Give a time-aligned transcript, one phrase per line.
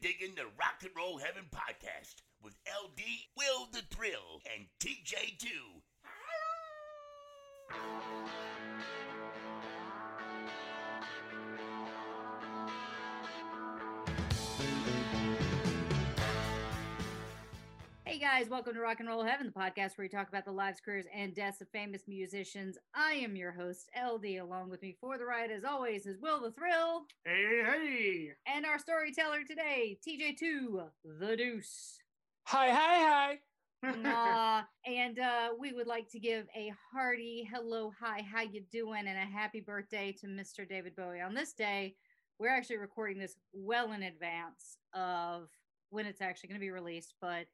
[0.00, 3.00] digging the Rock and Roll Heaven podcast with LD,
[3.36, 5.46] Will the Thrill, and TJ2.
[18.20, 20.78] Guys, welcome to Rock and Roll Heaven, the podcast where we talk about the lives,
[20.78, 22.76] careers, and deaths of famous musicians.
[22.94, 24.36] I am your host, LD.
[24.42, 28.66] Along with me for the ride, as always, is Will the Thrill Hey, hey, and
[28.66, 30.82] our storyteller today, TJ2,
[31.18, 31.96] the Deuce.
[32.44, 33.38] Hi, hi,
[33.82, 33.90] hi.
[34.04, 39.06] Aw, and uh, we would like to give a hearty hello, hi, how you doing,
[39.06, 40.68] and a happy birthday to Mr.
[40.68, 41.22] David Bowie.
[41.22, 41.94] On this day,
[42.38, 45.48] we're actually recording this well in advance of
[45.88, 47.46] when it's actually going to be released, but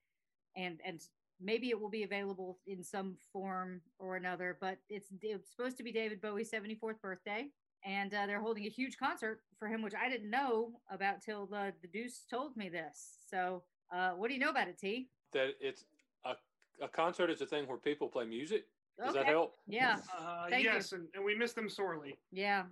[0.57, 1.01] and and
[1.41, 4.57] maybe it will be available in some form or another.
[4.61, 7.47] But it's it's supposed to be David Bowie's 74th birthday,
[7.85, 11.47] and uh, they're holding a huge concert for him, which I didn't know about till
[11.47, 13.19] the the Deuce told me this.
[13.31, 13.63] So,
[13.95, 15.09] uh, what do you know about it, T?
[15.33, 15.85] That it's
[16.25, 16.35] a,
[16.83, 18.65] a concert is a thing where people play music.
[18.99, 19.57] Does that help?
[19.69, 19.99] Yeah.
[20.19, 20.71] uh, Thank you.
[20.71, 22.17] yes, and, and we miss them sorely.
[22.33, 22.63] Yeah,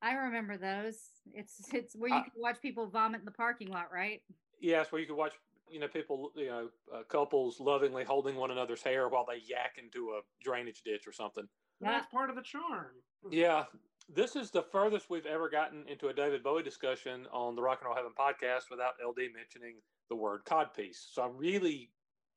[0.00, 0.96] I remember those.
[1.34, 4.22] It's it's where you I- can watch people vomit in the parking lot, right?
[4.58, 5.34] Yes, where you can watch,
[5.70, 9.76] you know, people, you know, uh, couples lovingly holding one another's hair while they yak
[9.82, 11.46] into a drainage ditch or something.
[11.80, 11.92] Yeah.
[11.92, 12.86] That's part of the charm.
[13.30, 13.64] Yeah,
[14.12, 17.80] this is the furthest we've ever gotten into a David Bowie discussion on the Rock
[17.80, 19.76] and Roll Heaven podcast without LD mentioning
[20.08, 21.12] the word codpiece.
[21.12, 21.90] So I'm really,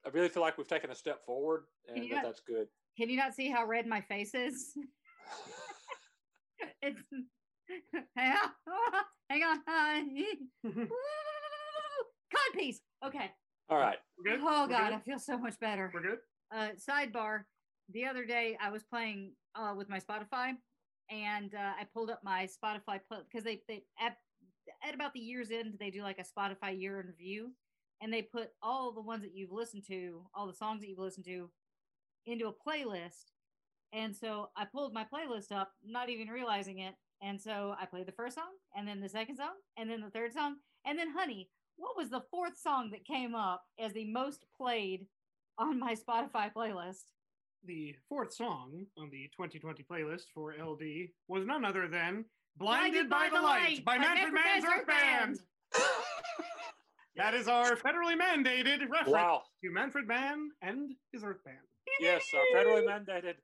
[0.06, 2.68] I really feel like we've taken a step forward, and that not- that's good.
[2.98, 4.74] Can you not see how red my face is?
[6.82, 7.00] it's
[8.16, 9.60] hang on, hang on.
[12.34, 12.78] Codpiece.
[13.06, 13.32] Okay.
[13.70, 13.98] All right.
[14.28, 14.94] Oh God.
[14.94, 15.92] I feel so much better.
[15.94, 16.20] We're good?
[16.52, 17.42] uh, sidebar
[17.94, 20.54] the other day i was playing uh, with my spotify
[21.12, 23.00] and uh, i pulled up my spotify
[23.32, 24.18] because they, they at,
[24.88, 27.52] at about the year's end they do like a spotify year in review
[28.02, 30.98] and they put all the ones that you've listened to all the songs that you've
[30.98, 31.50] listened to
[32.26, 33.32] into a playlist
[33.94, 38.08] and so i pulled my playlist up not even realizing it and so i played
[38.08, 40.56] the first song and then the second song and then the third song
[40.86, 41.50] and then honey
[41.80, 45.06] what was the fourth song that came up as the most played
[45.58, 47.06] on my Spotify playlist.
[47.66, 52.26] The fourth song on the 2020 playlist for LD was none other than
[52.58, 55.40] Blinded, by, the Light by Manfred Mann's Earth Band.
[57.16, 59.42] That is our federally mandated reference Wow.
[59.64, 61.58] to Manfred Mann and his Earth Band.
[62.00, 63.36] Yes, our federally mandated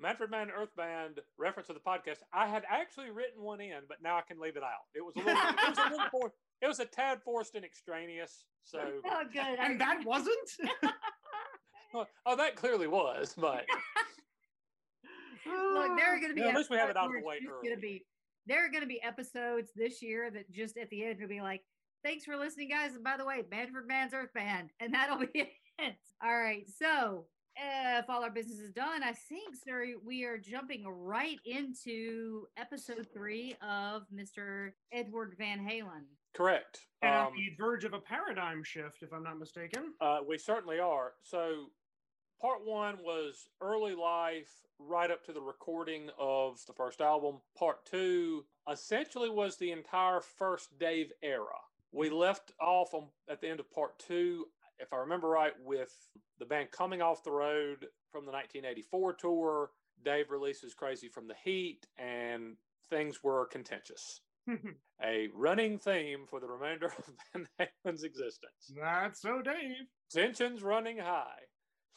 [0.00, 2.18] Manfred Mann Earth Band reference of the podcast.
[2.32, 4.86] I had actually written one in, but now I can leave it out.
[4.94, 7.64] It was a little, it was a little for, it was a tad forced and
[7.64, 8.44] extraneous.
[8.64, 9.58] So, Oh, good.
[9.58, 10.50] And that wasn't?
[12.26, 13.64] oh, that clearly was, but
[15.46, 16.40] Look, there are going to be.
[16.40, 17.68] Yeah, at least we have it out of episodes the way where early.
[17.68, 18.06] Gonna be,
[18.46, 21.40] there are going to be episodes this year that just at the end will be
[21.40, 21.62] like,
[22.02, 25.28] "Thanks for listening, guys." And by the way, Manfred Mann's Earth Band, and that'll be
[25.78, 25.96] it.
[26.22, 27.26] All right, so
[27.56, 33.06] if all our business is done, I think, sir, we are jumping right into episode
[33.12, 34.70] three of Mr.
[34.92, 36.04] Edward Van Halen.
[36.34, 36.80] correct.
[37.02, 39.94] and on Um, the verge of a paradigm shift, if I'm not mistaken.
[40.00, 41.12] Uh, we certainly are.
[41.22, 41.66] So,
[42.40, 44.50] part one was early life,
[44.80, 47.40] right up to the recording of the first album.
[47.56, 51.60] Part two essentially was the entire first Dave era.
[51.92, 54.46] We left off on, at the end of part two,
[54.84, 55.92] if I remember right, with
[56.38, 59.70] the band coming off the road from the 1984 tour.
[60.04, 62.56] Dave releases Crazy from the Heat, and
[62.90, 64.20] things were contentious.
[65.02, 69.86] A running theme for the remainder of Van Halen's existence That's so, Dave.
[70.12, 71.40] tensions running high.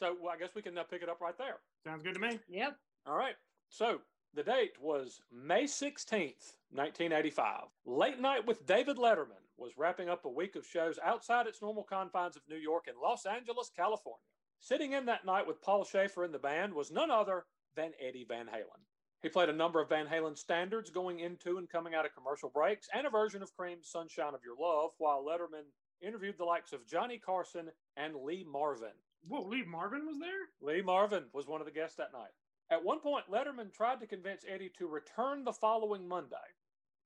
[0.00, 1.56] So well, I guess we can uh, pick it up right there.
[1.86, 2.38] Sounds good to me.
[2.48, 2.76] Yep.
[3.06, 3.34] All right.
[3.68, 3.98] So
[4.34, 7.62] the date was May 16th, 1985.
[7.86, 11.82] Late Night with David Letterman was wrapping up a week of shows outside its normal
[11.82, 14.20] confines of New York and Los Angeles, California.
[14.60, 18.26] Sitting in that night with Paul Shaffer in the band was none other than Eddie
[18.28, 18.82] Van Halen.
[19.22, 22.50] He played a number of Van Halen standards going into and coming out of commercial
[22.50, 25.66] breaks and a version of Cream's Sunshine of Your Love, while Letterman
[26.00, 28.94] interviewed the likes of Johnny Carson and Lee Marvin.
[29.26, 30.48] Whoa, Lee Marvin was there?
[30.60, 32.30] Lee Marvin was one of the guests that night.
[32.70, 36.36] At one point, Letterman tried to convince Eddie to return the following Monday.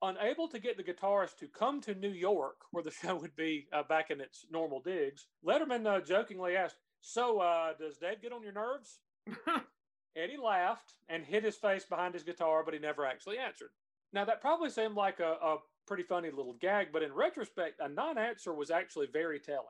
[0.03, 3.69] Unable to get the guitarist to come to New York, where the show would be
[3.73, 8.33] uh, back in its normal digs, Letterman uh, jokingly asked, So, uh, does Dave get
[8.33, 8.99] on your nerves?
[10.17, 13.71] Eddie laughed and hid his face behind his guitar, but he never actually answered.
[14.13, 17.89] Now, that probably seemed like a, a pretty funny little gag, but in retrospect, a
[17.89, 19.67] non answer was actually very telling.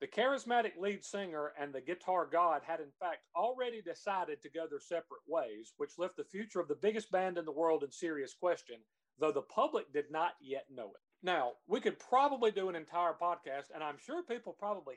[0.00, 4.66] The charismatic lead singer and the guitar god had, in fact, already decided to go
[4.68, 7.90] their separate ways, which left the future of the biggest band in the world in
[7.90, 8.76] serious question,
[9.18, 11.00] though the public did not yet know it.
[11.22, 14.94] Now, we could probably do an entire podcast, and I'm sure people probably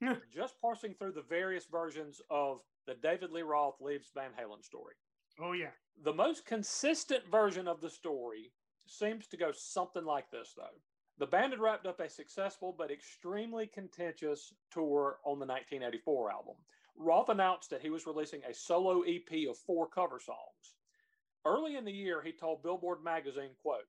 [0.00, 4.64] have, just parsing through the various versions of the David Lee Roth leaves Van Halen
[4.64, 4.94] story.
[5.40, 5.70] Oh yeah.
[6.02, 8.52] The most consistent version of the story
[8.86, 10.80] seems to go something like this, though.
[11.18, 16.54] The band had wrapped up a successful but extremely contentious tour on the 1984 album.
[16.96, 20.76] Roth announced that he was releasing a solo EP of four cover songs.
[21.44, 23.88] Early in the year, he told Billboard magazine, quote,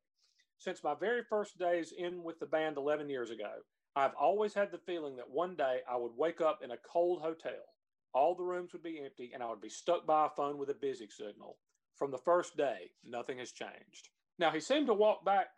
[0.57, 3.51] Since my very first days in with the band 11 years ago,
[3.95, 7.21] I've always had the feeling that one day I would wake up in a cold
[7.21, 7.75] hotel.
[8.11, 10.69] All the rooms would be empty and I would be stuck by a phone with
[10.69, 11.57] a busy signal.
[11.95, 14.09] From the first day, nothing has changed.
[14.39, 15.49] Now, he seemed to walk back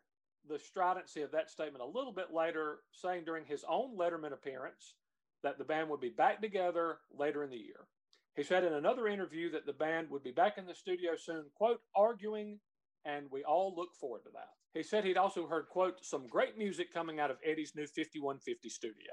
[0.48, 4.96] the stridency of that statement a little bit later, saying during his own Letterman appearance
[5.44, 7.88] that the band would be back together later in the year.
[8.36, 11.46] He said in another interview that the band would be back in the studio soon,
[11.56, 12.60] quote, arguing,
[13.06, 14.50] and we all look forward to that.
[14.74, 18.70] He said he'd also heard, quote, some great music coming out of Eddie's new 5150
[18.70, 19.12] studio.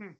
[0.00, 0.16] Hmm.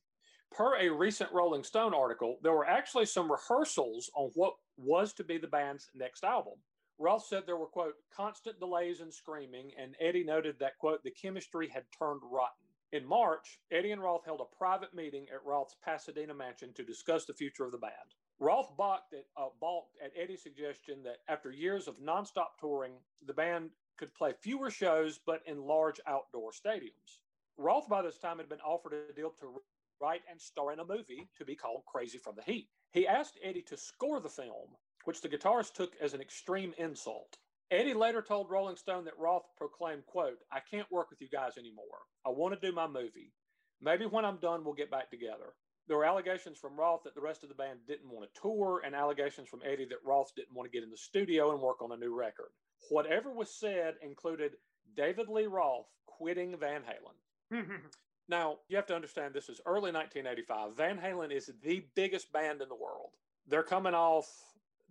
[0.52, 5.24] Per a recent Rolling Stone article, there were actually some rehearsals on what was to
[5.24, 6.54] be the band's next album.
[6.98, 11.10] Roth said there were, quote, constant delays and screaming, and Eddie noted that, quote, the
[11.10, 12.66] chemistry had turned rotten.
[12.92, 17.26] In March, Eddie and Roth held a private meeting at Roth's Pasadena mansion to discuss
[17.26, 18.14] the future of the band.
[18.38, 22.92] Roth balked at, uh, balked at Eddie's suggestion that after years of nonstop touring,
[23.26, 27.20] the band could play fewer shows but in large outdoor stadiums.
[27.56, 29.62] Roth, by this time, had been offered a deal to
[30.00, 32.68] write and star in a movie to be called Crazy from the Heat.
[32.92, 34.76] He asked Eddie to score the film,
[35.06, 37.38] which the guitarist took as an extreme insult.
[37.70, 41.56] Eddie later told Rolling Stone that Roth proclaimed, quote, I can't work with you guys
[41.56, 41.84] anymore.
[42.24, 43.32] I want to do my movie.
[43.80, 45.54] Maybe when I'm done, we'll get back together.
[45.86, 48.82] There were allegations from Roth that the rest of the band didn't want to tour,
[48.84, 51.82] and allegations from Eddie that Roth didn't want to get in the studio and work
[51.82, 52.48] on a new record.
[52.90, 54.52] Whatever was said included
[54.96, 57.68] David Lee Roth quitting Van Halen.
[58.28, 60.76] now, you have to understand this is early 1985.
[60.76, 63.10] Van Halen is the biggest band in the world.
[63.46, 64.26] They're coming off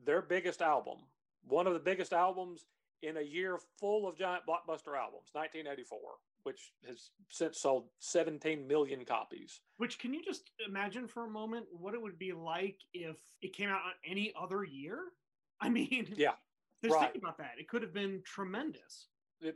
[0.06, 0.98] their biggest album,
[1.48, 2.66] one of the biggest albums
[3.02, 6.00] in a year full of giant blockbuster albums, 1984
[6.46, 9.62] which has since sold 17 million copies.
[9.78, 13.54] Which can you just imagine for a moment what it would be like if it
[13.54, 15.00] came out on any other year?
[15.62, 16.34] I mean, yeah,
[16.84, 17.12] just right.
[17.12, 17.54] think about that.
[17.58, 19.08] It could have been tremendous.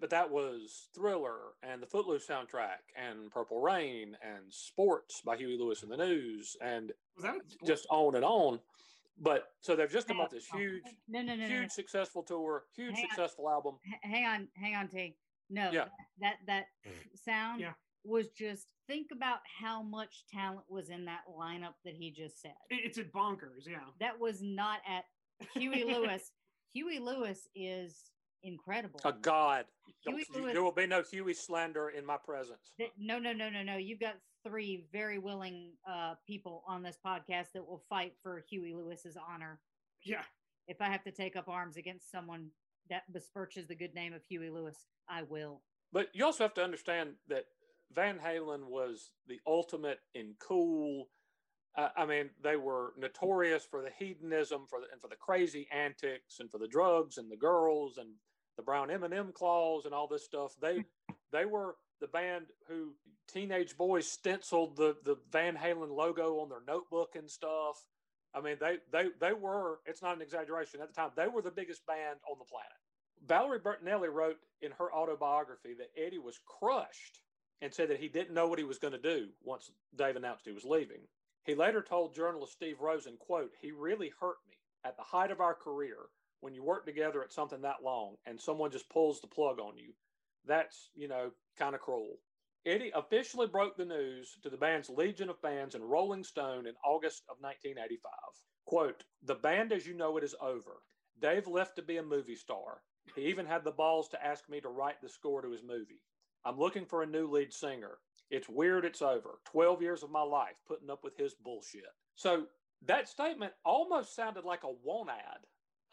[0.02, 5.58] But that was Thriller and the Footloose soundtrack and Purple Rain and Sports by Huey
[5.58, 6.92] Lewis and the News and
[7.66, 8.60] just on and on.
[9.22, 11.68] But so they've just come out this huge, no, no, no, huge no.
[11.70, 13.10] successful tour, huge Hang on.
[13.10, 13.76] successful album.
[13.86, 15.16] H- hang on, hang on, T.
[15.50, 15.86] No, Yeah.
[16.20, 16.94] that that, that mm.
[17.24, 17.74] sound Yeah.
[18.06, 22.54] was just think about how much talent was in that lineup that he just said.
[22.70, 23.80] It's at bonkers, yeah.
[24.00, 25.04] That was not at
[25.54, 26.32] Huey Lewis.
[26.74, 28.12] Huey Lewis is
[28.44, 29.00] incredible.
[29.04, 29.66] A god.
[30.06, 32.72] Huey Lewis- there will be no Huey slander in my presence.
[32.78, 33.76] Th- No, no, no, no, no.
[33.78, 38.74] You've got three very willing uh, people on this podcast that will fight for Huey
[38.74, 39.60] Lewis's honor.
[40.04, 40.24] Yeah.
[40.68, 42.50] If I have to take up arms against someone
[42.90, 45.62] that besmirches the good name of Huey Lewis, I will.
[45.92, 47.46] But you also have to understand that
[47.94, 51.10] Van Halen was the ultimate in cool.
[51.76, 55.68] Uh, I mean, they were notorious for the hedonism, for the and for the crazy
[55.72, 58.10] antics, and for the drugs and the girls and
[58.58, 60.56] the brown M and m clause and all this stuff.
[60.62, 60.84] They
[61.32, 62.94] they were the band who
[63.32, 67.86] teenage boys stenciled the the Van Halen logo on their notebook and stuff.
[68.34, 69.80] I mean, they they they were.
[69.86, 70.82] It's not an exaggeration.
[70.82, 72.72] At the time, they were the biggest band on the planet.
[73.26, 77.22] Valerie Bertinelli wrote in her autobiography that Eddie was crushed
[77.62, 80.46] and said that he didn't know what he was going to do once Dave announced
[80.46, 81.02] he was leaving.
[81.44, 85.42] He later told journalist Steve Rosen, quote, he really hurt me at the height of
[85.42, 85.98] our career
[86.42, 89.78] when you work together at something that long and someone just pulls the plug on
[89.78, 89.94] you.
[90.46, 92.18] That's, you know, kind of cruel.
[92.66, 96.74] Eddie officially broke the news to the band's Legion of Fans in Rolling Stone in
[96.84, 98.12] August of 1985.
[98.66, 100.84] Quote, the band as you know it is over.
[101.22, 102.82] Dave left to be a movie star.
[103.16, 106.02] He even had the balls to ask me to write the score to his movie.
[106.46, 107.98] I'm looking for a new lead singer.
[108.30, 109.40] It's weird it's over.
[109.46, 111.84] 12 years of my life putting up with his bullshit.
[112.16, 112.46] So
[112.86, 115.40] that statement almost sounded like a want ad.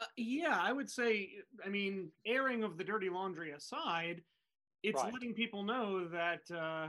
[0.00, 1.30] Uh, yeah, I would say,
[1.64, 4.22] I mean, airing of the dirty laundry aside,
[4.82, 5.12] it's Right.
[5.12, 6.88] letting people know that uh,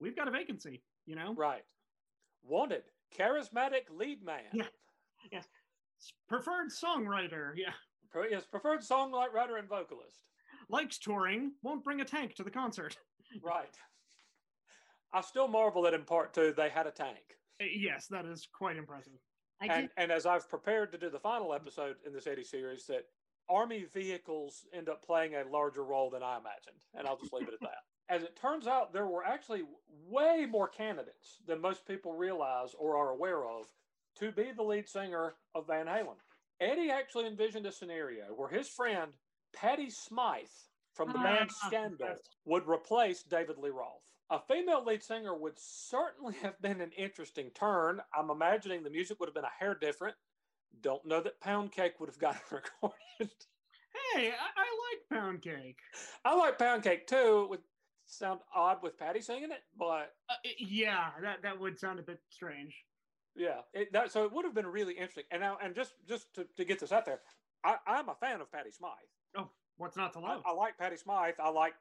[0.00, 1.34] we've got a vacancy, you know?
[1.34, 1.64] Right.
[2.42, 2.84] Wanted.
[3.16, 4.44] Charismatic lead man.
[5.32, 5.38] Yeah.
[5.40, 7.72] S- Preferred songwriter, yeah.
[8.10, 10.28] Pre- Yes, preferred songwriter and vocalist.
[10.68, 12.96] Likes touring, won't bring a tank to the concert.
[13.42, 13.74] Right.
[15.12, 17.18] I still marvel that in part two they had a tank.
[17.60, 19.12] Uh, Yes, that is quite impressive.
[19.60, 23.04] And, and as I've prepared to do the final episode in this 80 series, that
[23.48, 26.82] army vehicles end up playing a larger role than I imagined.
[26.94, 27.78] And I'll just leave it at that.
[28.08, 29.62] as it turns out, there were actually
[30.08, 33.66] way more candidates than most people realize or are aware of
[34.18, 36.16] to be the lead singer of Van Halen.
[36.60, 39.12] Eddie actually envisioned a scenario where his friend
[39.54, 44.02] Patty Smyth from the band Ah, Scandal would replace David Lee Roth.
[44.30, 48.00] A female lead singer would certainly have been an interesting turn.
[48.16, 50.16] I'm imagining the music would have been a hair different.
[50.80, 52.96] Don't know that Pound Cake would have gotten recorded.
[54.14, 54.66] Hey, I, I
[55.10, 55.78] like pound cake.
[56.24, 57.42] I like Pound Cake too.
[57.44, 57.62] It would
[58.06, 62.02] sound odd with Patty singing it, but Uh, i- yeah, that that would sound a
[62.02, 62.74] bit strange.
[63.34, 65.24] yeah, it, that, so it would have been really interesting.
[65.30, 67.20] And now, and just just to, to get this out there,
[67.64, 68.92] I, I'm a fan of Patty Smyth.
[69.36, 70.42] Oh, what's not to love?
[70.46, 71.34] I like Patty Smyth.
[71.42, 71.74] I like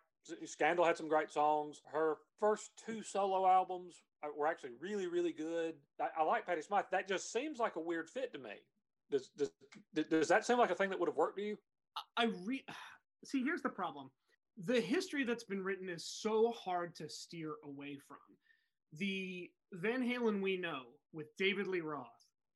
[0.46, 1.82] Scandal had some great songs.
[1.92, 5.76] Her first two solo albums uh, were actually really, really good.
[6.02, 6.86] I, I like Patty Smyth.
[6.92, 8.56] That just seems like a weird fit to me.
[9.10, 9.52] Does, does
[10.10, 11.58] does that seem like a thing that would have worked to you?
[12.18, 12.64] I re
[13.26, 13.44] see.
[13.44, 14.10] Here's the problem:
[14.66, 18.18] the history that's been written is so hard to steer away from.
[18.94, 20.82] The Van Halen we know
[21.14, 22.08] with David Lee Roth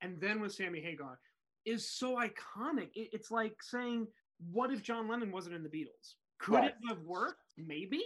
[0.01, 1.20] and then with Sammy Hagar
[1.65, 2.89] is so iconic.
[2.96, 4.08] It- it's like saying,
[4.51, 6.15] "What if John Lennon wasn't in the Beatles?
[6.39, 6.72] Could Right.
[6.72, 7.53] it have worked?
[7.58, 8.03] Maybe."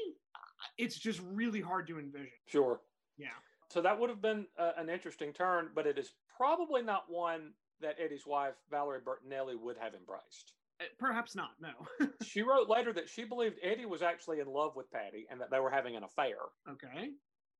[0.77, 2.31] It's just really hard to envision.
[2.47, 2.81] Sure.
[3.17, 3.33] Yeah.
[3.69, 7.53] So that would have been uh, an interesting turn, but it is probably not one
[7.81, 10.53] that Eddie's wife Valerie Bertinelli would have embraced.
[10.81, 11.51] Uh, Perhaps not.
[11.61, 12.07] No.
[12.23, 15.49] She wrote later that she believed Eddie was actually in love with Patty and that
[15.51, 16.35] they were having an affair.
[16.69, 17.11] okay.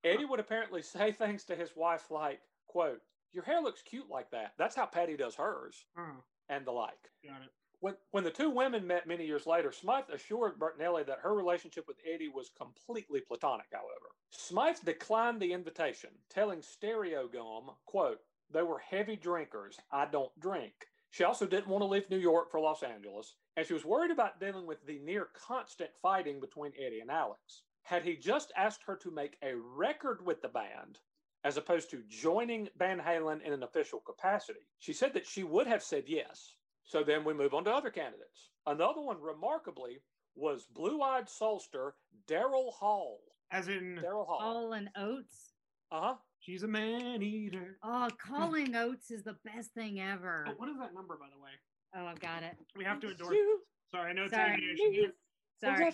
[0.04, 3.00] Eddie would apparently say things to his wife like, quote,
[3.32, 4.54] your hair looks cute like that.
[4.58, 7.10] That's how Patty does hers, Oh, and the like.
[7.26, 7.50] got it.
[7.82, 11.86] When, when the two women met many years later, Smyth assured Bertinelli that her relationship
[11.88, 14.14] with Eddie was completely platonic, however.
[14.32, 18.20] Smyth declined the invitation, telling Stereogum, quote,
[18.52, 19.78] they were heavy drinkers.
[19.92, 20.74] I don't drink.
[21.12, 24.12] She also didn't want to leave New York for Los Angeles, and she was worried
[24.12, 27.64] about dealing with the near constant fighting between Eddie and Alex.
[27.84, 31.00] Had he just asked her to make a record with the band,
[31.44, 35.68] as opposed to joining Van Halen in an official capacity, she said that she would
[35.68, 36.56] have said yes.
[36.84, 38.50] So then we move on to other candidates.
[38.66, 40.00] Another one, remarkably,
[40.36, 41.92] was blue eyed soulster
[42.28, 43.20] Daryl Hall.
[43.52, 44.74] As in, Daryl Hall.
[44.74, 45.54] and Oates.
[45.92, 46.16] Uh huh.
[46.46, 47.80] She's a man eater.
[47.84, 50.46] Oh, Callin' Oates is the best thing ever.
[50.48, 51.50] Oh, what is that number, by the way?
[51.96, 52.56] Oh, I've got it.
[52.78, 53.32] We have to endorse.
[53.32, 54.54] You Sorry, I know it's Sorry.
[54.54, 55.14] aviation.
[55.60, 55.92] Sorry.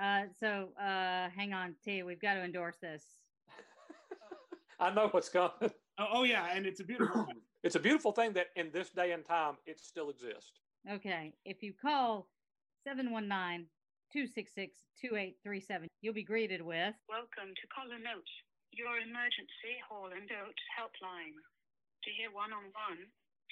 [0.00, 2.02] Uh, so uh, hang on, T.
[2.02, 3.04] We've got to endorse this.
[4.80, 5.52] I know what's coming.
[5.98, 7.36] Oh, oh yeah, and it's a beautiful one.
[7.62, 10.62] It's a beautiful thing that in this day and time, it still exists.
[10.90, 12.26] Okay, if you call
[12.82, 13.68] 719
[14.12, 16.94] 266 2837, you'll be greeted with.
[17.08, 18.32] Welcome to Callin' Oates,
[18.72, 21.36] your emergency Hall and Oates helpline.
[22.04, 23.00] To hear one on one,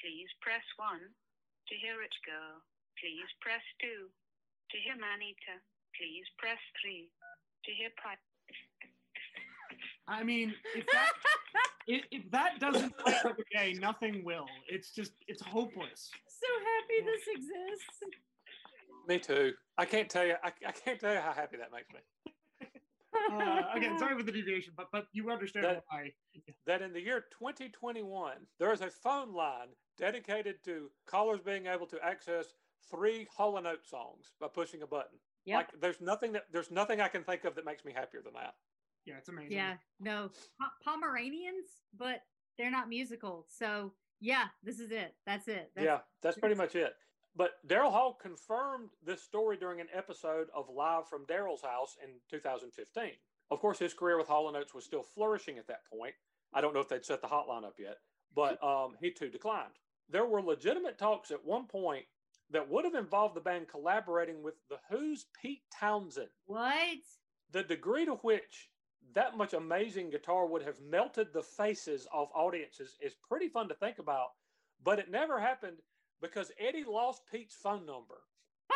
[0.01, 1.05] please press one.
[1.69, 2.65] To hear it Girl,
[2.99, 4.11] please press two.
[4.11, 5.61] To hear Manita,
[5.95, 7.13] please press three.
[7.65, 8.19] To hear Pri-
[10.09, 11.13] I mean, if that
[11.87, 14.49] if, if that doesn't play every day, nothing will.
[14.69, 16.11] It's just it's hopeless.
[16.27, 18.19] So happy this exists.
[19.07, 19.53] Me too.
[19.79, 20.35] I can't tell you.
[20.43, 22.01] I, I can't tell you how happy that makes me.
[23.31, 26.13] Uh, again, sorry for the deviation, but but you understand That- why.
[26.67, 31.87] That in the year 2021, there is a phone line dedicated to callers being able
[31.87, 32.47] to access
[32.91, 35.19] three Hall and Oates songs by pushing a button.
[35.45, 35.57] Yep.
[35.57, 38.35] Like there's nothing that there's nothing I can think of that makes me happier than
[38.35, 38.55] that.
[39.07, 39.53] Yeah, it's amazing.
[39.53, 41.67] yeah, no, Po- Pomeranians,
[41.99, 42.21] but
[42.59, 43.47] they're not musical.
[43.49, 45.15] So yeah, this is it.
[45.27, 45.71] That's it.
[45.75, 46.93] That's, yeah, that's pretty much it.
[47.37, 52.11] But Daryl Hall confirmed this story during an episode of Live from Daryl's House in
[52.31, 53.13] 2015.
[53.51, 56.15] Of course, his career with Hall Oates was still flourishing at that point.
[56.53, 57.99] I don't know if they'd set the hotline up yet,
[58.35, 59.73] but um, he too declined.
[60.09, 62.05] There were legitimate talks at one point
[62.51, 66.29] that would have involved the band collaborating with The Who's Pete Townshend.
[66.47, 66.99] What?
[67.53, 68.71] The degree to which
[69.15, 73.75] that much amazing guitar would have melted the faces of audiences is pretty fun to
[73.75, 74.31] think about,
[74.83, 75.79] but it never happened
[76.21, 78.23] because Eddie lost Pete's phone number.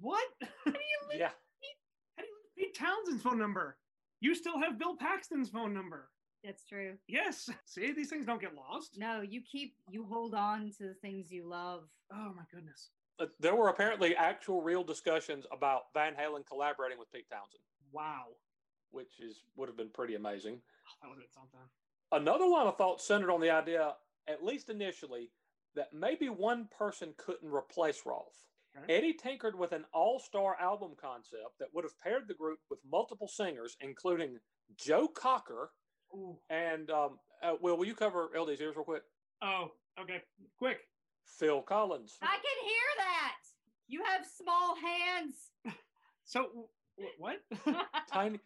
[0.00, 0.24] What?
[0.40, 1.28] How do you lose, Yeah.
[2.16, 3.76] how do you lose Pete Townshend's phone number?
[4.20, 6.08] You still have Bill Paxton's phone number.
[6.44, 6.94] That's true.
[7.06, 7.48] Yes.
[7.66, 8.98] See, these things don't get lost.
[8.98, 11.84] No, you keep you hold on to the things you love.
[12.12, 12.90] Oh my goodness.
[13.20, 18.24] Uh, There were apparently actual real discussions about Van Halen collaborating with Pete Townshend, Wow.
[18.90, 20.60] which is would have been pretty amazing.
[20.60, 21.60] Oh, that would have been something.
[22.10, 23.94] Another line of thought centered on the idea,
[24.26, 25.30] at least initially,
[25.74, 28.44] that maybe one person couldn't replace Roth.
[28.76, 28.94] Okay.
[28.96, 32.78] Eddie tinkered with an all star album concept that would have paired the group with
[32.90, 34.38] multiple singers, including
[34.76, 35.70] Joe Cocker
[36.14, 36.38] Ooh.
[36.48, 39.02] and, um, uh, Will, will you cover LD's ears real quick?
[39.42, 40.22] Oh, okay.
[40.58, 40.78] Quick.
[41.26, 42.16] Phil Collins.
[42.22, 43.36] I can hear that.
[43.88, 45.50] You have small hands.
[46.24, 47.40] So Wh- What?
[48.10, 48.38] Tiny.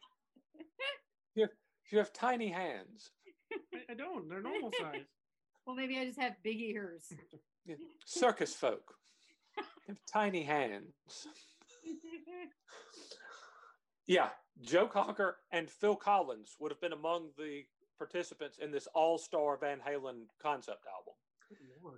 [1.34, 1.50] You have,
[1.92, 3.10] you have tiny hands.
[3.52, 4.28] I- I don't.
[4.28, 5.02] They're normal size.
[5.66, 7.12] Well, maybe I just have big ears.
[8.04, 8.94] Circus folk.
[9.88, 10.92] Have tiny hands.
[14.06, 14.28] Yeah,
[14.60, 17.62] Joe Cocker and Phil Collins would have been among the
[17.98, 21.14] participants in this all-star Van Halen concept album.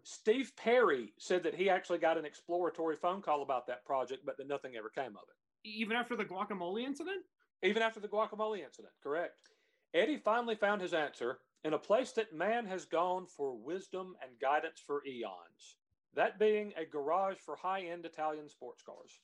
[0.02, 4.36] Steve Perry said that he actually got an exploratory phone call about that project, but
[4.36, 5.68] that nothing ever came of it.
[5.68, 7.24] Even after the guacamole incident?
[7.62, 9.48] Even after the guacamole incident, correct.
[9.94, 14.38] Eddie finally found his answer in a place that man has gone for wisdom and
[14.40, 15.76] guidance for eons.
[16.14, 19.18] That being a garage for high end Italian sports cars.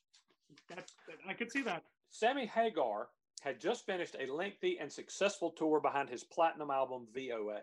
[0.68, 0.94] That's,
[1.28, 1.82] I could see that.
[2.10, 3.08] Sammy Hagar
[3.40, 7.60] had just finished a lengthy and successful tour behind his platinum album VOA.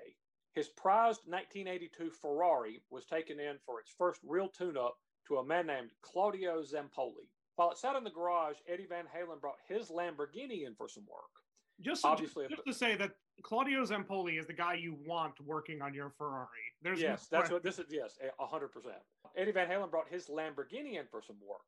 [0.54, 4.98] His prized 1982 Ferrari was taken in for its first real tune up
[5.28, 7.30] to a man named Claudio Zampoli.
[7.56, 11.06] While it sat in the garage, Eddie Van Halen brought his Lamborghini in for some
[11.06, 11.41] work.
[11.82, 13.12] Just, so- Obviously, just if- to say that
[13.44, 16.48] Claudio Zampoli is the guy you want working on your Ferrari.
[16.82, 17.86] There's no yes, that's what this is.
[17.90, 18.96] Yes, a hundred percent.
[19.36, 21.62] Eddie Van Halen brought his Lamborghini in for some work.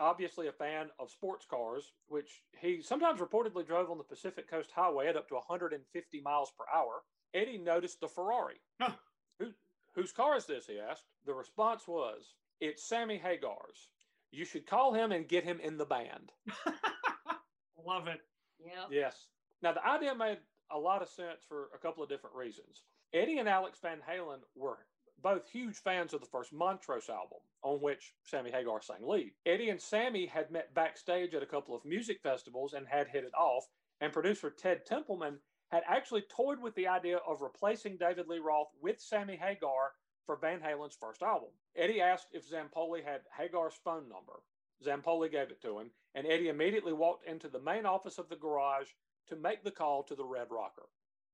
[0.00, 4.70] Obviously, a fan of sports cars, which he sometimes reportedly drove on the Pacific Coast
[4.74, 7.02] Highway at up to 150 miles per hour.
[7.34, 8.60] Eddie noticed the Ferrari.
[8.80, 8.92] Huh.
[9.38, 9.52] Who,
[9.94, 10.66] whose car is this?
[10.66, 11.04] He asked.
[11.26, 13.88] The response was, "It's Sammy Hagar's.
[14.32, 16.32] You should call him and get him in the band."
[17.86, 18.20] Love it.
[18.64, 18.88] Yep.
[18.90, 19.26] Yes.
[19.62, 20.38] Now, the idea made
[20.70, 22.84] a lot of sense for a couple of different reasons.
[23.12, 24.78] Eddie and Alex Van Halen were
[25.22, 29.32] both huge fans of the first Montrose album, on which Sammy Hagar sang lead.
[29.44, 33.24] Eddie and Sammy had met backstage at a couple of music festivals and had hit
[33.24, 33.66] it off,
[34.00, 35.38] and producer Ted Templeman
[35.70, 39.92] had actually toyed with the idea of replacing David Lee Roth with Sammy Hagar
[40.24, 41.50] for Van Halen's first album.
[41.76, 44.40] Eddie asked if Zampoli had Hagar's phone number.
[44.84, 48.36] Zampoli gave it to him, and Eddie immediately walked into the main office of the
[48.36, 48.88] garage
[49.28, 50.88] to make the call to the Red Rocker.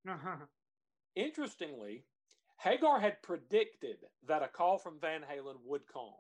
[0.09, 0.37] Uh-huh.
[1.15, 2.05] Interestingly,
[2.59, 6.13] Hagar had predicted that a call from Van Halen would come.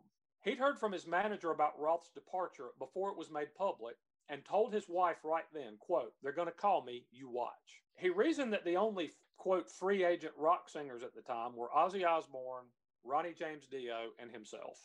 [0.43, 3.97] He'd heard from his manager about Roth's departure before it was made public
[4.29, 7.83] and told his wife right then, quote, they're going to call me, you watch.
[7.97, 12.07] He reasoned that the only, quote, free agent rock singers at the time were Ozzy
[12.07, 12.67] Osbourne,
[13.05, 14.79] Ronnie James Dio, and himself.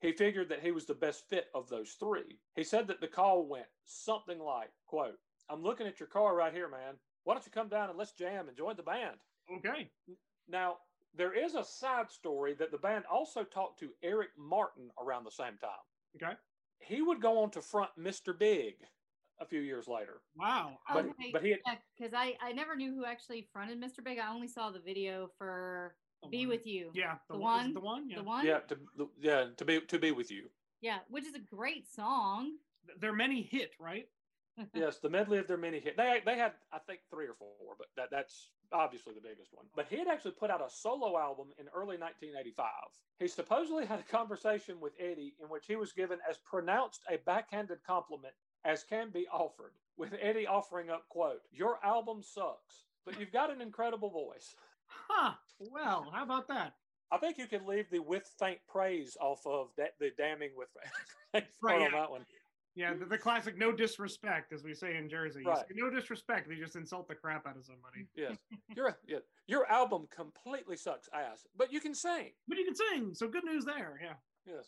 [0.00, 2.38] He figured that he was the best fit of those three.
[2.54, 6.52] He said that the call went something like, quote, I'm looking at your car right
[6.52, 6.94] here, man.
[7.24, 9.16] Why don't you come down and let's jam and join the band?
[9.58, 9.90] Okay.
[10.48, 10.76] Now,
[11.14, 15.30] there is a side story that the band also talked to Eric Martin around the
[15.30, 15.70] same time.
[16.22, 16.34] Okay.
[16.80, 18.36] He would go on to front Mr.
[18.38, 18.74] Big
[19.40, 20.20] a few years later.
[20.36, 20.78] Wow.
[20.92, 24.02] But, Okay, but he had, because I I never knew who actually fronted Mr.
[24.04, 24.18] Big.
[24.18, 27.16] I only saw the video for The "Be one- with You." Yeah.
[27.28, 28.08] The is it one- The one.
[28.10, 28.16] Yeah.
[28.16, 28.46] The one.
[28.46, 28.78] yeah, to,
[29.18, 30.50] yeah, to be to be with you.
[30.80, 32.52] Yeah, which is a great song.
[33.00, 34.08] Their many hit, right?
[34.74, 35.96] yes, the medley of their many hits.
[35.96, 39.66] They they had I think three or four, but that that's obviously the biggest one.
[39.74, 42.66] But he had actually put out a solo album in early 1985.
[43.18, 47.18] He supposedly had a conversation with Eddie in which he was given as pronounced a
[47.18, 53.18] backhanded compliment as can be offered, with Eddie offering up quote, "Your album sucks, but
[53.20, 54.54] you've got an incredible voice."
[54.86, 55.34] Huh.
[55.58, 56.74] Well, how about that?
[57.10, 60.68] I think you can leave the with faint praise off of that the damning with
[61.34, 62.00] Right, part on yeah.
[62.00, 62.26] that one.
[62.76, 65.42] Yeah, the, the classic no disrespect, as we say in Jersey.
[65.44, 65.58] Right.
[65.58, 68.06] say no disrespect, they just insult the crap out of somebody.
[68.14, 68.36] Yes,
[68.76, 72.32] your yeah, your album completely sucks ass, but you can sing.
[72.46, 73.98] But you can sing, so good news there.
[74.02, 74.14] Yeah.
[74.46, 74.66] Yes.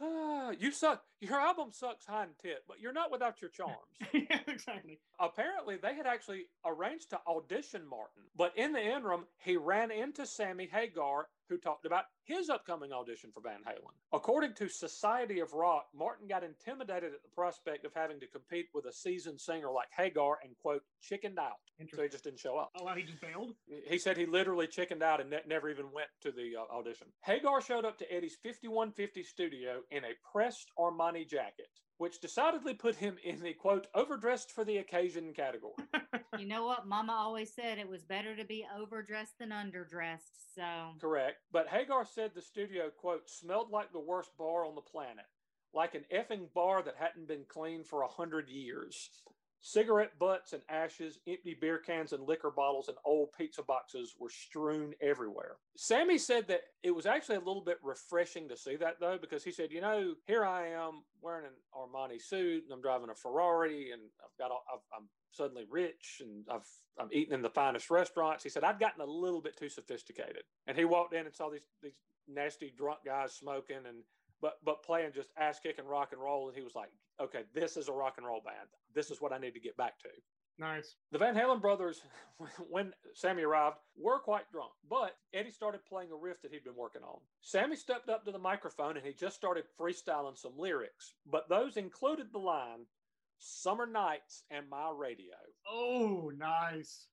[0.00, 1.04] Ah, you suck.
[1.20, 3.76] Your album sucks high and tit, but you're not without your charms.
[4.12, 4.98] yeah, exactly.
[5.20, 10.26] Apparently, they had actually arranged to audition Martin, but in the interim, he ran into
[10.26, 13.92] Sammy Hagar, who talked about his upcoming audition for Van Halen.
[14.12, 18.66] According to Society of Rock, Martin got intimidated at the prospect of having to compete
[18.72, 21.58] with a seasoned singer like Hagar and, quote, chickened out.
[21.94, 22.70] So he just didn't show up.
[22.78, 23.54] Oh, wow, he just bailed.
[23.88, 27.08] He said he literally chickened out and ne- never even went to the uh, audition.
[27.22, 32.96] Hagar showed up to Eddie's 5150 studio in a pressed Armani jacket, which decidedly put
[32.96, 35.74] him in the quote, overdressed for the occasion category.
[36.38, 36.88] You know what?
[36.88, 40.32] Mama always said it was better to be overdressed than underdressed.
[40.56, 40.64] So
[41.00, 41.36] Correct.
[41.52, 45.26] But Hagar said the studio, quote, smelled like the worst bar on the planet,
[45.72, 49.10] like an effing bar that hadn't been cleaned for a hundred years.
[49.66, 54.28] Cigarette butts and ashes, empty beer cans and liquor bottles, and old pizza boxes were
[54.28, 55.56] strewn everywhere.
[55.74, 59.42] Sammy said that it was actually a little bit refreshing to see that, though, because
[59.42, 63.14] he said, You know, here I am wearing an Armani suit and I'm driving a
[63.14, 66.68] Ferrari and I've got, all, I've, I'm suddenly rich and I've,
[67.00, 68.44] I'm eating in the finest restaurants.
[68.44, 70.42] He said, I'd gotten a little bit too sophisticated.
[70.66, 74.04] And he walked in and saw these, these nasty drunk guys smoking and
[74.42, 76.48] but but playing just ass kicking rock and roll.
[76.48, 78.68] And he was like, okay, this is a rock and roll band.
[78.94, 80.08] This is what I need to get back to.
[80.58, 80.94] Nice.
[81.10, 82.02] The Van Halen brothers,
[82.70, 86.76] when Sammy arrived, were quite drunk, but Eddie started playing a riff that he'd been
[86.76, 87.18] working on.
[87.40, 91.76] Sammy stepped up to the microphone and he just started freestyling some lyrics, but those
[91.76, 92.86] included the line,
[93.38, 95.34] Summer Nights and My Radio.
[95.68, 97.08] Oh, nice.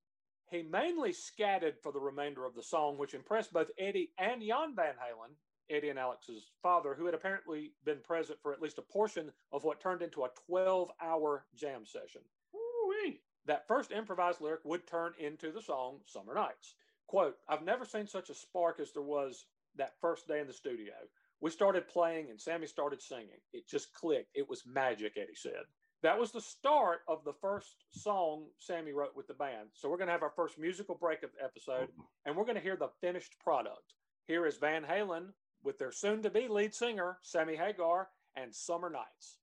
[0.51, 4.75] He mainly scattered for the remainder of the song, which impressed both Eddie and Jan
[4.75, 5.33] Van Halen,
[5.71, 9.63] Eddie and Alex's father, who had apparently been present for at least a portion of
[9.63, 12.21] what turned into a 12 hour jam session.
[12.53, 13.21] Ooh-wee.
[13.45, 16.75] That first improvised lyric would turn into the song Summer Nights.
[17.07, 19.45] Quote, I've never seen such a spark as there was
[19.77, 20.93] that first day in the studio.
[21.39, 23.41] We started playing and Sammy started singing.
[23.51, 24.29] It just clicked.
[24.35, 25.63] It was magic, Eddie said.
[26.03, 29.69] That was the start of the first song Sammy wrote with the band.
[29.73, 32.05] So we're going to have our first musical break of the episode oh.
[32.25, 33.93] and we're going to hear the finished product.
[34.27, 35.29] Here is Van Halen
[35.63, 39.37] with their soon to be lead singer, Sammy Hagar, and Summer Nights.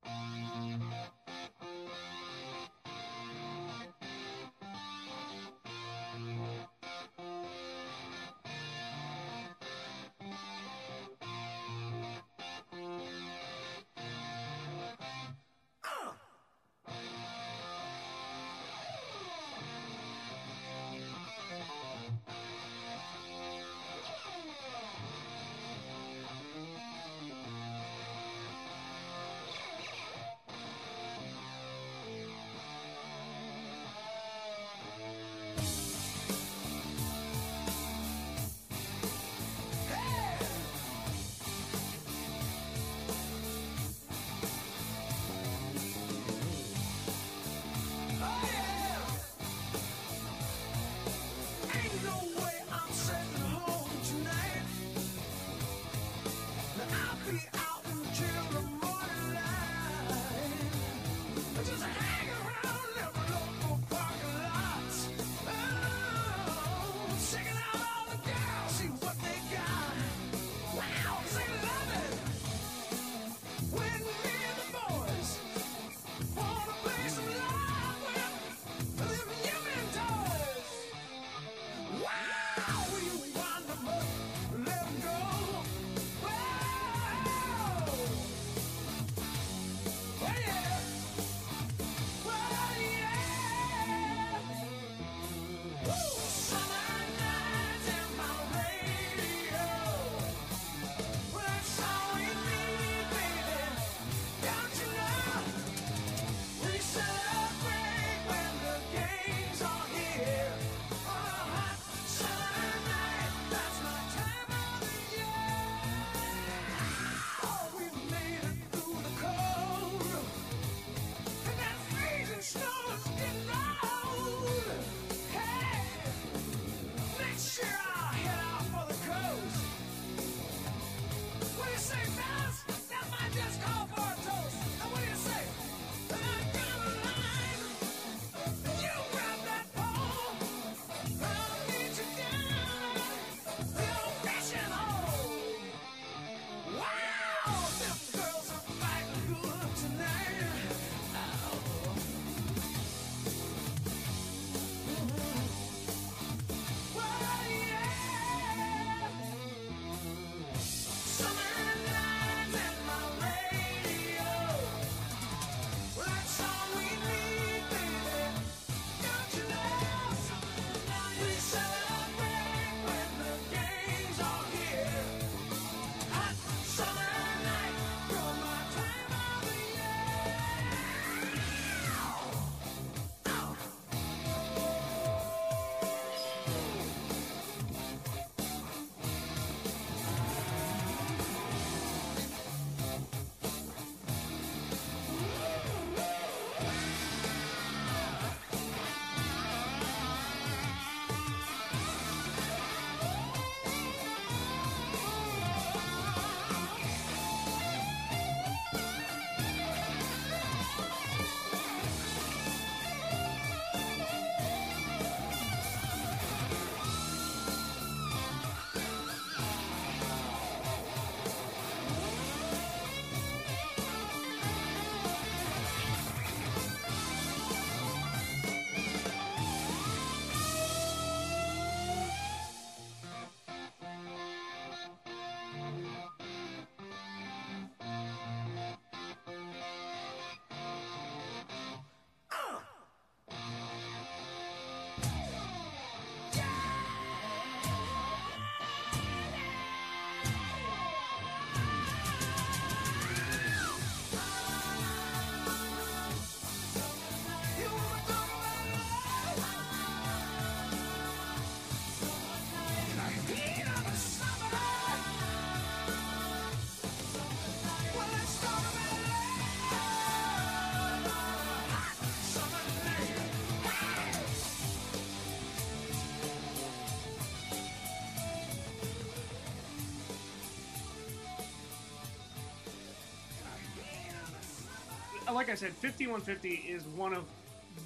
[285.32, 287.24] Like I said, 5150 is one of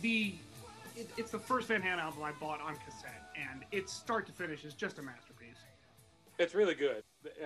[0.00, 0.34] the.
[0.94, 4.32] It, it's the first Van Halen album I bought on cassette, and it's start to
[4.32, 5.56] finish is just a masterpiece.
[6.38, 7.02] It's really good.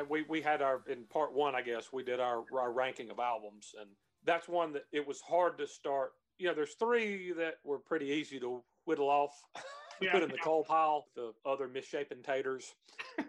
[0.09, 3.19] We we had our in part one, I guess we did our our ranking of
[3.19, 3.89] albums, and
[4.25, 6.13] that's one that it was hard to start.
[6.39, 9.33] You know, there's three that were pretty easy to whittle off,
[10.01, 10.43] Yeah, put in the yeah.
[10.45, 11.07] coal pile.
[11.15, 12.75] The other misshapen taters,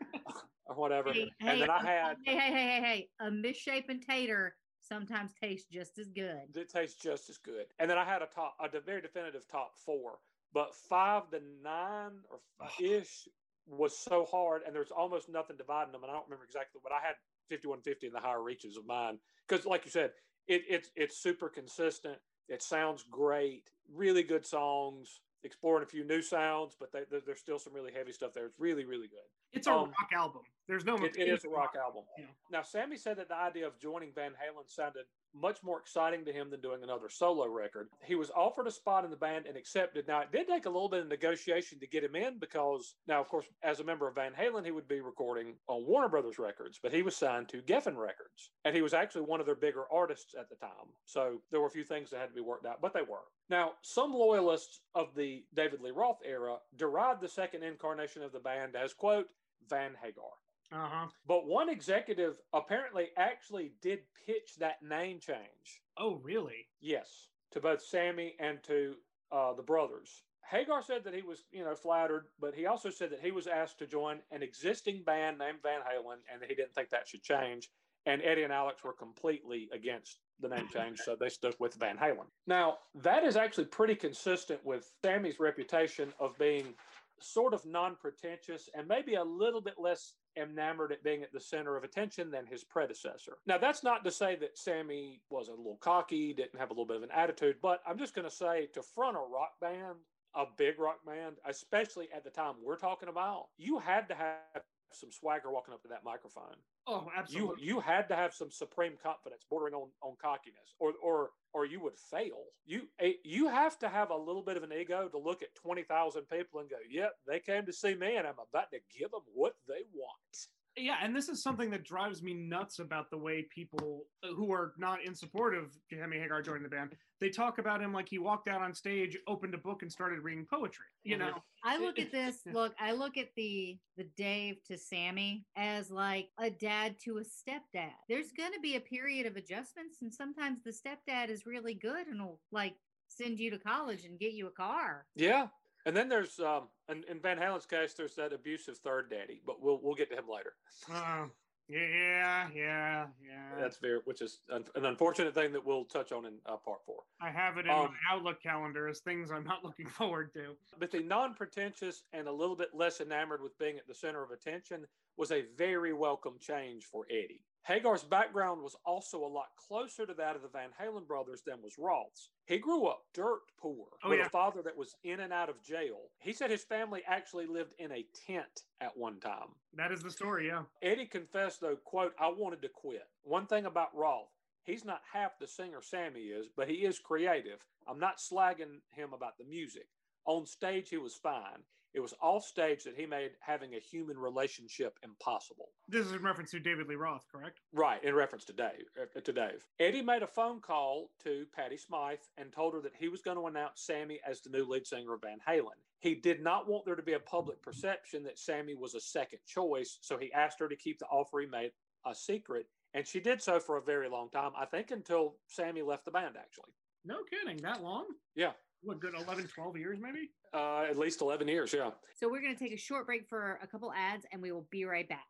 [0.65, 1.13] or whatever.
[1.13, 3.09] Hey, and then I um, had Hey, hey, hey, hey, hey!
[3.19, 4.55] A misshapen tater
[4.87, 6.41] sometimes tastes just as good.
[6.55, 7.65] it tastes just as good.
[7.79, 10.19] And then I had a top, a very definitive top four,
[10.53, 12.39] but five to nine or
[12.81, 13.27] ish
[13.67, 16.03] was so hard, and there's almost nothing dividing them.
[16.03, 17.15] And I don't remember exactly, but I had
[17.49, 20.11] 5150 in the higher reaches of mine because, like you said,
[20.47, 22.17] it, it's it's super consistent.
[22.47, 25.19] It sounds great, really good songs.
[25.43, 28.45] Exploring a few new sounds, but they, there- there's still some really heavy stuff there.
[28.47, 29.19] It's really, really good.
[29.53, 30.41] It's a Um, rock album.
[30.67, 30.95] There's no.
[30.97, 32.03] It, it is a rock album.
[32.17, 32.25] Yeah.
[32.51, 36.33] Now, Sammy said that the idea of joining Van Halen sounded much more exciting to
[36.33, 37.87] him than doing another solo record.
[38.03, 40.07] He was offered a spot in the band and accepted.
[40.07, 43.21] Now, it did take a little bit of negotiation to get him in because, now,
[43.21, 46.39] of course, as a member of Van Halen, he would be recording on Warner Brothers
[46.39, 48.51] Records, but he was signed to Geffen Records.
[48.65, 50.91] And he was actually one of their bigger artists at the time.
[51.05, 53.23] So there were a few things that had to be worked out, but they were.
[53.49, 58.39] Now, some loyalists of the David Lee Roth era deride the second incarnation of the
[58.39, 59.27] band as, quote,
[59.69, 60.25] Van Hagar.
[60.71, 61.07] Uh huh.
[61.25, 65.81] But one executive apparently actually did pitch that name change.
[65.97, 66.67] Oh, really?
[66.81, 68.95] Yes, to both Sammy and to
[69.31, 70.23] uh, the brothers.
[70.49, 73.47] Hagar said that he was, you know, flattered, but he also said that he was
[73.47, 77.07] asked to join an existing band named Van Halen, and that he didn't think that
[77.07, 77.69] should change.
[78.07, 81.97] And Eddie and Alex were completely against the name change, so they stuck with Van
[81.97, 82.27] Halen.
[82.47, 86.73] Now, that is actually pretty consistent with Sammy's reputation of being
[87.19, 91.75] sort of non-pretentious and maybe a little bit less enamored at being at the center
[91.75, 93.39] of attention than his predecessor.
[93.45, 96.85] Now, that's not to say that Sammy was a little cocky, didn't have a little
[96.85, 99.97] bit of an attitude, but I'm just going to say to front a rock band,
[100.33, 104.63] a big rock band, especially at the time we're talking about, you had to have
[104.93, 106.55] some swagger walking up to that microphone.
[106.87, 107.55] Oh, You absolutely.
[107.57, 111.65] you you had to have some supreme confidence, bordering on on cockiness, or or or
[111.65, 112.45] you would fail.
[112.65, 115.53] You eh, you have to have a little bit of an ego to look at
[115.55, 118.79] twenty thousand people and go, "Yep, they came to see me, and I'm about to
[118.89, 123.09] give them what they want." Yeah, and this is something that drives me nuts about
[123.09, 127.29] the way people who are not in support of Sammy Hagar joining the band, they
[127.29, 130.45] talk about him like he walked out on stage, opened a book, and started reading
[130.45, 130.85] poetry.
[131.03, 131.19] You Mhm.
[131.19, 132.43] know, I look at this.
[132.53, 137.23] Look, I look at the the Dave to Sammy as like a dad to a
[137.23, 137.95] stepdad.
[138.07, 142.07] There's going to be a period of adjustments, and sometimes the stepdad is really good
[142.07, 142.75] and will like
[143.07, 145.07] send you to college and get you a car.
[145.15, 145.47] Yeah,
[145.87, 149.61] and then there's um, in, in Van Halen's case, there's that abusive third daddy, but
[149.61, 150.53] we'll we'll get to him later.
[150.93, 151.25] uh,
[151.69, 153.59] yeah, yeah, yeah.
[153.59, 156.79] That's very, which is an, an unfortunate thing that we'll touch on in uh, part
[156.85, 156.99] four.
[157.21, 160.55] I have it in Um, my Outlook calendar as things I'm not looking forward to.
[160.79, 164.31] But the non-pretentious and a little bit less enamored with being at the center of
[164.31, 164.85] attention
[165.17, 167.41] was a very welcome change for Eddie.
[167.67, 171.61] Hagar's background was also a lot closer to that of the Van Halen brothers than
[171.61, 172.29] was Roth's.
[172.45, 174.27] He grew up dirt poor Oh, with yeah.
[174.27, 175.97] a father that was in and out of jail.
[176.19, 179.49] He said his family actually lived in a tent at one time.
[179.75, 180.63] That is the story, yeah.
[180.81, 183.03] Eddie confessed, though, quote, I wanted to quit.
[183.23, 184.31] One thing about Roth,
[184.63, 187.59] he's not half the singer Sammy is, but he is creative.
[187.85, 189.87] I'm not slagging him about the music.
[190.25, 191.63] On stage, he was fine.
[191.93, 195.69] It was off stage that he made having a human relationship impossible.
[195.87, 197.61] This is in reference to David Lee Roth, correct?
[197.73, 198.85] Right, in reference to Dave.
[199.01, 202.95] uh, To Dave, Eddie made a phone call to Patty Smyth and told her that
[202.99, 205.79] he was going to announce Sammy as the new lead singer of Van Halen.
[205.99, 209.39] He did not want there to be a public perception that Sammy was a second
[209.47, 211.71] choice, so he asked her to keep the offer he made
[212.05, 214.51] a secret, and she did so for a very long time.
[214.55, 216.35] I think until Sammy left the band.
[216.37, 216.73] Actually,
[217.05, 217.57] No kidding.
[217.57, 218.05] That long?
[218.35, 220.29] yeah, What, good 11, 12 years maybe?
[220.53, 221.73] uh, at least eleven years.
[221.73, 221.91] Yeah.
[222.15, 224.67] So we're going to take a short break for a couple ads, and we will
[224.71, 225.27] be right back.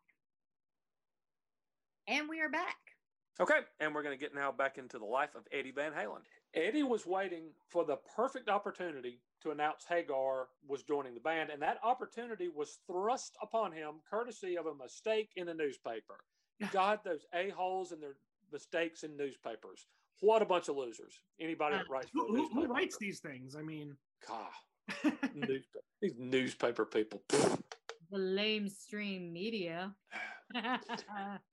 [2.06, 2.76] And we are back.
[3.40, 6.22] Okay, and we're going to get now back into the life of Eddie Van Halen.
[6.54, 11.62] Eddie was waiting for the perfect opportunity to announce Hagar was joining the band, and
[11.62, 16.20] that opportunity was thrust upon him courtesy of a mistake in a newspaper.
[16.72, 18.16] God, those a-holes and their
[18.52, 19.86] mistakes in newspapers.
[20.20, 21.20] What a bunch of losers.
[21.40, 23.54] Anybody that writes for Who, who, who writes these things?
[23.56, 24.50] I mean, God,
[25.34, 27.22] newspaper, these newspaper people.
[27.28, 29.94] The lamestream media.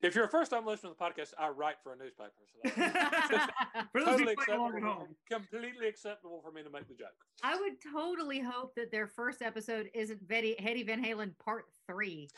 [0.01, 2.31] If you're a first time listener to the podcast, I write for a newspaper.
[2.63, 3.51] So that's
[4.05, 5.15] totally who play along acceptable, home.
[5.29, 7.09] completely acceptable for me to make the joke.
[7.43, 12.29] I would totally hope that their first episode isn't Betty, Hetty Van Halen part three.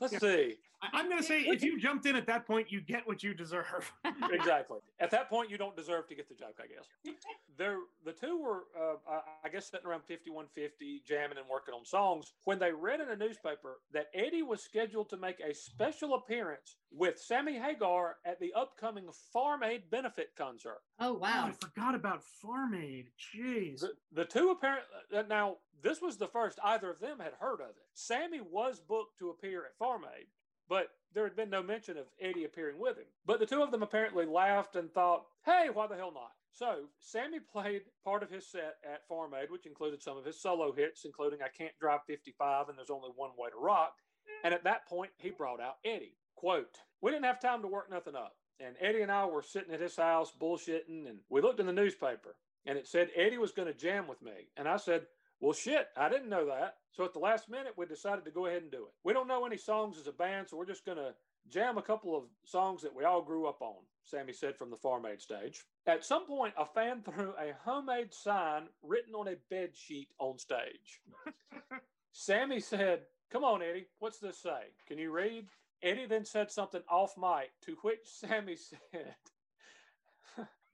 [0.00, 0.18] Let's Yeah.
[0.20, 0.56] see.
[0.82, 3.22] I- I'm going to say if you jumped in at that point, you get what
[3.22, 3.92] you deserve.
[4.32, 4.78] exactly.
[4.98, 7.14] At that point, you don't deserve to get the joke, I guess.
[7.58, 11.84] They're, the two were, uh, I, I guess, sitting around 5150, jamming and working on
[11.84, 16.14] songs when they read in a newspaper that Eddie was scheduled to make a special
[16.14, 20.78] appearance with Sammy Hagar at the upcoming Farm Aid benefit concert.
[20.98, 21.46] Oh Oh, wow!
[21.48, 23.08] I forgot about Farm Aid.
[23.18, 23.80] Jeez.
[23.80, 24.84] The, the two apparent
[25.14, 27.88] uh, now this was the first either of them had heard of it.
[27.94, 30.26] Sammy was booked to appear at Farm Aid,
[30.68, 33.06] but there had been no mention of Eddie appearing with him.
[33.26, 36.88] But the two of them apparently laughed and thought, "Hey, why the hell not?" So
[36.98, 40.72] Sammy played part of his set at Farm Aid, which included some of his solo
[40.72, 43.96] hits, including "I Can't Drive 55" and "There's Only One Way to Rock."
[44.44, 46.16] And at that point, he brought out Eddie.
[46.34, 48.36] Quote, We didn't have time to work nothing up.
[48.58, 51.72] And Eddie and I were sitting at his house bullshitting, and we looked in the
[51.72, 54.48] newspaper and it said Eddie was going to jam with me.
[54.56, 55.06] And I said,
[55.40, 56.76] Well, shit, I didn't know that.
[56.92, 58.92] So at the last minute, we decided to go ahead and do it.
[59.04, 61.14] We don't know any songs as a band, so we're just going to
[61.48, 64.76] jam a couple of songs that we all grew up on, Sammy said from the
[64.76, 65.64] Farm Aid stage.
[65.86, 70.38] At some point, a fan threw a homemade sign written on a bed sheet on
[70.38, 71.00] stage.
[72.12, 73.00] Sammy said,
[73.30, 74.72] Come on, Eddie, what's this say?
[74.88, 75.46] Can you read?
[75.82, 79.14] Eddie then said something off mic, to which Sammy said,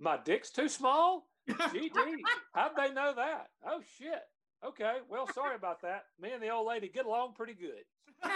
[0.00, 1.28] My dick's too small?
[1.48, 1.90] GD,
[2.54, 3.50] how'd they know that?
[3.64, 4.22] Oh, shit.
[4.64, 6.04] Okay, well, sorry about that.
[6.20, 7.84] Me and the old lady get along pretty good.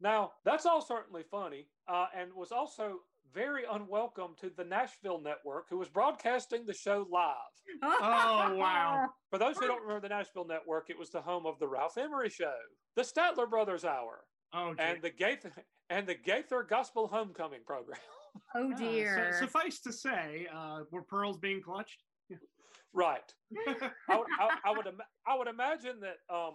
[0.00, 3.00] Now, that's all certainly funny uh, and was also
[3.34, 7.34] very unwelcome to the Nashville network, who was broadcasting the show live.
[7.82, 9.08] Oh, wow.
[9.30, 11.98] For those who don't remember the Nashville network, it was the home of the Ralph
[11.98, 12.54] Emery Show,
[12.94, 14.20] the Statler Brothers Hour,
[14.54, 15.52] Oh, and the Gaither
[15.90, 17.98] and the Gaither Gospel Homecoming program.
[18.54, 19.36] Oh Uh, su- dear!
[19.40, 22.04] suffice to say, uh, were pearls being clutched?
[22.92, 23.32] Right.
[24.08, 24.86] I would, I, I would,
[25.26, 26.54] I would imagine that um,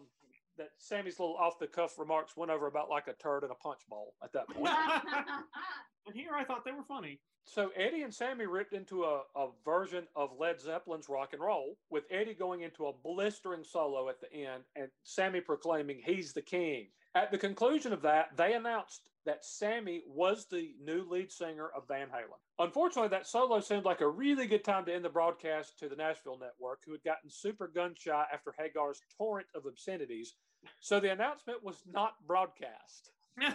[0.57, 3.55] that Sammy's little off the cuff remarks went over about like a turd in a
[3.55, 4.67] punch bowl at that point.
[6.07, 7.19] and here I thought they were funny.
[7.45, 11.77] So Eddie and Sammy ripped into a, a version of Led Zeppelin's rock and roll,
[11.89, 16.41] with Eddie going into a blistering solo at the end and Sammy proclaiming he's the
[16.41, 16.87] king.
[17.15, 21.87] At the conclusion of that, they announced that Sammy was the new lead singer of
[21.87, 22.39] Van Halen.
[22.59, 25.95] Unfortunately, that solo seemed like a really good time to end the broadcast to the
[25.95, 30.35] Nashville network, who had gotten super gun shy after Hagar's torrent of obscenities.
[30.79, 33.11] So the announcement was not broadcast.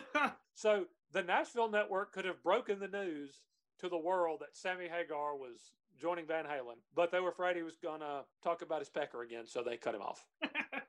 [0.59, 3.42] So the Nashville network could have broken the news
[3.78, 7.62] to the world that Sammy Hagar was joining Van Halen, but they were afraid he
[7.62, 10.26] was going to talk about his pecker again, so they cut him off.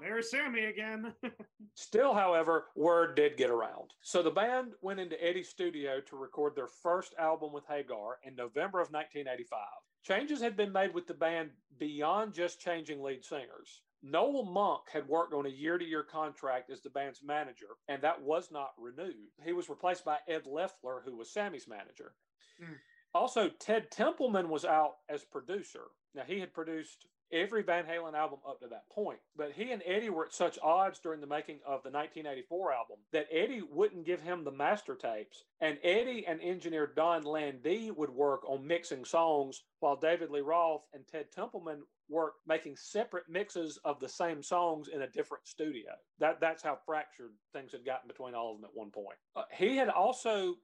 [0.00, 1.14] There's Sammy again.
[1.74, 3.92] Still, however, word did get around.
[4.02, 8.34] So the band went into Eddie's studio to record their first album with Hagar in
[8.34, 9.58] November of 1985.
[10.02, 13.82] Changes had been made with the band beyond just changing lead singers.
[14.02, 18.00] Noel Monk had worked on a year to year contract as the band's manager, and
[18.02, 19.32] that was not renewed.
[19.44, 22.14] He was replaced by Ed Leffler, who was Sammy's manager.
[22.60, 22.74] Hmm.
[23.14, 25.84] Also, Ted Templeman was out as producer.
[26.14, 29.82] Now, he had produced every Van Halen album up to that point, but he and
[29.84, 34.06] Eddie were at such odds during the making of the 1984 album that Eddie wouldn't
[34.06, 39.04] give him the master tapes, and Eddie and engineer Don Landee would work on mixing
[39.04, 44.42] songs while David Lee Roth and Ted Templeman worked making separate mixes of the same
[44.42, 45.90] songs in a different studio.
[46.20, 49.18] That that's how fractured things had gotten between all of them at one point.
[49.34, 50.54] Uh, he had also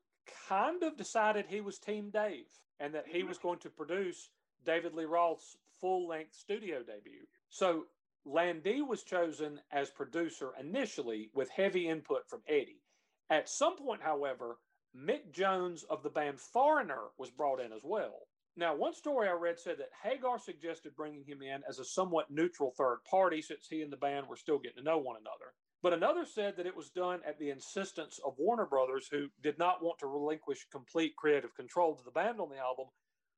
[0.48, 2.46] kind of decided he was Team Dave
[2.78, 4.30] and that he was going to produce
[4.64, 7.26] David Lee Roth's full length studio debut.
[7.50, 7.84] So
[8.24, 12.80] Landee was chosen as producer initially with heavy input from Eddie.
[13.28, 14.58] At some point, however,
[14.96, 18.28] Mick Jones of the band Foreigner was brought in as well.
[18.56, 22.30] Now, one story I read said that Hagar suggested bringing him in as a somewhat
[22.30, 25.54] neutral third party since he and the band were still getting to know one another.
[25.82, 29.58] But another said that it was done at the insistence of Warner Brothers, who did
[29.58, 32.86] not want to relinquish complete creative control to the band on the album,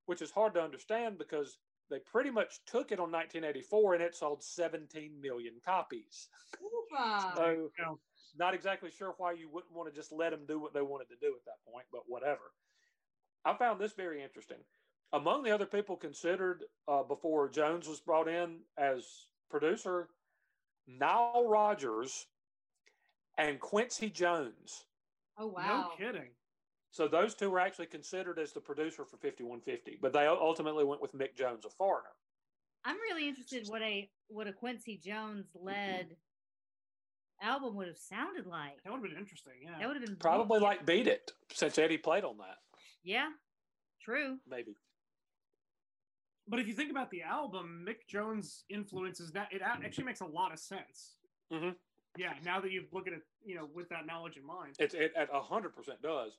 [0.05, 1.57] which is hard to understand because
[1.91, 6.29] they pretty much took it on 1984 and it sold 17 million copies.
[6.57, 7.37] Oofa.
[7.37, 7.69] So,
[8.37, 11.09] not exactly sure why you wouldn't want to just let them do what they wanted
[11.09, 12.53] to do at that point, but whatever.
[13.45, 14.59] I found this very interesting.
[15.13, 19.05] Among the other people considered uh, before Jones was brought in as
[19.51, 20.09] producer,
[20.89, 22.27] Nile Rodgers
[23.39, 24.87] and Quincy Jones.
[25.39, 25.91] oh wow!
[25.99, 26.31] No kidding.
[26.95, 31.03] So those two were actually considered as the producer for 5150, but they ultimately went
[31.03, 32.11] with Mick Jones, a foreigner.
[32.85, 36.15] I'm really interested what a what a Quincy Jones led
[37.43, 38.81] album would have sounded like.
[38.85, 39.55] That would have been interesting.
[39.61, 39.77] Yeah.
[39.81, 42.59] That would have been Probably like Beat It, since Eddie played on that.
[43.03, 43.31] Yeah,
[44.01, 44.39] true.
[44.49, 44.77] Maybe.
[46.47, 50.27] But if you think about the album, Mick Jones' influences that it actually makes a
[50.27, 51.17] lot of sense.
[51.51, 51.75] Mhm.
[52.17, 54.77] Yeah, now that you look at it, you know, with that knowledge in mind.
[54.79, 56.39] It, it at hundred percent does.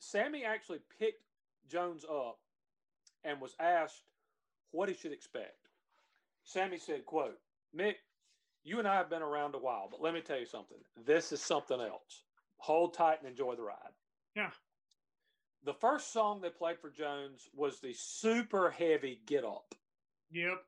[0.00, 1.22] Sammy actually picked
[1.68, 2.38] Jones up
[3.22, 4.02] and was asked
[4.72, 5.68] what he should expect.
[6.42, 7.38] Sammy said, quote,
[7.76, 7.96] Mick,
[8.64, 10.78] you and I have been around a while, but let me tell you something.
[11.06, 12.24] This is something else.
[12.58, 13.94] Hold tight and enjoy the ride.
[14.34, 14.50] Yeah.
[15.64, 19.74] The first song they played for Jones was the super heavy Get Up.
[20.32, 20.62] Yep.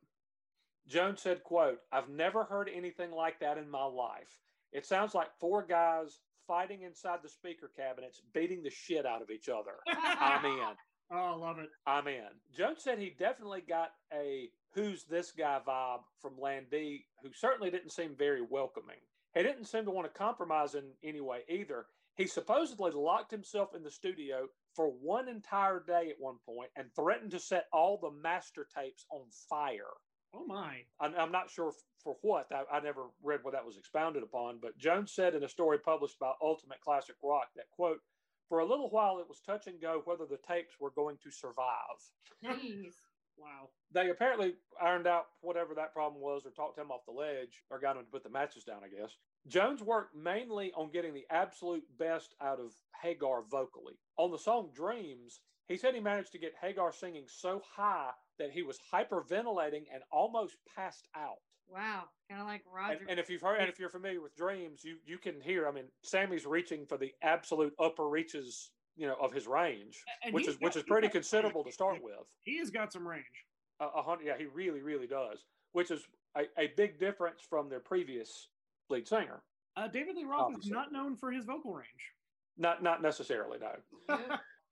[0.88, 4.40] Jones said, quote, I've never heard anything like that in my life.
[4.72, 9.30] It sounds like four guys fighting inside the speaker cabinets, beating the shit out of
[9.30, 9.72] each other.
[9.86, 10.74] I'm in.
[11.10, 11.68] Oh, I love it.
[11.86, 12.28] I'm in.
[12.56, 17.92] Jones said he definitely got a who's this guy vibe from Landee, who certainly didn't
[17.92, 18.96] seem very welcoming.
[19.34, 21.86] He didn't seem to want to compromise in any way either.
[22.14, 26.86] He supposedly locked himself in the studio for one entire day at one point and
[26.94, 29.92] threatened to set all the master tapes on fire.
[30.34, 30.78] Oh my.
[31.00, 31.72] I'm, I'm not sure
[32.02, 32.46] for what.
[32.52, 35.78] I, I never read what that was expounded upon, but Jones said in a story
[35.78, 38.00] published by Ultimate Classic Rock that, quote,
[38.48, 41.30] for a little while it was touch and go whether the tapes were going to
[41.30, 41.98] survive.
[42.44, 42.94] Jeez.
[43.38, 43.70] Wow.
[43.92, 47.78] They apparently ironed out whatever that problem was or talked him off the ledge or
[47.78, 49.16] got him to put the matches down, I guess.
[49.48, 52.72] Jones worked mainly on getting the absolute best out of
[53.02, 53.94] Hagar vocally.
[54.18, 58.50] On the song Dreams, he said he managed to get Hagar singing so high that
[58.50, 61.36] he was hyperventilating and almost passed out.
[61.68, 62.04] Wow.
[62.28, 63.06] Kind of like And, Roger.
[63.08, 65.66] and if you've heard, and if you're familiar with Dreams, you you can hear.
[65.68, 70.34] I mean, Sammy's reaching for the absolute upper reaches, you know, of his range, And
[70.34, 72.14] which he's is which is pretty got- considerable to start with.
[72.40, 73.24] He has got some range.
[73.80, 75.44] A, a hundred, yeah, he really, really does.
[75.72, 76.02] Which is
[76.36, 78.48] a, a big difference from their previous
[78.90, 79.42] lead singer.
[79.76, 81.86] Uh, David Lee Roth is not known for his vocal range.
[82.58, 84.18] Not not necessarily, no.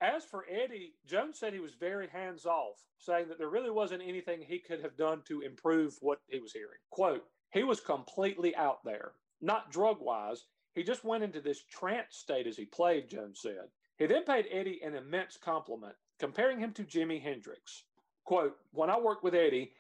[0.01, 4.03] As for Eddie, Jones said he was very hands off, saying that there really wasn't
[4.03, 6.79] anything he could have done to improve what he was hearing.
[6.91, 10.45] Quote, he was completely out there, not drug wise.
[10.73, 13.69] He just went into this trance state as he played, Jones said.
[13.99, 17.85] He then paid Eddie an immense compliment, comparing him to Jimi Hendrix.
[18.25, 19.73] Quote, when I worked with Eddie,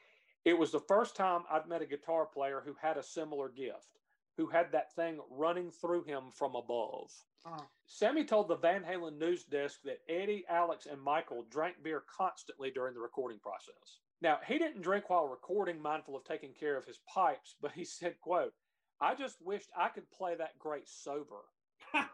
[0.44, 3.99] it was the first time I'd met a guitar player who had a similar gift,
[4.40, 7.12] who had that thing running through him from above.
[7.46, 7.66] Oh.
[7.84, 12.70] Sammy told the Van Halen news desk that Eddie, Alex, and Michael drank beer constantly
[12.70, 14.00] during the recording process.
[14.22, 17.84] Now, he didn't drink while recording, mindful of taking care of his pipes, but he
[17.84, 18.54] said, quote,
[18.98, 21.44] I just wished I could play that great sober.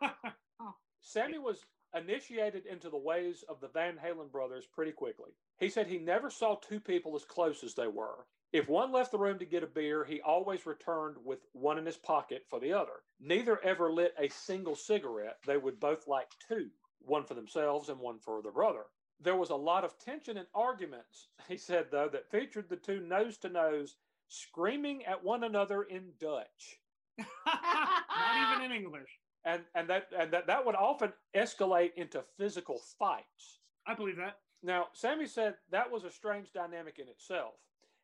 [0.58, 0.74] Oh.
[1.02, 5.32] Sammy was initiated into the ways of the Van Halen brothers pretty quickly.
[5.58, 8.24] He said he never saw two people as close as they were.
[8.52, 11.86] If one left the room to get a beer, he always returned with one in
[11.86, 13.02] his pocket for the other.
[13.20, 15.38] Neither ever lit a single cigarette.
[15.46, 16.70] They would both light two,
[17.00, 18.84] one for themselves and one for their brother.
[19.20, 23.00] There was a lot of tension and arguments, he said, though, that featured the two
[23.00, 23.96] nose to nose
[24.28, 26.80] screaming at one another in Dutch.
[27.18, 29.18] not even in English.
[29.44, 33.60] And, and that and that, that would often escalate into physical fights.
[33.86, 34.38] I believe that.
[34.62, 37.54] Now, Sammy said that was a strange dynamic in itself.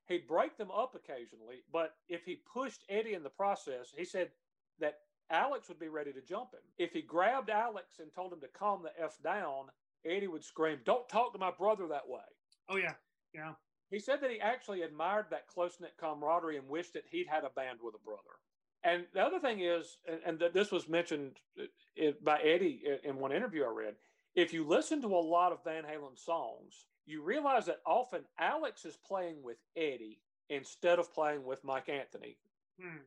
[0.09, 4.30] He'd break them up occasionally, but if he pushed Eddie in the process, he said
[4.80, 4.98] that
[5.30, 6.61] Alex would be ready to jump him.
[6.76, 9.66] If he grabbed Alex and told him to calm the F down,
[10.05, 12.20] Eddie would scream, Don't talk to my brother that way.
[12.68, 12.94] Oh yeah,
[13.32, 13.53] yeah.
[13.90, 17.44] He said that he actually admired that close knit camaraderie and wished that he'd had
[17.44, 18.20] a band with a brother.
[18.84, 23.11] And the other thing is, and, and that this was mentioned uh, by Eddie in-
[23.11, 23.94] in one interview I read,
[24.34, 28.84] if you listen to a lot of Van Halen songs, you realize that often Alex
[28.84, 32.36] is playing with Eddie instead of playing with Mike Anthony,
[32.80, 32.98] Hmm.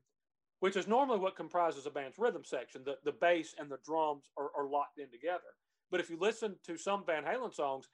[0.60, 2.84] which is normally what comprises a band's rhythm section.
[2.86, 5.56] The, the bass and the drums are, are locked in together.
[5.92, 7.90] But if you listen to some Van Halen songs,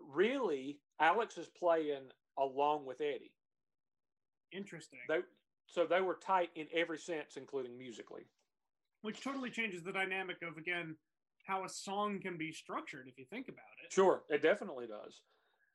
[0.00, 3.32] really, Alex is playing along with Eddie.
[4.52, 5.00] Interesting.
[5.08, 5.20] They,
[5.66, 8.26] so they were tight in every sense, including musically.
[9.02, 10.96] Which totally changes the dynamic of again
[11.50, 13.92] how a song can be structured if you think about it.
[13.92, 15.22] Sure, it definitely does.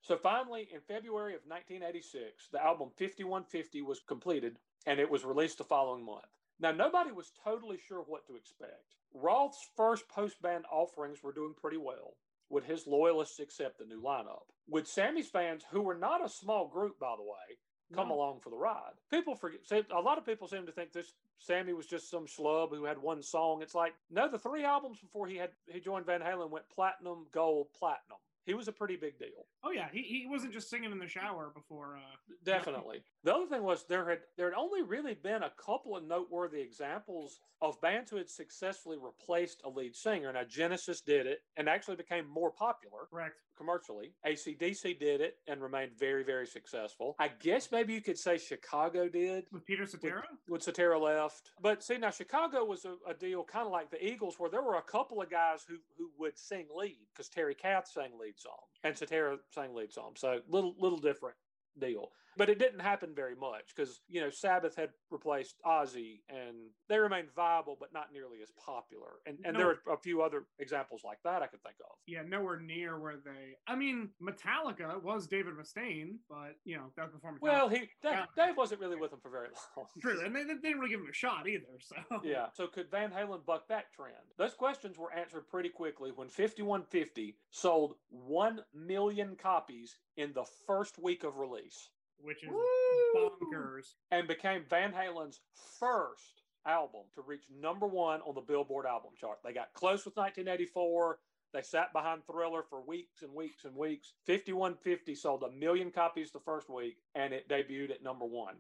[0.02, 4.58] So finally, in February of 1986, the album 5150 was completed
[4.88, 6.24] and it was released the following month.
[6.60, 8.96] Now, nobody was totally sure what to expect.
[9.14, 12.16] Roth's first post band offerings were doing pretty well.
[12.50, 14.44] Would his loyalists accept the new lineup?
[14.70, 17.58] Would Sammy's fans, who were not a small group, by the way,
[17.94, 18.16] come No.
[18.16, 18.94] along for the ride?
[19.10, 19.60] People forget,
[19.92, 22.98] a lot of people seem to think this Sammy was just some schlub who had
[22.98, 23.62] one song.
[23.62, 27.26] It's like, no, the three albums before he had he joined Van Halen went platinum,
[27.32, 28.18] gold, platinum.
[28.46, 29.46] he was a pretty big deal.
[29.64, 31.98] Oh yeah, he, he wasn't just singing in the shower before.
[31.98, 33.04] Uh, Definitely.
[33.24, 36.62] The other thing was there had there had only really been a couple of noteworthy
[36.62, 40.32] examples of bands who had successfully replaced a lead singer.
[40.32, 43.38] Now Genesis did it and actually became more popular correct.
[43.58, 44.14] Commercially.
[44.26, 47.16] ACDC did it and remained very, very successful.
[47.20, 50.24] I guess maybe you could say Chicago did With Peter Cetera.
[50.48, 51.52] when Cetera left.
[51.62, 54.62] But see, now Chicago was a, a deal kind of like the Eagles, where there
[54.62, 58.40] were a couple of guys who who would sing lead because Terry Kath sang lead
[58.40, 60.14] song and Cetera sang lead song.
[60.16, 61.36] So little little different
[61.80, 62.12] deal.
[62.38, 66.56] But it didn't happen very much because you know Sabbath had replaced Ozzy, and
[66.90, 69.14] they remained viable, but not nearly as popular.
[69.26, 69.92] And and there No.
[69.92, 71.96] are a few other examples like that I could think of.
[72.06, 73.56] Yeah, nowhere near where they.
[73.68, 77.42] I mean, Metallica was David Mustaine, but you know that before Metallica.
[77.42, 78.26] Well, he Dave.
[78.36, 79.88] Dave wasn't really with them for very long.
[80.02, 81.66] True, and they, they didn't really give him a shot either.
[81.80, 82.48] So Yeah.
[82.54, 84.16] So could Van Halen buck that trend?
[84.38, 90.98] Those questions were answered pretty quickly when 5150 sold 1 million copies in the first
[91.00, 93.30] week of release which is Woo!
[93.52, 93.94] bonkers.
[94.12, 95.40] and became Van Halen's
[95.80, 99.38] first album to reach number one on the Billboard album chart.
[99.44, 101.20] They got close with 1984.
[101.54, 104.14] They sat behind Thriller for weeks and weeks and weeks.
[104.26, 108.56] 5150 sold a million copies the first week and it debuted at number one.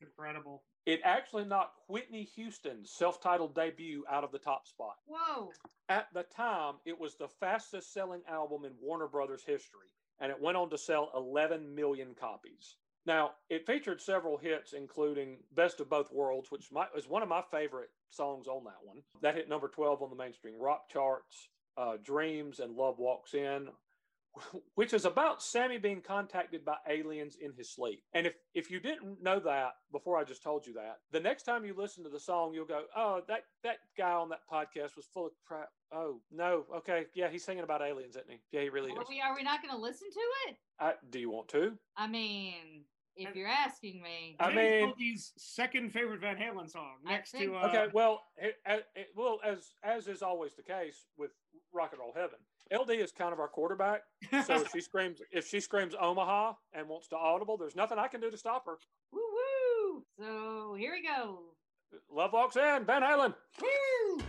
[0.00, 0.62] Incredible.
[0.84, 4.96] It actually knocked Whitney Houston's self titled debut out of the top spot.
[5.06, 5.50] Whoa.
[5.88, 9.86] At the time, it was the fastest selling album in Warner Brothers history,
[10.18, 12.76] and it went on to sell 11 million copies.
[13.04, 17.42] Now, it featured several hits, including Best of Both Worlds, which is one of my
[17.50, 18.98] favorite songs on that one.
[19.22, 23.68] That hit number 12 on the mainstream rock charts, uh, Dreams and Love Walks In,
[24.76, 28.02] which is about Sammy being contacted by aliens in his sleep.
[28.14, 31.42] And if, if you didn't know that before I just told you that, the next
[31.42, 34.96] time you listen to the song, you'll go, oh, that, that guy on that podcast
[34.96, 35.68] was full of crap.
[35.92, 36.64] Oh, no.
[36.76, 37.06] Okay.
[37.14, 38.38] Yeah, he's singing about aliens, isn't he?
[38.52, 39.08] Yeah, he really Are is.
[39.08, 40.56] we, are we not going to listen to it?
[40.78, 41.72] I, do you want to?
[41.96, 42.84] I mean,
[43.16, 44.36] if you're asking me.
[44.40, 48.56] I mean- Boldy's second favorite Van Halen song next think- to uh, Okay, well, it,
[48.66, 51.30] it, it- well, as as is always the case with
[51.72, 52.38] Rock and Roll Heaven,
[52.72, 54.02] LD is kind of our quarterback.
[54.46, 58.08] So if she screams, if she screams Omaha and wants to audible, there's nothing I
[58.08, 58.76] can do to stop her.
[59.12, 60.04] Woo woo.
[60.18, 61.40] So here we go.
[62.10, 63.34] Love walks in, Van Halen.
[63.60, 64.22] Woo.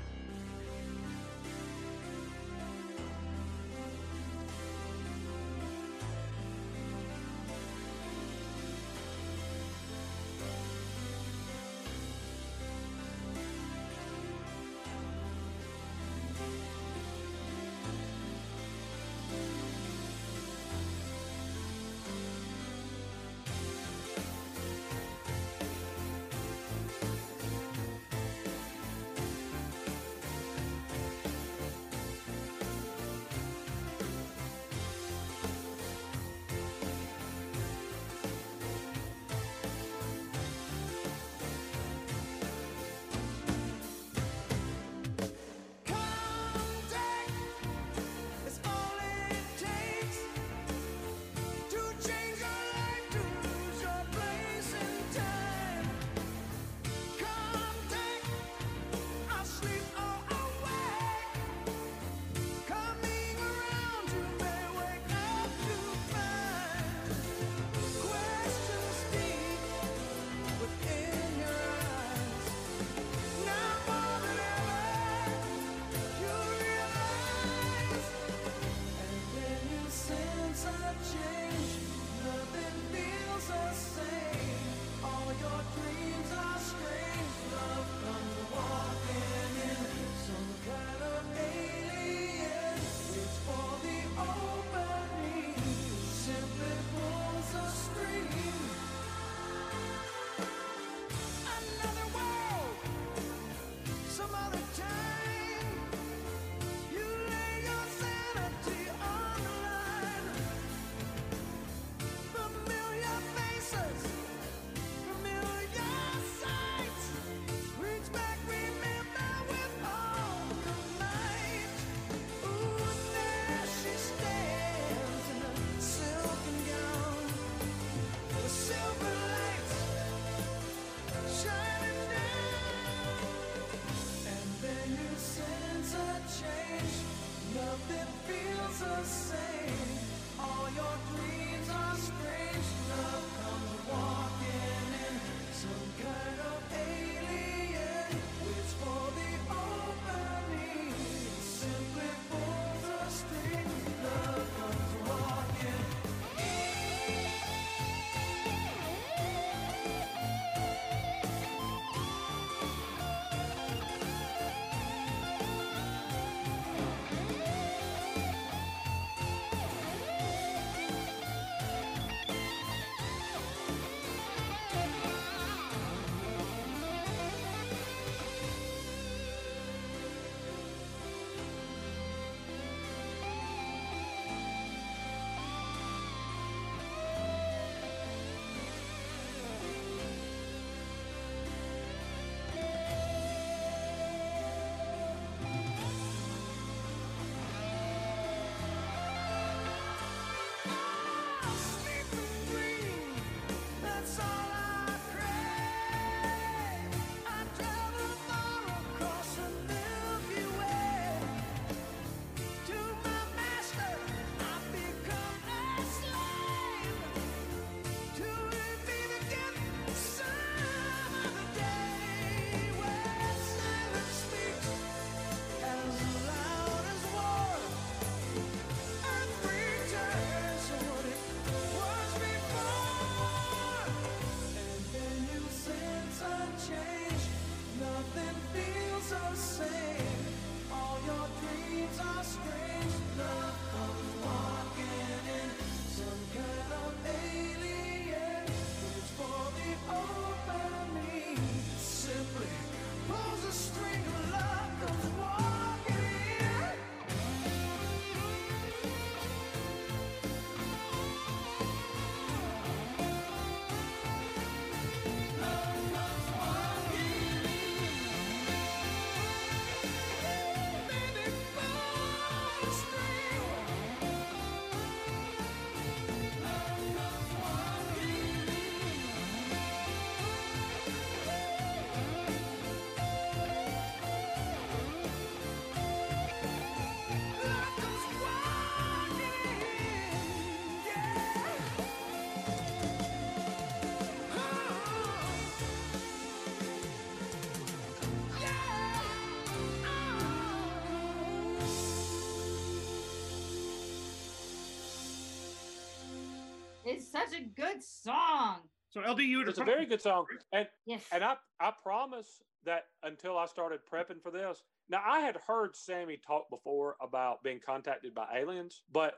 [307.13, 308.61] Such a good song.
[308.89, 311.05] So LD, you would It's a very good song, and Yes.
[311.11, 315.75] and I I promise that until I started prepping for this, now I had heard
[315.75, 319.15] Sammy talk before about being contacted by aliens, but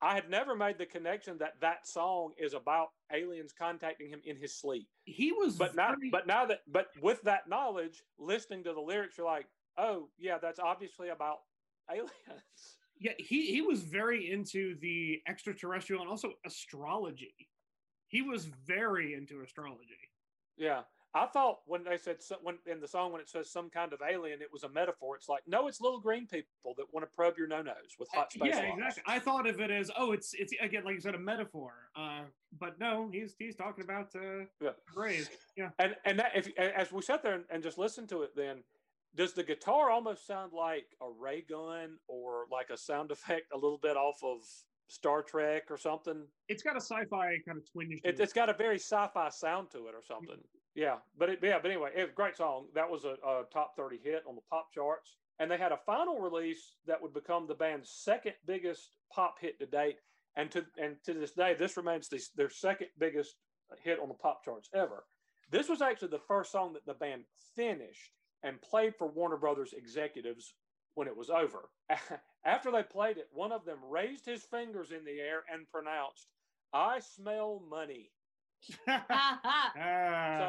[0.00, 4.36] I had never made the connection that that song is about aliens contacting him in
[4.36, 4.88] his sleep.
[5.04, 9.16] he was But now, but now that, but with that knowledge, listening to the lyrics,
[9.16, 9.46] you're like,
[9.78, 11.38] oh yeah, that's obviously about
[11.90, 12.10] aliens.
[12.98, 17.34] yeah, he he was very into the extraterrestrial and also astrology.
[18.08, 20.10] He was very into astrology.
[20.56, 20.82] Yeah.
[21.14, 23.94] I thought when they said so, when in the song when it says some kind
[23.94, 25.16] of alien, it was a metaphor.
[25.16, 28.08] It's like no, it's little green people that want to probe your no nos with
[28.12, 28.50] hot space.
[28.52, 28.74] yeah, launch.
[28.74, 29.02] exactly.
[29.06, 31.72] I thought of it as oh, it's it's again like you said a metaphor.
[31.96, 32.22] Uh,
[32.58, 34.70] but no, he's he's talking about uh, Yeah.
[34.94, 35.30] Grays.
[35.56, 35.70] Yeah.
[35.78, 38.58] And and that if as we sat there and, and just listened to it, then
[39.16, 43.56] does the guitar almost sound like a ray gun or like a sound effect a
[43.56, 44.40] little bit off of
[44.88, 46.24] Star Trek or something?
[46.48, 48.00] It's got a sci-fi kind of twinge.
[48.04, 50.36] It, it's got a very sci-fi sound to it or something.
[50.74, 52.66] Yeah, but it, yeah, but anyway, it was a great song.
[52.74, 55.78] That was a, a top thirty hit on the pop charts, and they had a
[55.86, 59.96] final release that would become the band's second biggest pop hit to date.
[60.36, 63.36] And to and to this day, this remains the, their second biggest
[63.82, 65.04] hit on the pop charts ever.
[65.50, 67.22] This was actually the first song that the band
[67.54, 68.12] finished
[68.46, 70.54] and played for Warner Brothers executives
[70.94, 71.68] when it was over.
[72.44, 76.28] After they played it, one of them raised his fingers in the air and pronounced,
[76.72, 78.12] "I smell money."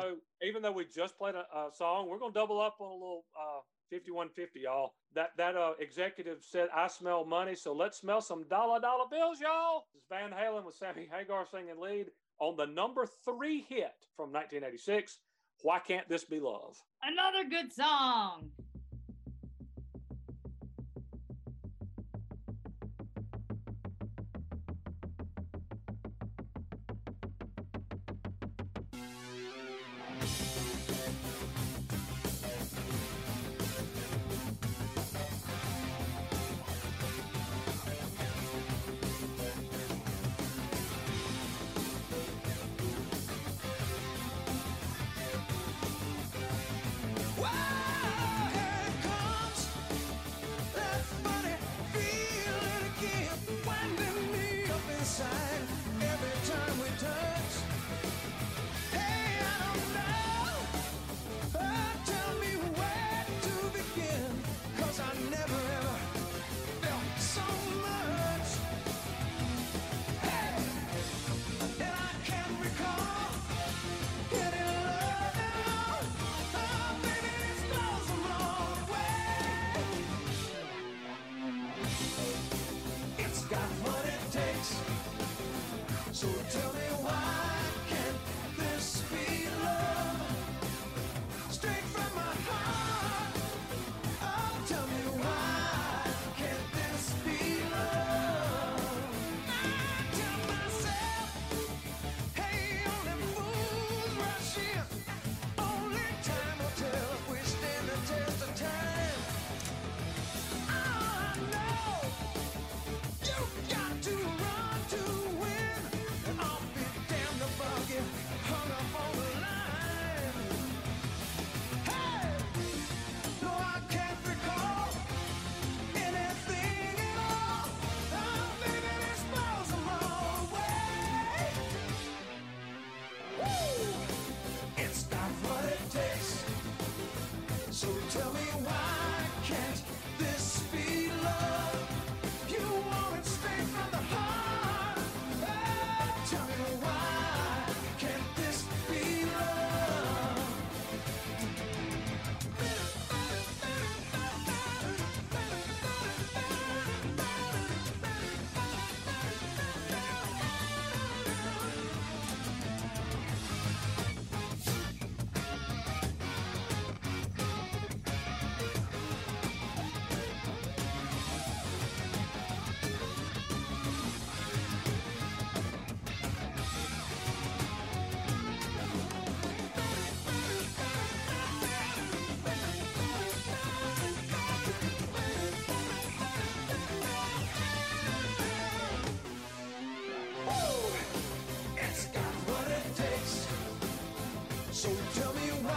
[0.02, 2.94] So even though we just played a, a song, we're gonna double up on a
[2.94, 4.94] little uh, 5150, y'all.
[5.16, 9.40] That that uh, executive said, "I smell money," so let's smell some dollar dollar bills,
[9.42, 9.86] y'all.
[9.94, 12.08] This is Van Halen with Sammy Hagar singing lead
[12.40, 15.20] on the number three hit from 1986.
[15.62, 16.78] Why can't this be love?
[17.04, 18.52] Another good song.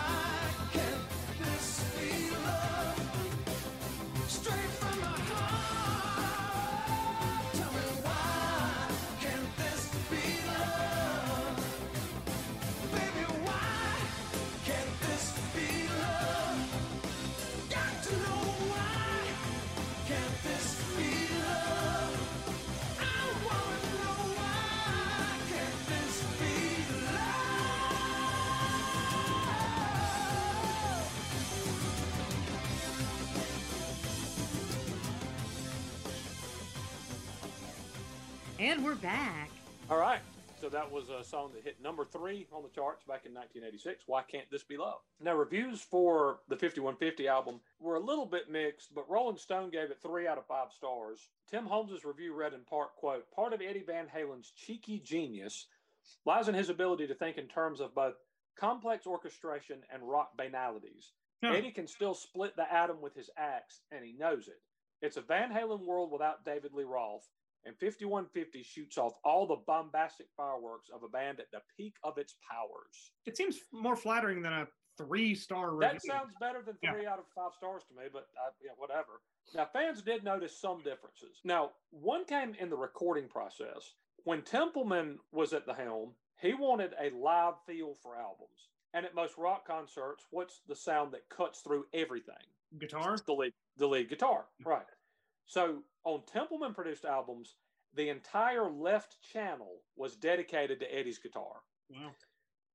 [0.06, 0.29] Tell
[38.60, 39.48] And we're back.
[39.88, 40.20] All right.
[40.60, 44.04] So that was a song that hit number three on the charts back in 1986.
[44.06, 44.98] Why can't this be love?
[45.18, 49.90] Now, reviews for the 5150 album were a little bit mixed, but Rolling Stone gave
[49.90, 51.30] it three out of five stars.
[51.50, 55.66] Tim Holmes's review read in part, quote, part of Eddie Van Halen's cheeky genius
[56.26, 58.16] lies in his ability to think in terms of both
[58.58, 61.12] complex orchestration and rock banalities.
[61.42, 64.60] Eddie can still split the atom with his axe, and he knows it.
[65.00, 67.26] It's a Van Halen world without David Lee Roth,
[67.64, 72.18] and 5150 shoots off all the bombastic fireworks of a band at the peak of
[72.18, 73.12] its powers.
[73.26, 75.92] It seems more flattering than a three star review.
[75.92, 76.92] That sounds better than Yeah.
[76.92, 79.20] three out of five stars to me, but uh, yeah, whatever.
[79.54, 81.40] Now, fans did notice some differences.
[81.44, 83.94] Now, one came in the recording process.
[84.24, 88.68] When Templeman was at the helm, he wanted a live feel for albums.
[88.92, 92.34] And at most rock concerts, what's the sound that cuts through everything?
[92.78, 93.16] Guitar?
[93.26, 94.86] the lead, the lead guitar, right?
[95.46, 97.56] So on Templeman produced albums,
[97.94, 101.62] the entire left channel was dedicated to Eddie's guitar.
[101.90, 102.10] Wow.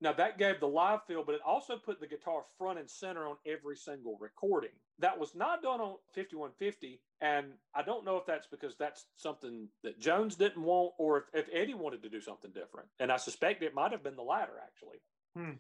[0.02, 3.26] Now that gave the live feel, but it also put the guitar front and center
[3.28, 4.72] on every single recording.
[5.00, 9.70] That was not done on 5150, and I don't know if that's because that's something
[9.84, 12.90] that Jones didn't want, or if, if Eddie wanted to do something different.
[13.00, 14.98] And I suspect it might have been the latter, actually.
[15.36, 15.58] Hmm.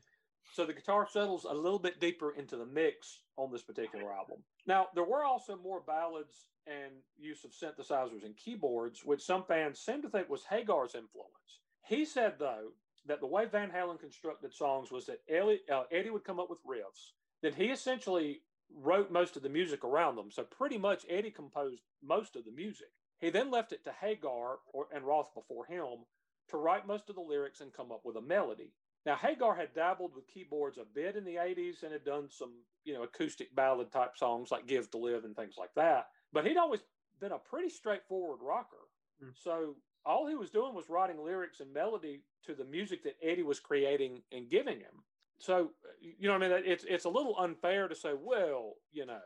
[0.53, 4.37] So the guitar settles a little bit deeper into the mix on this particular album.
[4.65, 9.79] Now, there were also more ballads and use of synthesizers and keyboards, which some fans
[9.79, 11.59] seem to think was Hagar's influence.
[11.85, 12.69] He said, though,
[13.07, 16.49] that the way Van Halen constructed songs was that Ellie, uh, Eddie would come up
[16.49, 18.41] with riffs, then he essentially
[18.73, 20.31] wrote most of the music around them.
[20.31, 22.87] So pretty much Eddie composed most of the music.
[23.19, 26.05] He then left it to Hagar or, and Roth before him
[26.49, 28.71] to write most of the lyrics and come up with a melody.
[29.05, 32.53] Now Hagar had dabbled with keyboards a bit in the 80s and had done some,
[32.83, 36.07] you know, acoustic ballad type songs like Give to Live and things like that.
[36.33, 36.81] But he'd always
[37.19, 38.89] been a pretty straightforward rocker.
[39.21, 39.29] Hmm.
[39.35, 39.75] So
[40.05, 43.59] all he was doing was writing lyrics and melody to the music that Eddie was
[43.59, 45.03] creating and giving him.
[45.37, 49.05] So, you know, what I mean, it's it's a little unfair to say, well, you
[49.05, 49.19] know,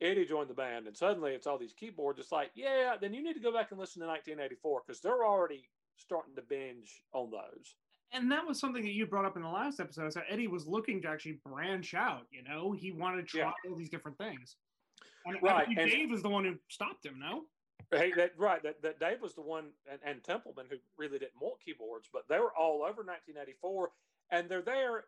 [0.00, 2.18] Eddie joined the band and suddenly it's all these keyboards.
[2.20, 5.24] It's like, yeah, then you need to go back and listen to 1984 because they're
[5.24, 7.74] already starting to binge on those.
[8.12, 10.12] And that was something that you brought up in the last episode.
[10.12, 12.26] So Eddie was looking to actually branch out.
[12.30, 13.52] You know, he wanted to try Yeah.
[13.70, 14.56] all these different things.
[15.24, 17.18] And Right, and- Dave is the one who stopped him.
[17.18, 17.46] No,
[17.90, 18.62] Hey, that right.
[18.62, 22.26] That, that Dave was the one, and, and Templeman who really didn't want keyboards, but
[22.28, 23.92] they were all over 1984,
[24.30, 25.04] and they're there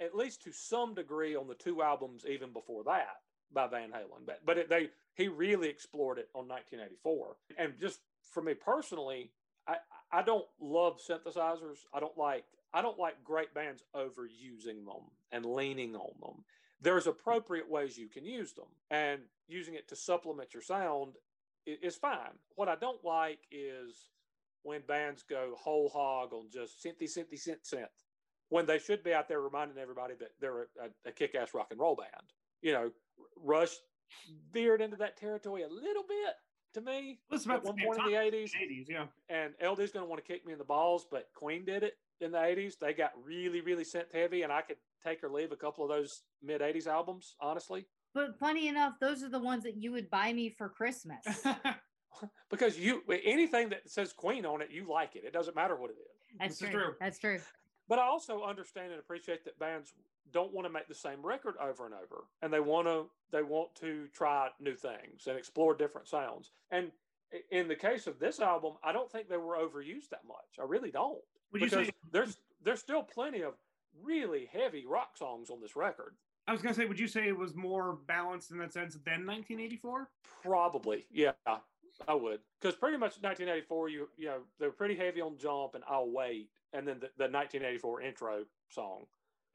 [0.00, 3.22] at least to some degree on the two albums even before that
[3.52, 4.24] by Van Halen.
[4.24, 9.32] But but it, they he really explored it on 1984, and just for me personally,
[9.68, 9.76] I
[10.12, 11.78] I don't love synthesizers.
[11.92, 16.44] I don't like I don't like great bands overusing them and leaning on them.
[16.80, 21.14] There's appropriate ways you can use them, and using it to supplement your sound
[21.66, 22.38] is fine.
[22.54, 24.10] What I don't like is
[24.62, 27.86] when bands go whole hog on just synthy, synthy, synth, synth,
[28.50, 31.80] when they should be out there reminding everybody that they're a, a kick-ass rock and
[31.80, 32.32] roll band.
[32.62, 32.90] You know,
[33.42, 33.74] Rush
[34.52, 36.34] veered into that territory a little bit
[36.76, 38.50] to me Well, it's about at one same point in the 80s.
[38.54, 39.06] 80s, yeah.
[39.28, 41.94] And LD's going to want to kick me in the balls, but Queen did it
[42.20, 42.78] in the 80s.
[42.78, 45.90] They got really, really synth heavy, and I could take or leave a couple of
[45.90, 47.86] those mid 80s albums, honestly.
[48.14, 51.24] But funny enough, those are the ones that you would buy me for Christmas.
[52.50, 55.24] because you anything that says Queen on it, you like it.
[55.24, 56.38] It doesn't matter what it is.
[56.38, 56.70] That's true.
[56.70, 56.94] true.
[57.00, 57.40] That's true.
[57.88, 59.92] But I also understand and appreciate that bands
[60.32, 63.42] don't want to make the same record over and over, and they want to they
[63.42, 66.50] want to try new things and explore different sounds.
[66.70, 66.90] And
[67.50, 70.58] in the case of this album, I don't think they were overused that much.
[70.60, 71.18] I really don't.
[71.52, 71.92] Would because say?
[72.12, 73.54] there's there's still plenty of
[74.02, 76.14] really heavy rock songs on this record.
[76.48, 79.26] I was gonna say, would you say it was more balanced in that sense than
[79.26, 80.08] 1984?
[80.42, 81.32] Probably, yeah,
[82.06, 85.82] I would, because pretty much 1984, you you know they're pretty heavy on Jump and
[85.88, 89.06] I'll Wait, and then the, the 1984 intro song.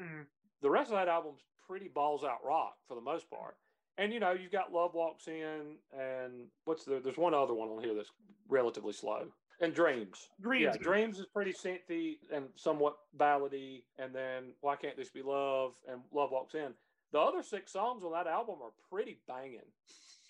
[0.02, 0.26] Mm.
[0.62, 3.56] The rest of that album's pretty balls out rock for the most part.
[3.98, 7.70] And you know you've got Love Walks In, and what's the there's one other one
[7.70, 8.12] on here that's
[8.48, 9.28] relatively slow,
[9.60, 10.30] and Dreams.
[10.42, 10.76] Dreams.
[10.76, 15.74] Yeah, Dreams is pretty synthy and somewhat ballady, and then Why Can't This Be Love
[15.90, 16.74] and Love Walks In.
[17.12, 19.60] The other six songs on that album are pretty banging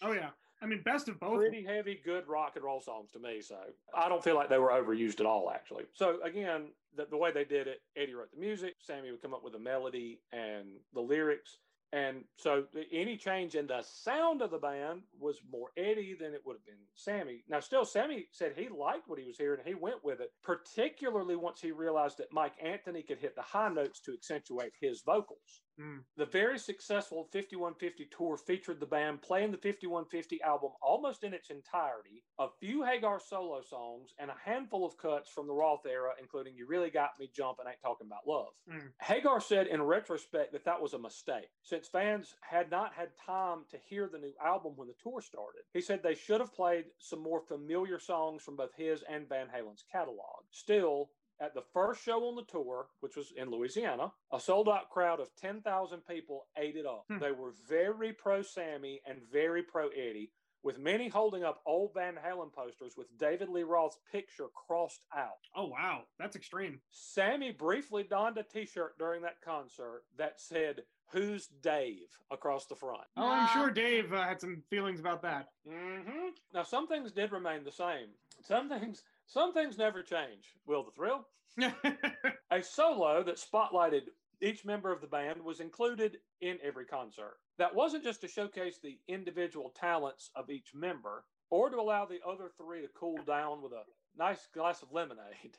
[0.02, 0.30] Oh yeah.
[0.64, 1.38] I mean, best of both.
[1.38, 3.42] pretty heavy, good rock and roll songs to me.
[3.42, 3.56] So
[3.96, 5.86] I don't feel like they were overused at all, actually.
[5.94, 9.34] So again, the, the way they did it, Eddie wrote the music, Sammy would come
[9.34, 11.60] up with the melody and the lyrics.
[11.94, 12.64] And so
[12.94, 16.66] any change in the sound of the band was more Eddie than it would have
[16.66, 17.44] been Sammy.
[17.50, 20.32] Now, still, Sammy said he liked what he was hearing and he went with it,
[20.42, 25.02] particularly once he realized that Mike Anthony could hit the high notes to accentuate his
[25.02, 25.64] vocals.
[25.80, 26.00] Hmm.
[26.18, 31.50] The very successful 5150 tour featured the band playing the 5150 album almost in its
[31.50, 36.12] entirety, a few Hagar solo songs, and a handful of cuts from the Roth era,
[36.20, 38.54] including You Really Got Me Jumping, Ain't Talking About Love.
[38.70, 38.88] Hmm.
[39.02, 43.66] Hagar said in retrospect that that was a mistake, since fans had not had time
[43.72, 45.62] to hear the new album when the tour started.
[45.74, 49.48] He said they should have played some more familiar songs from both his and Van
[49.54, 50.44] Halen's catalog.
[50.52, 51.10] Still,
[51.42, 55.20] at the first show on the tour, which was in Louisiana, a sold out crowd
[55.20, 57.06] of 10,000 people ate it up.
[57.10, 57.18] Hmm.
[57.18, 60.32] They were very pro Sammy and very pro Eddie,
[60.64, 65.40] with many holding up old Van Halen posters with David Lee Roth's picture crossed out.
[65.56, 66.80] Oh wow, that's extreme.
[66.92, 72.76] Sammy briefly donned a t shirt during that concert that said, Who's Dave across the
[72.76, 73.04] front.
[73.18, 75.50] Oh, I'm sure Dave uh, had some feelings about that.
[75.68, 76.30] Mm-hmm.
[76.54, 78.08] Now, some things did remain the same.
[78.44, 80.56] Some things, some things never change.
[80.66, 81.26] Will the thrill?
[82.52, 84.10] A solo that spotlighted
[84.42, 87.36] each member of the band was included in every concert.
[87.58, 92.20] That wasn't just to showcase the individual talents of each member or to allow the
[92.28, 93.84] other three to cool down with a
[94.18, 95.58] nice glass of lemonade.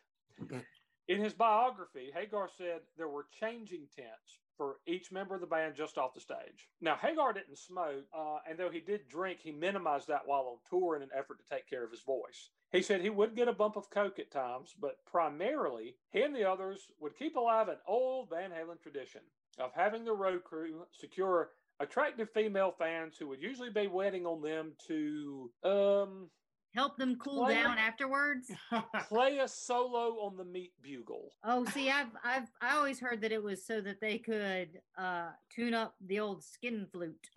[1.08, 5.76] in his biography, Hagar said there were changing tents for each member of the band
[5.76, 6.68] just off the stage.
[6.82, 10.58] Now, Hagar didn't smoke, uh, and though he did drink, he minimized that while on
[10.68, 12.50] tour in an effort to take care of his voice.
[12.72, 16.34] He said he would get a bump of coke at times, but primarily, he and
[16.34, 19.20] the others would keep alive an old Van Halen tradition
[19.58, 21.50] of having the road crew secure
[21.80, 26.30] attractive female fans who would usually be waiting on them to um,
[26.74, 28.50] Help them cool Well- down afterwards.
[29.08, 31.28] play a solo on the meat bugle.
[31.44, 35.32] Oh, see, I've I've I always heard that it was so that they could uh
[35.54, 37.28] tune up the old skin flute.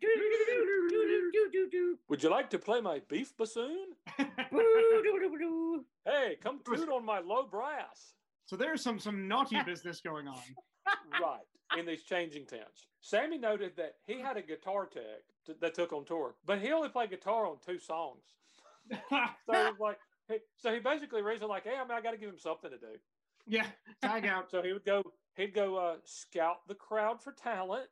[2.08, 3.88] Would you like to play my beef bassoon?
[6.04, 8.14] Hey, come toot on my low brass.
[8.46, 10.40] so there's some some naughty business going on.
[11.22, 11.44] right
[11.76, 12.86] in these changing tents.
[13.00, 15.02] Sammy noted that he had a guitar tech
[15.46, 18.22] t- that took on tour, but he only played guitar on two songs.
[18.90, 18.96] So
[19.52, 22.16] it was like, he, so he basically reasoned like, hey, I mean, I got to
[22.16, 22.96] give him something to do.
[23.46, 23.66] yeah,
[24.02, 24.50] tag out.
[24.50, 25.02] So he would go,
[25.36, 27.90] he'd go uh, scout the crowd for talent,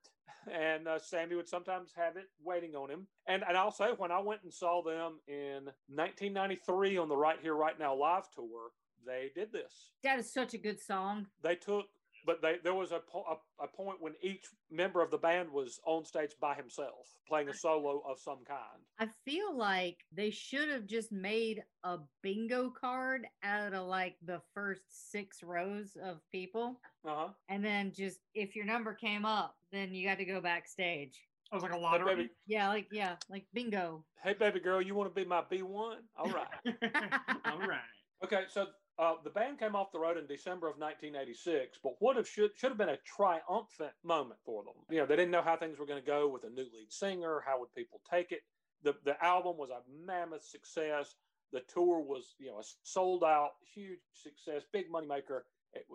[0.53, 3.07] and uh, Sammy would sometimes have it waiting on him.
[3.27, 7.39] And and I'll say, when I went and saw them in 1993 on the Right
[7.41, 8.71] Here Right Now live tour,
[9.07, 9.93] they did this.
[10.03, 11.27] That is such a good song.
[11.43, 11.87] they took
[12.27, 13.25] but they there was a, po-
[13.61, 17.49] a, a point when each member of the band was on stage by himself playing
[17.49, 22.71] a solo of some kind I feel like they should have just made a bingo
[22.71, 26.81] card out of like the first six rows of people.
[27.05, 31.21] uh-huh And then just if your number came up, then you got to go backstage.
[31.53, 32.15] I was like a hey lottery.
[32.17, 34.05] baby, Yeah, like yeah, like bingo.
[34.25, 36.49] hey baby girl you want to be my b1 all right
[37.47, 37.81] All right.
[38.25, 38.67] okay so
[38.99, 42.51] uh, the band came off the road in December of 1986, but what have should
[42.57, 44.75] should have been a triumphant moment for them.
[44.91, 46.91] You know, they didn't know how things were going to go with a new lead
[46.91, 47.43] singer.
[47.45, 48.41] How would people take it?
[48.83, 51.15] The the album was a mammoth success.
[51.53, 55.43] The tour was, you know, a sold out, huge success, big moneymaker.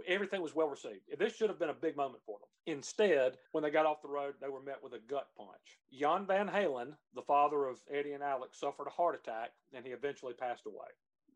[0.07, 1.01] Everything was well received.
[1.17, 2.77] This should have been a big moment for them.
[2.77, 5.79] Instead, when they got off the road, they were met with a gut punch.
[5.91, 9.91] Jan Van Halen, the father of Eddie and Alex, suffered a heart attack and he
[9.91, 10.87] eventually passed away.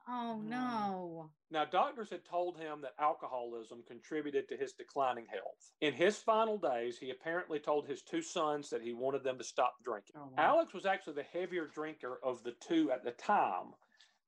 [0.07, 0.43] Oh Mm.
[0.49, 1.31] no.
[1.49, 5.73] Now, doctors had told him that alcoholism contributed to his declining health.
[5.81, 9.43] In his final days, he apparently told his two sons that he wanted them to
[9.43, 10.15] stop drinking.
[10.17, 10.33] Oh, wow.
[10.37, 13.73] Alex was actually the heavier drinker of the two at the time.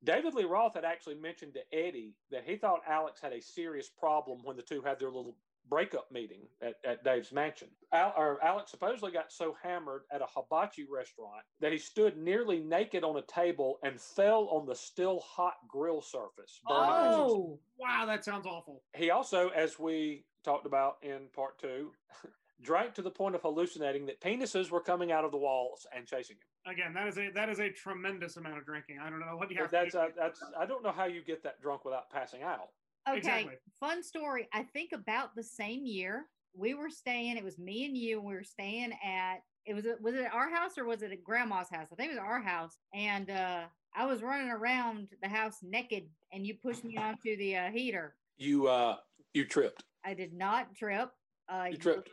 [0.04, 3.90] David Lee Roth had actually mentioned to Eddie that he thought Alex had a serious
[3.90, 5.36] problem when the two had their little
[5.70, 7.68] breakup meeting at, at Dave's mansion.
[7.94, 12.60] Al, or Alex supposedly got so hammered at a hibachi restaurant that he stood nearly
[12.60, 16.62] naked on a table and fell on the still hot grill surface.
[16.68, 18.84] burning his- Oh, Wow, that sounds awful.
[18.96, 21.92] he also, as we talked about in part two,
[22.62, 26.08] drank to the point of hallucinating that penises were coming out of the walls and
[26.08, 26.74] chasing him.
[26.74, 28.98] Again, that is a that is a tremendous amount of drinking.
[29.02, 29.72] I don't know what you have.
[29.72, 30.14] That's to uh, do.
[30.18, 32.70] that's I don't know how you get that drunk without passing out.
[33.10, 33.18] Okay.
[33.18, 33.54] Exactly.
[33.80, 34.48] Fun story.
[34.54, 36.26] I think about the same year
[36.58, 37.38] we were staying.
[37.38, 38.18] It was me and you.
[38.20, 39.38] And we were staying at.
[39.66, 41.88] It was it was it our house or was it at grandma's house?
[41.92, 42.78] I think it was our house.
[42.94, 47.56] And uh I was running around the house naked, and you pushed me onto the
[47.56, 48.16] uh, heater.
[48.38, 48.98] You uh
[49.34, 49.84] you tripped.
[50.06, 51.10] I did not trip.
[51.50, 52.10] Uh, You tripped.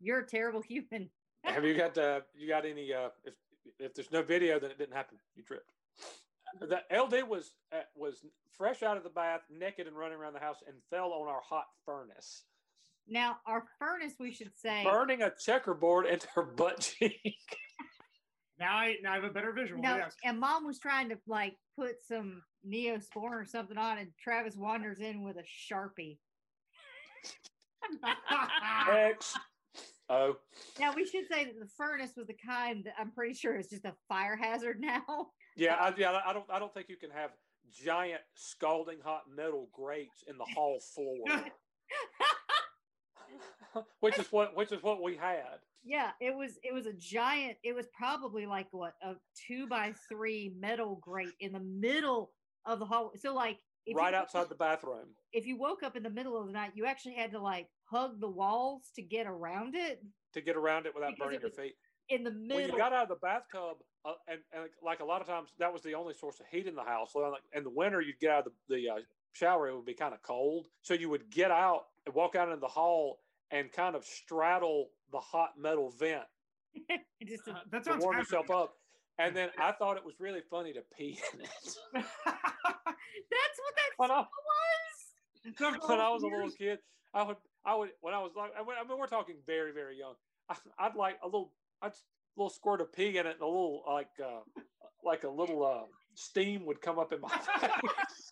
[0.00, 1.10] You're a terrible human.
[1.44, 3.34] Have you got uh you got any uh if
[3.78, 5.18] if there's no video then it didn't happen.
[5.34, 5.72] You tripped.
[6.60, 8.24] The LD was uh, was
[8.56, 11.40] fresh out of the bath, naked and running around the house, and fell on our
[11.40, 12.44] hot furnace,
[13.06, 17.22] Now, our furnace, we should say, burning a checkerboard into her butt cheek.
[18.58, 19.80] now I now I have a better visual.
[19.80, 20.16] no, yes.
[20.24, 25.00] and mom was trying to like put some neosporin or something on, and Travis wanders
[25.00, 26.18] in with a sharpie.
[28.90, 29.34] X.
[30.10, 30.36] Oh,
[30.80, 33.68] Now we should say that the furnace was the kind that I'm pretty sure is
[33.68, 35.02] just a fire hazard now.
[35.58, 36.20] Yeah, I, yeah.
[36.24, 36.46] I don't.
[36.50, 37.30] I don't think you can have
[37.70, 41.44] giant scalding hot metal grates in the hall floor,
[44.00, 45.58] which is what which is what we had.
[45.84, 47.56] yeah, it was it was a giant.
[47.62, 49.14] It was probably like what a
[49.46, 52.30] two by three metal grate in the middle
[52.64, 53.12] of the hall.
[53.16, 55.08] So like if right you, outside the bathroom.
[55.32, 57.68] If you woke up in the middle of the night, you actually had to like
[57.84, 60.02] hug the walls to get around it
[60.34, 61.74] to get around it without Because burning it your feet.
[62.08, 65.20] In the When you got out of the bathtub, uh, and, and like a lot
[65.20, 67.12] of times, that was the only source of heat in the house.
[67.12, 68.98] So like in the winter, you'd get out of the, the uh,
[69.32, 70.68] shower; it would be kind of cold.
[70.82, 74.90] So you would get out and walk out into the hall and kind of straddle
[75.10, 76.24] the hot metal vent
[76.74, 78.74] It just Uh, that to sounds warm yourself up.
[79.18, 81.48] And then I thought it was really funny to pee in it.
[81.94, 82.04] that's
[83.58, 84.26] what that When I- was.
[85.88, 86.78] When I was a little kid,
[87.14, 90.14] I would, I would, when I was like, I mean, we're talking very, very young.
[90.78, 91.52] I'd like a little,
[91.82, 92.02] I'd s-
[92.36, 94.40] little squirt of pee in it, and a little like, uh,
[95.04, 97.70] like a little uh, steam would come up in my face.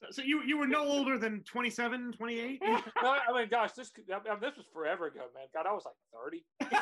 [0.00, 2.62] So, so you you were no older than 27, 28?
[2.62, 5.46] no, I mean, gosh, this I mean, this was forever ago, man.
[5.52, 6.44] God, I was like thirty.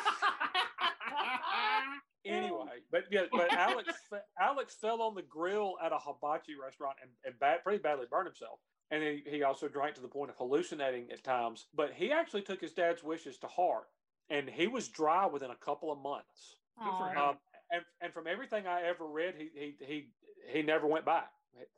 [2.26, 3.88] Anyway, but yeah, but Alex,
[4.40, 8.26] Alex fell on the grill at a hibachi restaurant and, and bad, pretty badly burned
[8.26, 8.58] himself.
[8.90, 11.68] And he, he also drank to the point of hallucinating at times.
[11.74, 13.86] But he actually took his dad's wishes to heart,
[14.30, 16.56] and he was dry within a couple of months.
[16.78, 17.10] Good for Aw.
[17.10, 17.18] him.
[17.18, 17.36] Um,
[17.70, 20.08] and and from everything I ever read, he he he
[20.52, 21.30] he never went back.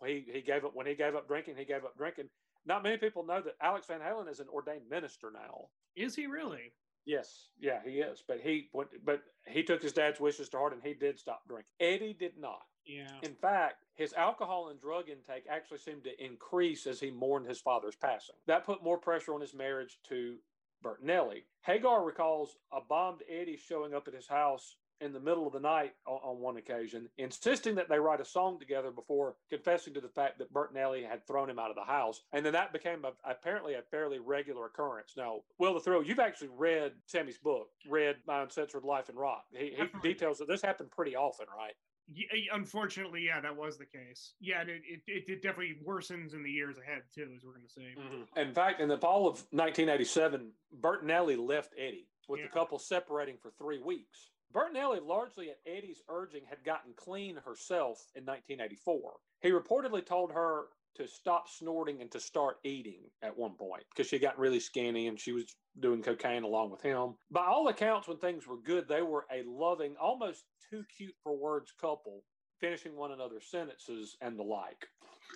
[0.05, 1.57] He he gave up when he gave up drinking.
[1.57, 2.29] He gave up drinking.
[2.67, 5.69] Not many people know that Alex Van Halen is an ordained minister now.
[5.97, 6.73] Is he really?
[7.07, 8.23] Yes, yeah, he is.
[8.27, 11.41] But he went, but he took his dad's wishes to heart, and he did stop
[11.49, 11.71] drinking.
[11.81, 12.61] Eddie did not.
[12.85, 13.11] Yeah.
[13.23, 17.61] In fact, his alcohol and drug intake actually seemed to increase as he mourned his
[17.61, 18.35] father's passing.
[18.47, 20.37] That put more pressure on his marriage to
[20.85, 21.45] Bertinelli.
[21.63, 25.61] Hagar recalls a bombed Eddie showing up at his house in the middle of the
[25.61, 30.01] night on, on one occasion, insisting that they write a song together before confessing to
[30.01, 32.23] the fact that Bertinelli had thrown him out of the house.
[32.33, 35.15] And then that became a, apparently a fairly regular occurrence.
[35.17, 39.45] Now, Will the Thrill, you've actually read Sammy's book, Red My Uncensored Life in Rock.
[39.53, 41.75] He, he details that this happened pretty often, right?
[42.13, 44.33] Yeah, uh, unfortunately, yeah, that was the case.
[44.41, 47.53] Yeah, and it, it, it, it definitely worsens in the years ahead too, as we're
[47.53, 48.41] going to say.
[48.41, 50.51] In fact, in the fall of 1987,
[50.81, 54.31] Bertinelli left Eddie, with the couple separating for three weeks.
[54.55, 59.13] Bertinelli, largely at Eddie's urging, had gotten clean herself in 1984.
[59.43, 60.65] He reportedly told her
[60.99, 65.07] to stop snorting and to start eating at one point because she got really skinny
[65.07, 67.15] and she was doing cocaine along with him.
[67.31, 71.37] By all accounts, when things were good, they were a loving, almost too cute for
[71.37, 72.25] words couple,
[72.61, 74.89] finishing one another's sentences and the like.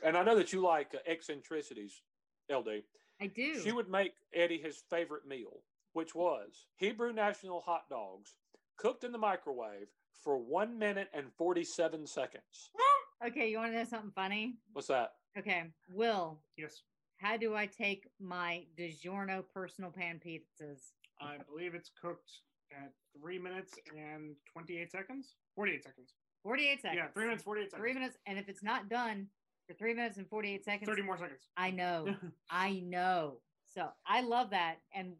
[0.05, 2.03] And I know that you like uh, eccentricities,
[2.51, 2.83] LD.
[3.21, 3.61] I do.
[3.61, 8.35] She would make Eddie his favorite meal, which was Hebrew National hot dogs
[8.77, 9.87] cooked in the microwave
[10.25, 12.71] for one minute and 47 seconds.
[13.27, 14.57] okay, you want to know something funny?
[14.73, 15.13] What's that?
[15.39, 16.83] Okay, Will, Yes,
[17.18, 20.93] how do I take my DiGiorno personal pan pizzas?
[21.20, 22.30] I believe it's cooked
[22.72, 25.35] at three minutes and 28 seconds.
[25.55, 26.14] 48 seconds.
[26.43, 26.99] 48 seconds.
[26.99, 27.80] Yeah, three minutes, 48 seconds.
[27.80, 29.28] Three minutes, and if it's not done
[29.68, 31.49] for three minutes and 48 seconds, 30 more seconds.
[31.57, 32.14] I know.
[32.51, 33.39] I know.
[33.72, 34.76] So I love that.
[34.95, 35.12] And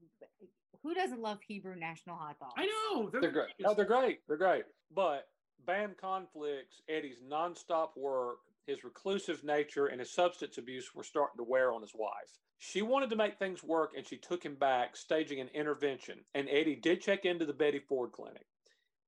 [0.83, 2.55] who doesn't love Hebrew National hot dogs?
[2.57, 3.09] I know.
[3.11, 3.51] They're great.
[3.61, 4.21] No, they're great.
[4.27, 4.65] They're great.
[4.95, 5.29] But
[5.67, 11.51] band conflicts, Eddie's nonstop work, his reclusive nature, and his substance abuse were starting to
[11.51, 12.39] wear on his wife.
[12.59, 16.21] She wanted to make things work and she took him back, staging an intervention.
[16.33, 18.47] And Eddie did check into the Betty Ford Clinic.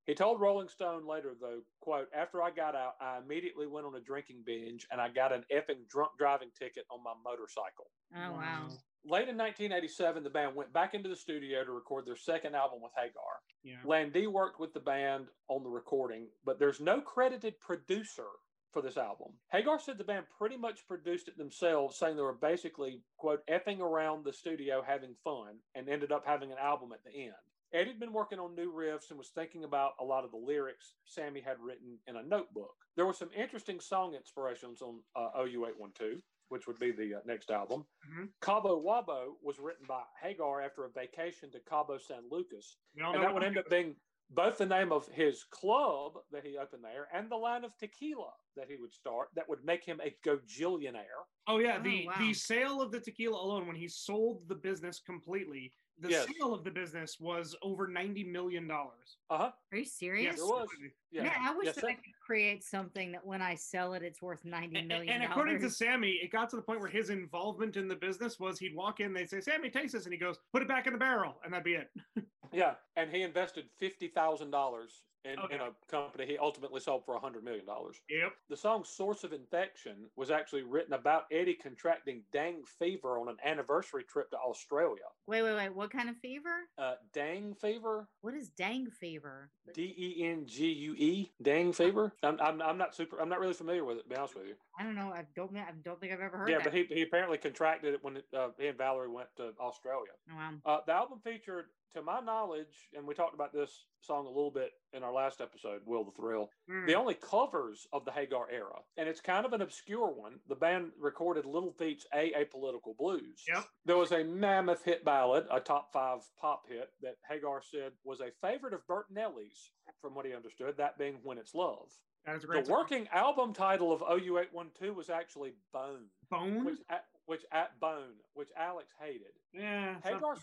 [0.07, 3.95] He told Rolling Stone later, though, quote, after I got out, I immediately went on
[3.95, 7.87] a drinking binge and I got an effing drunk driving ticket on my motorcycle.
[8.15, 8.67] Oh, wow.
[9.07, 12.81] Late in 1987, the band went back into the studio to record their second album
[12.83, 13.41] with Hagar.
[13.63, 13.77] Yeah.
[13.87, 18.27] Landee worked with the band on the recording, but there's no credited producer
[18.75, 19.29] for this album.
[19.53, 23.81] Hagar said the band pretty much produced it themselves, saying they were basically, quote, effing
[23.81, 27.33] around the studio having fun and ended up having an album at the end.
[27.73, 30.37] Eddie had been working on new riffs and was thinking about a lot of the
[30.37, 32.75] lyrics Sammy had written in a notebook.
[32.97, 36.21] There were some interesting song inspirations on uh, OU812,
[36.51, 37.85] which would be the uh, next album.
[38.09, 38.29] Mhm.
[38.41, 43.21] Cabo Wabo was written by Hagar after a vacation to Cabo San Lucas and know
[43.21, 43.97] that would end up being
[44.31, 48.31] both the name of his club that he opened there and the line of tequila
[48.57, 51.25] that he would start that would make him a gojillionaire.
[51.47, 52.15] Oh yeah, Oh, the wow.
[52.19, 56.27] the sale of the tequila alone, when he sold the business completely, the Yes.
[56.27, 59.19] sale of the business was over ninety million dollars.
[59.31, 59.53] Uh huh.
[59.73, 60.37] Are you serious?
[60.37, 60.69] there was.
[61.11, 61.25] Yeah.
[61.25, 61.89] Man, I wish Yes, that sir.
[61.91, 65.13] I could create something that when I sell it, it's worth ninety And, million.
[65.13, 68.41] and according to Sammy, it got to the point where his involvement in the business
[68.41, 70.87] was he'd walk in, they'd say, "Sammy, taste this," and he goes, "Put it back
[70.87, 71.91] in the barrel," and that'd be it.
[72.55, 75.55] Yeah, and he invested fifty thousand dollars in, Okay.
[75.55, 78.01] in a company he ultimately sold for hundred million dollars.
[78.09, 78.33] Yep.
[78.49, 83.37] The song "Source of Infection" was actually written about Eddie contracting dang fever on an
[83.45, 85.05] anniversary trip to Australia.
[85.27, 85.75] wait, wait, wait.
[85.75, 86.69] What kind of fever?
[86.79, 89.51] Uh, dang fever, What is dang fever?
[89.73, 92.13] D E N G U E, dang fever.
[92.23, 93.21] I'm, I'm, I'm not super.
[93.21, 94.03] I'm not really familiar with it.
[94.05, 94.55] To be honest with you.
[94.79, 95.13] I don't know.
[95.13, 95.57] I don't.
[95.57, 96.65] I don't think I've ever heard Yeah, that.
[96.65, 100.11] but he, he apparently contracted it when it, uh, he and Valerie went to Australia.
[100.31, 100.51] Oh, wow.
[100.67, 104.51] Uh, the album featured, to my knowledge, and we talked about this song a little
[104.51, 106.87] bit in our last episode, Will the Thrill, Hmm.
[106.87, 108.81] the only covers of the Hagar era.
[108.97, 110.41] And it's kind of an obscure one.
[110.49, 113.45] The band recorded Little Feat's A Apolitical Blues.
[113.49, 113.65] Yep.
[113.85, 118.21] There was a mammoth hit ballad, a top five pop hit, that Hagar said was
[118.21, 121.91] a favorite of Bertinelli's, from what he understood, that being When It's Love.
[122.27, 126.65] That is a The working album title of OU812 was actually Bone, bone.
[126.65, 129.33] which, a- which at Bone, which Alex hated.
[129.53, 130.37] yeah, Hagar.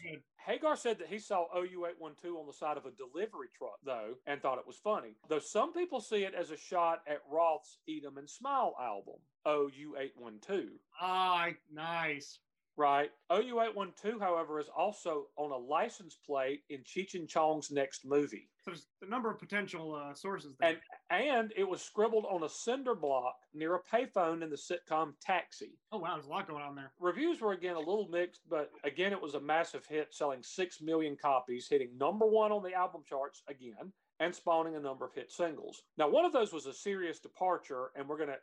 [0.46, 4.42] Hagar said that he saw OU812 on the side of a delivery truck, though, and
[4.42, 5.16] thought it was funny.
[5.28, 9.20] Though some people see it as a shot at Roth's Eat 'em and Smile album,
[9.46, 10.70] OU812.
[11.00, 12.40] Ah, nice.
[12.78, 13.10] Right.
[13.32, 18.50] OU812, however, is also on a license plate in Cheech and Chong's next movie.
[18.64, 20.70] So there's a number of potential uh, sources there.
[20.70, 20.78] And
[21.10, 25.78] and it was scribbled on a cinder block near a payphone in the sitcom Taxi.
[25.92, 26.94] oh wow, there's a lot going on there.
[27.00, 30.82] Reviews were again a little mixed, but again, it was a massive hit, selling 6
[30.82, 35.14] million copies, hitting number one on the album charts again, and spawning a number of
[35.14, 35.82] hit singles.
[35.98, 38.38] Now, one of those was a serious departure, and we're going to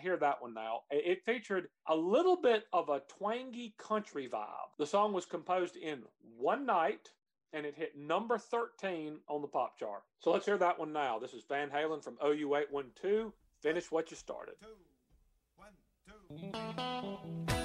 [0.00, 0.80] hear that one now.
[0.90, 4.70] It featured a little bit of a twangy country vibe.
[4.78, 6.02] The song was composed in
[6.36, 7.10] one night.
[7.52, 10.02] And it hit number 13 on the pop chart.
[10.18, 11.18] So let's hear that one now.
[11.18, 13.32] This is Van Halen from OU812.
[13.62, 14.56] Finish what you started.
[14.60, 14.76] Two,
[15.56, 17.55] one, two.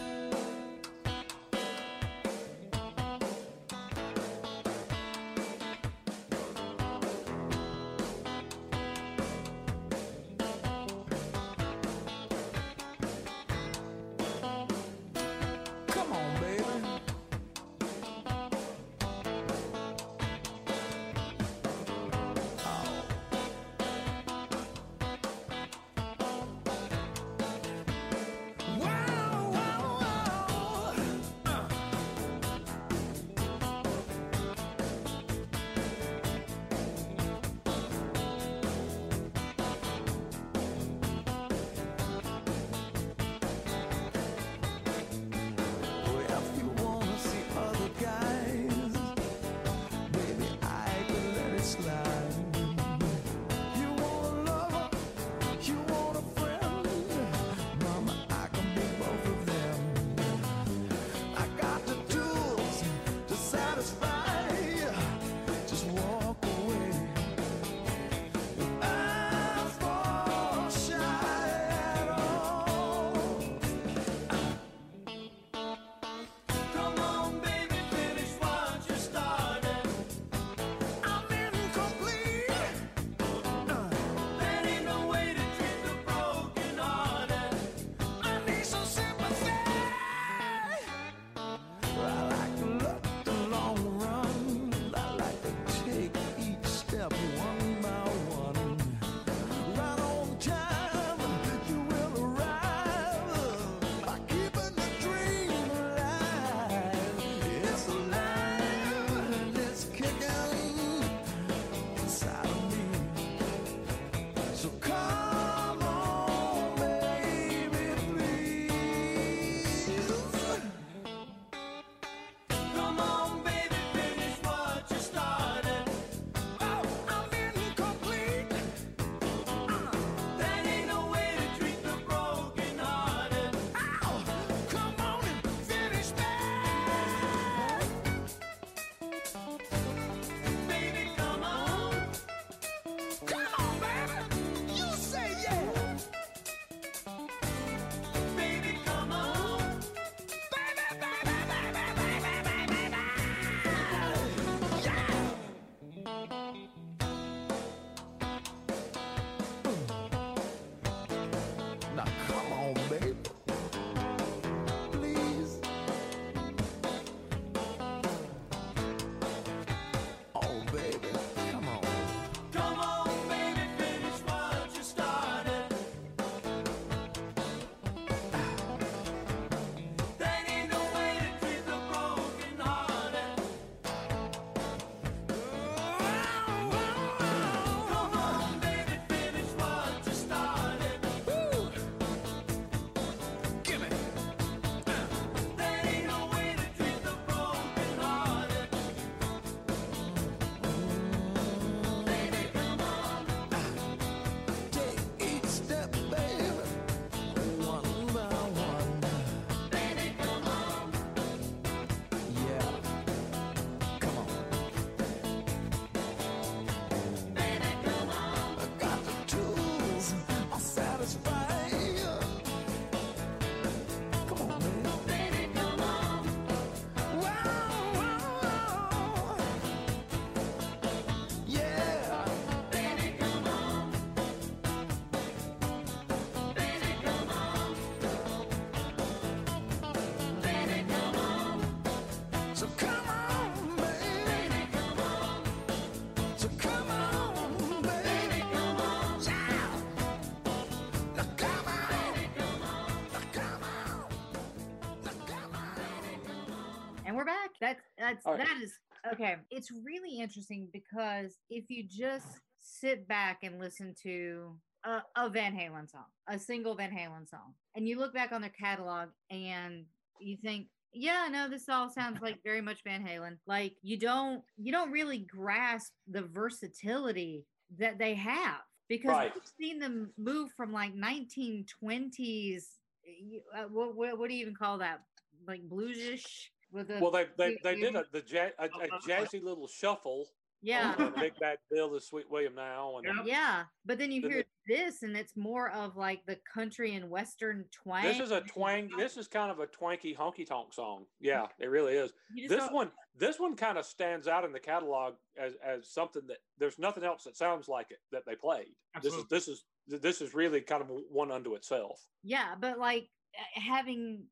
[257.62, 258.38] That's that's right.
[258.40, 258.74] that is
[259.14, 259.36] okay.
[259.52, 262.28] It's really interesting because if you just
[262.60, 267.54] sit back and listen to a, a Van Halen song, a single Van Halen song,
[267.76, 269.86] and you look back on their catalog and
[270.20, 273.38] you think, yeah, no, this all sounds like very much Van Halen.
[273.46, 277.46] Like you don't you don't really grasp the versatility
[277.78, 279.32] that they have because Right.
[279.36, 282.64] we've seen them move from like 1920s.
[283.04, 285.02] you- Uh, what, what what do you even call that?
[285.48, 289.44] Like bluesish with the Well, they they, they did a, the ja- a, a jazzy
[289.44, 290.28] little shuffle.
[290.62, 290.94] yeah.
[291.20, 293.26] Big Bad Bill is Sweet William now, and Yep.
[293.26, 297.10] Yeah, but then you Then hear this, and it's more of like the country and
[297.10, 298.04] western twang.
[298.04, 298.90] this is a twang.
[298.98, 301.06] This is kind of a twanky honky tonk song.
[301.20, 302.12] Yeah, it really is.
[302.48, 306.38] This one, this one kind of stands out in the catalog as as something that
[306.60, 308.76] there's nothing else that sounds like it that they played.
[308.96, 309.26] Absolutely.
[309.30, 312.00] This is this is this is really kind of one unto itself.
[312.24, 314.26] Yeah, but like uh, having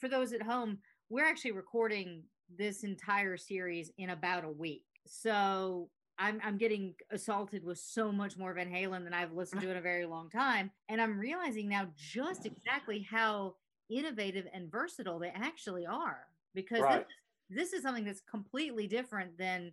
[0.00, 2.22] for those at home, we're actually recording
[2.56, 4.84] this entire series in about a week.
[5.06, 5.88] So
[6.18, 9.76] I'm I'm getting assaulted with so much more Van Halen than I've listened to in
[9.76, 13.54] a very long time, and I'm realizing now just exactly how
[13.90, 16.26] innovative and versatile they actually are.
[16.54, 17.04] Because Right.
[17.50, 19.72] this, this is something that's completely different than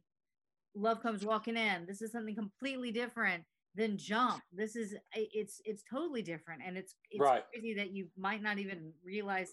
[0.76, 1.86] Love Comes Walking In.
[1.88, 3.44] This is something completely different
[3.76, 4.42] than Jump.
[4.52, 7.44] This is it's it's totally different, and it's it's Right.
[7.52, 9.52] crazy that you might not even realize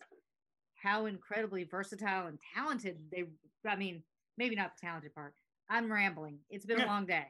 [0.83, 3.25] how incredibly versatile and talented they.
[3.69, 4.03] I mean,
[4.39, 5.35] maybe not the talented part.
[5.69, 6.39] I'm rambling.
[6.49, 7.27] It's been a long day.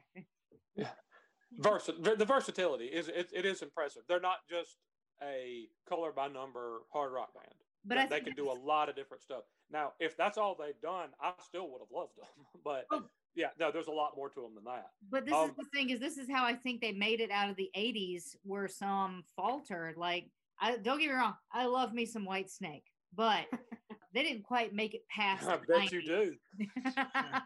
[1.59, 4.03] Versa- the the versatility is it, it is impressive.
[4.07, 4.77] They're not just
[5.21, 7.53] a color by number hard rock band.
[7.83, 9.43] But They- they can do a lot of different stuff.
[9.69, 12.45] Now, if that's all they've done, I still would have loved them.
[12.63, 13.03] But Oh.
[13.35, 14.91] yeah, no, there's a lot more to them than that.
[15.09, 17.31] But this Um, is the thing is this is how I think they made it
[17.31, 19.97] out of the 80s where some faltered.
[19.97, 22.83] Like I don't get me wrong, I love me some Whitesnake,
[23.15, 23.45] but
[24.13, 25.47] they didn't quite make it past.
[25.47, 26.33] I the bet you do.
[26.83, 27.43] Not,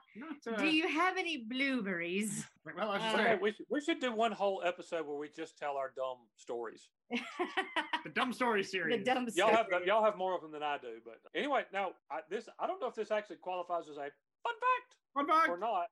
[0.48, 2.46] uh, do you have any blueberries?
[2.78, 5.30] well, I was uh, saying, we should, we should do one whole episode where we
[5.36, 6.90] just tell our dumb stories.
[7.12, 9.00] the dumb story series.
[9.00, 9.36] the series.
[9.36, 11.00] dumb Y'all have y'all have more of them than I do.
[11.04, 14.10] But anyway, now I, this I don't know if this actually qualifies as a
[14.46, 15.50] fun fact One back.
[15.50, 15.88] or not.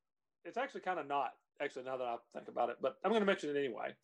[0.46, 1.30] It's actually kind of not,
[1.62, 3.96] actually, now that I think about it, but I'm going to mention it anyway.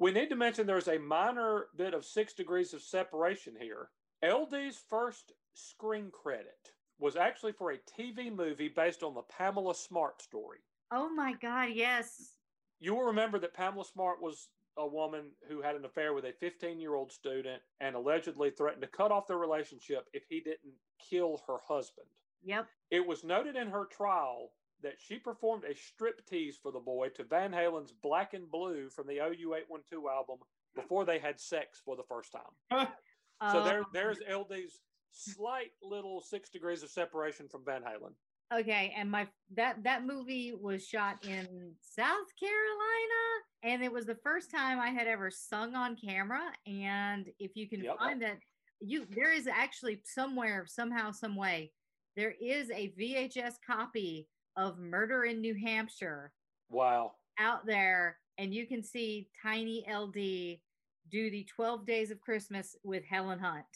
[0.00, 3.90] We need to mention there's a minor bit of six degrees of separation here.
[4.24, 10.20] LD's first screen credit was actually for a TV movie based on the Pamela Smart
[10.20, 10.58] story.
[10.90, 12.34] Oh my god, yes.
[12.80, 16.32] You will remember that Pamela Smart was a woman who had an affair with a
[16.32, 20.74] 15 year old student and allegedly threatened to cut off their relationship if he didn't
[21.10, 22.06] kill her husband.
[22.44, 22.66] Yep.
[22.90, 24.50] It was noted in her trial
[24.82, 29.08] that she performed a striptease for the boy to Van Halen's Black and Blue from
[29.08, 30.38] the OU812 album
[30.76, 32.86] before they had sex for the first time.
[33.46, 38.14] So there, Um, there's LD's slight little six degrees of separation from Van Halen.
[38.52, 44.14] Okay, and my that that movie was shot in South Carolina, and it was the
[44.16, 46.52] first time I had ever sung on camera.
[46.66, 47.98] And if you can Yep.
[47.98, 48.38] find that,
[48.80, 51.74] you there is actually somewhere, somehow, some way,
[52.16, 56.32] there is a VHS copy of Murder in New Hampshire
[56.70, 57.16] Wow.
[57.38, 60.62] out there, and you can see Tiny LD
[61.10, 63.66] do the 12 Days of Christmas with Helen Hunt.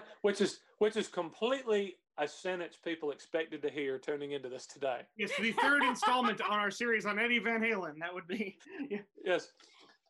[0.22, 5.00] which is which is completely a sentence people expected to hear tuning into this today.
[5.18, 7.98] Yes, the third installment on our series on Eddie Van Halen.
[8.00, 8.56] That would be.
[8.88, 8.98] Yeah.
[9.22, 9.52] Yes,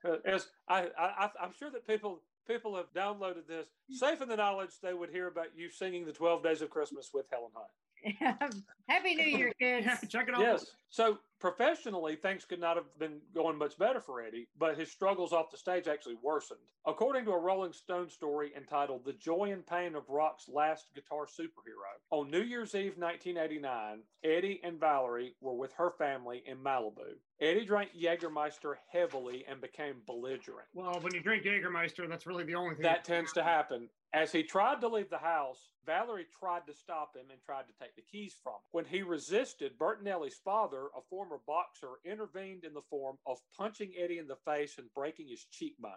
[0.05, 0.47] Uh, yes.
[0.69, 4.71] I, I I- I'm sure that people people have downloaded this safe in the knowledge
[4.81, 7.71] they would hear about you singing the Twelve Days of Christmas with Helen Hunt.
[8.89, 9.89] Happy New Year, kids.
[10.09, 10.41] Check it out.
[10.41, 10.67] Yes.
[10.89, 15.33] So professionally, things could not have been going much better for Eddie, but his struggles
[15.33, 16.61] off the stage actually worsened.
[16.87, 21.27] According to a Rolling Stone story entitled The Joy and Pain of Rock's Last Guitar
[21.27, 27.17] Superhero, on New Year's Eve 1989, Eddie and Valerie were with her family in Malibu.
[27.41, 30.69] Eddie drank Jägermeister heavily and became belligerent.
[30.75, 33.89] Well, when you drink Jägermeister, that's really the only thing That tends to happen.
[34.15, 37.75] As he tried to leave the house, Valerie tried to stop him and tried to
[37.81, 38.61] take the keys from him.
[38.73, 44.19] When he resisted, Bertinelli's father, a former boxer, intervened in the form of punching Eddie
[44.19, 45.93] in the face and breaking his cheekbone.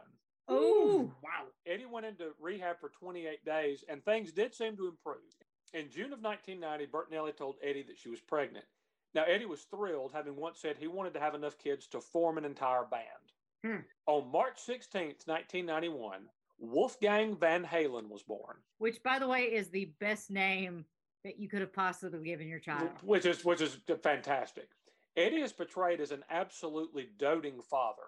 [0.48, 1.48] Oh, Wow.
[1.66, 5.36] Eddie went into rehab for 28 days, and things did seem to improve.
[5.74, 8.66] In June of 1990, Bertinelli told Eddie that she was pregnant.
[9.14, 12.38] Now, Eddie was thrilled, having once said he wanted to have enough kids to form
[12.38, 13.04] an entire band.
[13.64, 13.82] Hmm.
[14.08, 16.22] On March 16th, 1991,
[16.60, 20.86] Wolfgang Van Halen was born, which by the way is the best name
[21.24, 22.90] that you could have possibly given your child.
[23.04, 24.70] which is which is fantastic.
[25.18, 28.04] Eddie is portrayed as an absolutely doting father.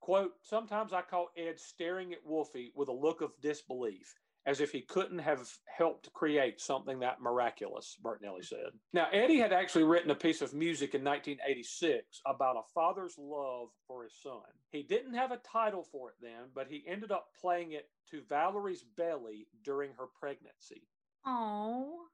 [0.00, 4.14] Quote, sometimes I call Ed staring at Wolfie with a look of disbelief,
[4.48, 8.70] as if he couldn't have helped create something that miraculous, Bertinelli said.
[8.94, 13.68] Now, Eddie had actually written a piece of music in 1986 about a father's love
[13.86, 14.40] for his son.
[14.70, 18.22] He didn't have a title for it then, but he ended up playing it to
[18.22, 20.88] Valerie's belly during her pregnancy.
[21.26, 22.06] Oh.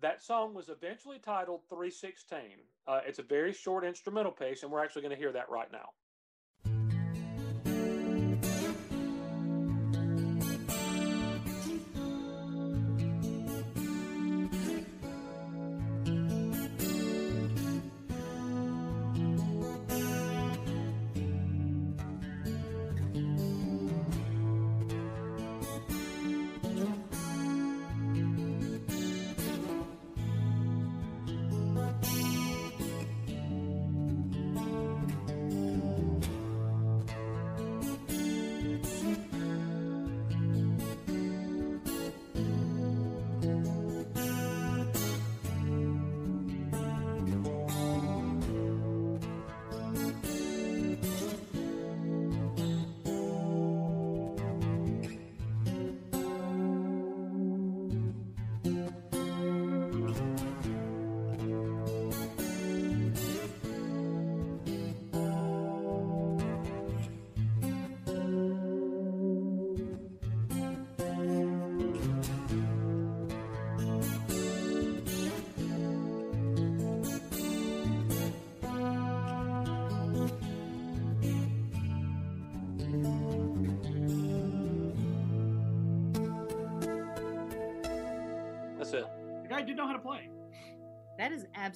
[0.00, 2.38] That song was eventually titled 316.
[2.88, 5.70] Uh, it's a very short instrumental piece, and we're actually going to hear that right
[5.70, 5.90] now.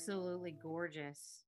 [0.09, 1.45] Absolutely gorgeous.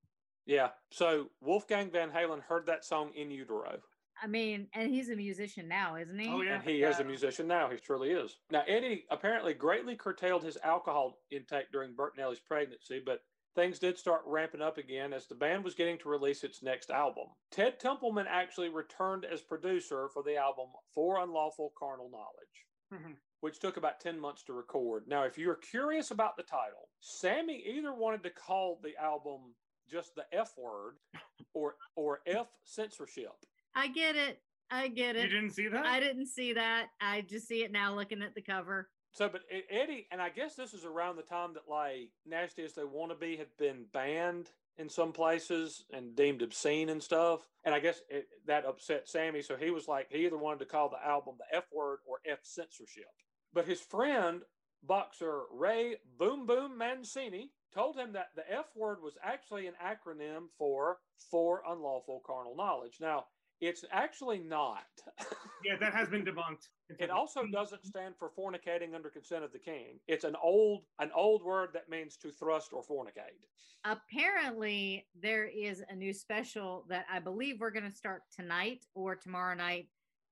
[0.47, 0.69] Yeah.
[0.91, 3.79] So Wolfgang Van Halen heard that song in utero.
[4.23, 6.29] I mean, and he's a musician now, isn't he?
[6.29, 6.57] Oh, yeah.
[6.57, 7.71] And he is a musician now.
[7.71, 8.37] He truly is.
[8.51, 13.21] Now, Eddie apparently greatly curtailed his alcohol intake during Bertinelli's pregnancy, but
[13.57, 16.91] things did start ramping up again as the band was getting to release its next
[16.91, 17.25] album.
[17.51, 23.03] Ted Templeman actually returned as producer for the album For Unlawful Carnal Knowledge.
[23.03, 23.17] Mhm.
[23.43, 25.05] Which took about 10 months to record.
[25.07, 29.55] Now, if you're curious about the title, Sammy either wanted to call the album
[29.91, 30.95] just the F word
[31.55, 33.33] or or F censorship.
[33.75, 34.41] I get it.
[34.71, 35.25] I get it.
[35.25, 35.85] You didn't see that?
[35.85, 36.87] I didn't see that.
[37.01, 38.89] I just see it now looking at the cover.
[39.13, 42.73] So, but Eddie, and I guess this is around the time that like "Nasty as
[42.73, 47.47] They Want to Be" had been banned in some places and deemed obscene and stuff.
[47.65, 50.65] And I guess it, that upset Sammy, so he was like, he either wanted to
[50.65, 53.05] call the album the F word or F censorship.
[53.55, 54.43] But his friend
[54.83, 60.47] boxer Ray Boom Boom Mancini told him that the F word was actually an acronym
[60.59, 60.99] for
[61.31, 62.99] for unlawful carnal knowledge.
[63.01, 63.27] Now,
[63.61, 64.85] it's actually not.
[65.65, 66.71] Yeah, that has been debunked.
[66.99, 70.01] It also doesn't stand for fornicating under consent of the king.
[70.09, 73.47] It's an old an old word that means to thrust or fornicate.
[73.85, 79.15] Apparently, there is a new special that I believe we're going to start tonight or
[79.15, 79.87] tomorrow night,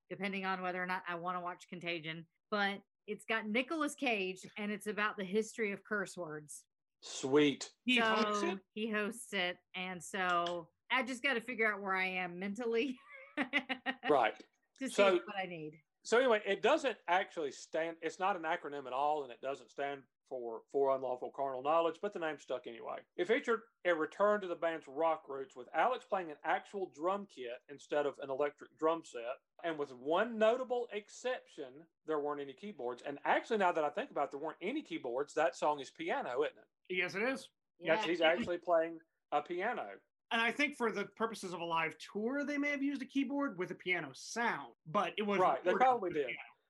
[0.09, 2.27] depending on whether or not I want to watch Contagion.
[2.51, 2.81] But
[3.11, 6.63] it's got Nicolas Cage and it's about the history of curse words.
[7.03, 7.69] Sweet.
[7.85, 8.59] He so hosts it?
[8.75, 9.57] he hosts it.
[9.75, 12.97] And so I just got to figure out where I am mentally
[14.09, 14.35] Right.
[14.81, 15.73] to see So- what I need.
[16.03, 19.71] So anyway, it doesn't actually stand it's not an acronym at all and it doesn't
[19.71, 22.97] stand for for unlawful carnal knowledge, but the name stuck anyway.
[23.17, 27.27] It featured a return to the band's rock roots with Alex playing an actual drum
[27.35, 29.23] kit instead of an electric drum set.
[29.65, 33.03] And with one notable exception, there weren't any keyboards.
[33.07, 35.35] And actually now that I think about it, there weren't any keyboards.
[35.35, 36.97] That song is piano, isn't it?
[36.97, 37.49] Yes, it is.
[37.79, 38.99] Yes, he's actually playing
[39.33, 39.87] a piano.
[40.33, 43.07] And I think for the purposes of a live tour, they may have used a
[43.07, 46.27] keyboard with a piano sound, but it was Right, they probably did.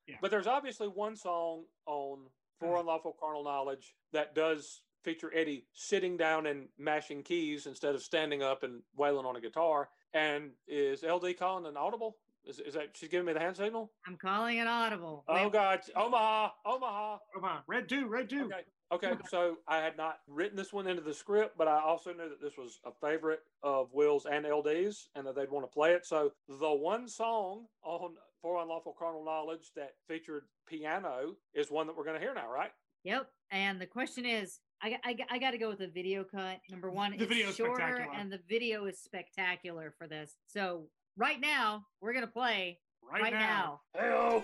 [0.07, 0.16] Yeah.
[0.23, 2.27] But there's obviously one song on
[2.59, 2.81] For Mhm.
[2.81, 8.43] Unlawful Carnal Knowledge that does feature Eddie sitting down and mashing keys instead of standing
[8.43, 9.89] up and wailing on a guitar.
[10.12, 12.19] And is LD calling an audible?
[12.45, 13.93] Is, is that she's giving me the hand signal?
[14.07, 15.24] I'm calling an audible.
[15.28, 17.19] Oh Wait, God, Omaha, Omaha.
[17.35, 18.45] Come on, red two, red two.
[18.47, 18.65] Okay.
[18.93, 22.29] Okay, so I had not written this one into the script, but I also knew
[22.29, 25.93] that this was a favorite of Will's and LD's and that they'd want to play
[25.93, 26.05] it.
[26.05, 31.97] So the one song on For Unlawful Carnal Knowledge that featured piano is one that
[31.97, 32.73] we're going to hear now, right?
[33.05, 33.29] Yep.
[33.53, 36.59] And the question is, I, I, I got to go with the video cut.
[36.71, 40.35] Number one, The it's video is shorter, and the video is spectacular for this.
[40.49, 40.87] So
[41.17, 43.81] right now, we're gonna play Right, right, now.
[43.95, 44.01] now.
[44.01, 44.43] Hey,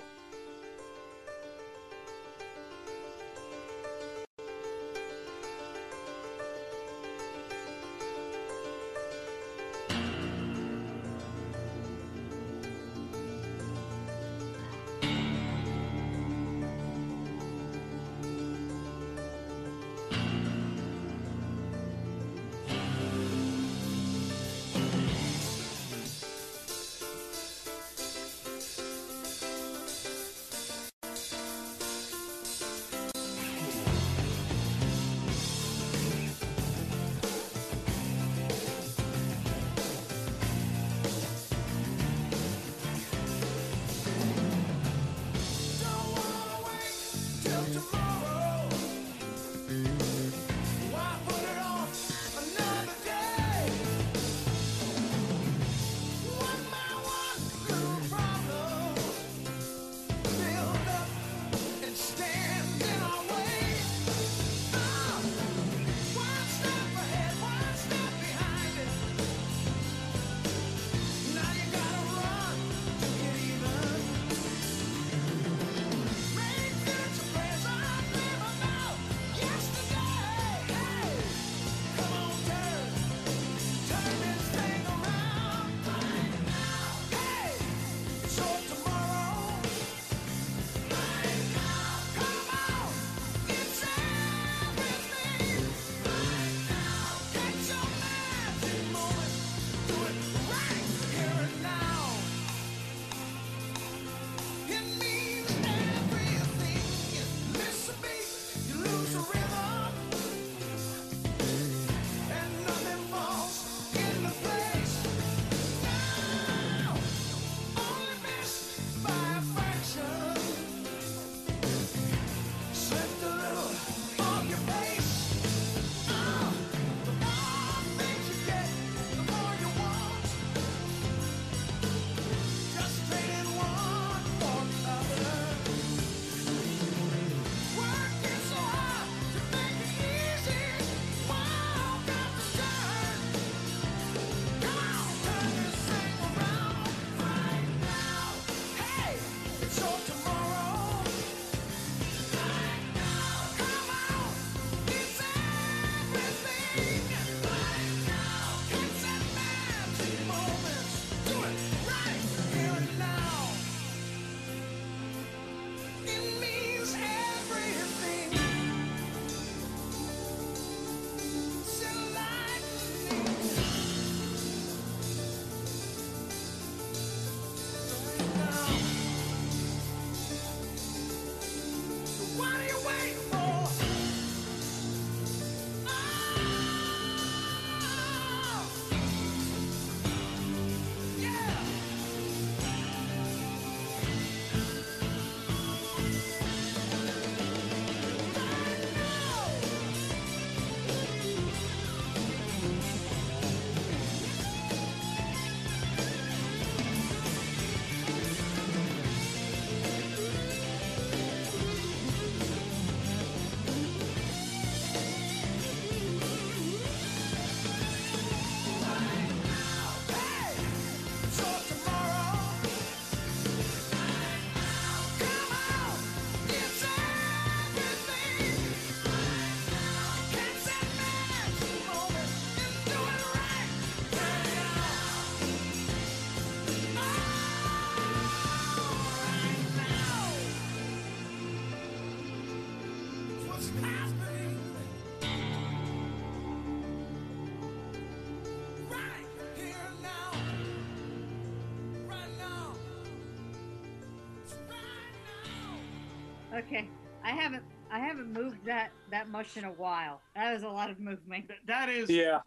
[258.36, 260.20] moved that that much in a while.
[260.34, 261.48] That is a lot of movement.
[261.48, 262.40] Th- that is Yeah,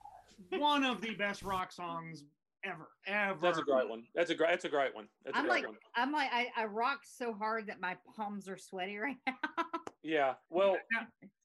[0.57, 2.23] one of the best rock songs
[2.63, 3.39] ever, ever.
[3.41, 4.03] that's a great one.
[4.15, 4.49] That's a great.
[4.51, 5.07] That's a great one.
[5.23, 5.77] That's a I'm great like one.
[5.95, 9.33] I'm like I, I rock so hard that my palms are sweaty right now.
[10.01, 10.35] Yeah.
[10.49, 10.77] Well,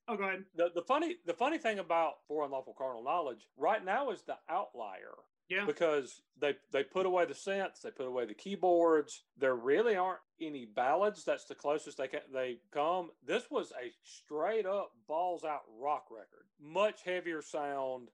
[0.06, 0.44] Oh, go ahead.
[0.54, 4.36] the, the funny the funny thing about for unlawful carnal knowledge right now is the
[4.48, 5.14] outlier
[5.48, 5.66] Yeah.
[5.66, 9.24] because they they put away the synths, they put away the keyboards.
[9.38, 11.24] There really aren't any ballads.
[11.24, 13.10] That's the closest they can they come.
[13.26, 18.08] This was a straight up balls out rock record, much heavier sound.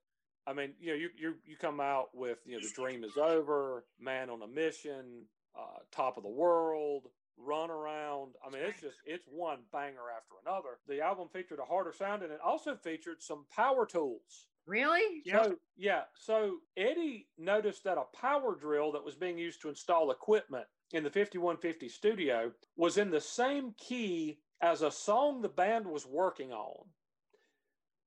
[0.47, 3.17] I mean, you know, you you you come out with you know, the dream is
[3.17, 5.25] over, man on a mission,
[5.57, 7.05] uh, top of the world,
[7.37, 8.35] run around.
[8.45, 10.79] I mean, it's just it's one banger after another.
[10.89, 14.49] The album featured a harder sound, and it also featured some power tools.
[14.67, 15.23] Really?
[15.25, 15.45] Yep.
[15.45, 20.11] So yeah, so Eddie noticed that a power drill that was being used to install
[20.11, 25.87] equipment in the 5150 studio was in the same key as a song the band
[25.87, 26.87] was working on.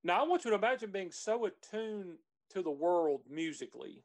[0.04, 2.18] Now I want you to imagine being so attuned
[2.52, 4.04] to the world musically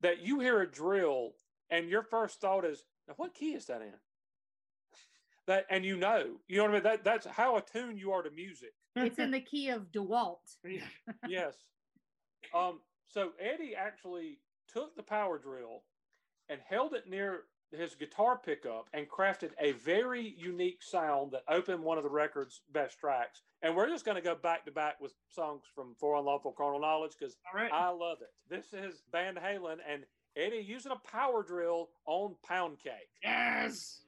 [0.00, 1.32] that you hear a drill
[1.70, 3.92] and your first thought is, now what key is that in?
[5.46, 6.82] That and you know, you know what I mean?
[6.82, 8.74] That that's how attuned you are to music
[9.06, 10.38] It's in the key of DeWalt.
[10.64, 10.80] Yeah.
[11.28, 11.54] yes.
[12.54, 14.38] Um, so Eddie actually
[14.72, 15.82] took the power drill
[16.48, 21.82] and held it near his guitar pickup and crafted a very unique sound that opened
[21.82, 23.42] one of the record's best tracks.
[23.62, 26.80] And we're just going to go back to back with songs from For Unlawful Carnal
[26.80, 27.70] Knowledge because All right.
[27.72, 28.28] I love it.
[28.48, 30.04] This is Van Halen and
[30.36, 33.10] Eddie using a power drill on Pound Cake.
[33.22, 34.00] yes.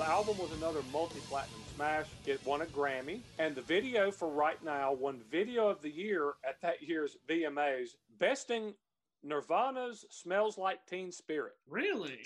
[0.00, 2.06] The album was another multi-platinum smash.
[2.24, 6.32] It won a Grammy, and the video for Right Now won Video of the Year
[6.48, 8.72] at that year's VMAs, besting
[9.22, 12.18] Nirvana's "Smells Like Teen Spirit." Really?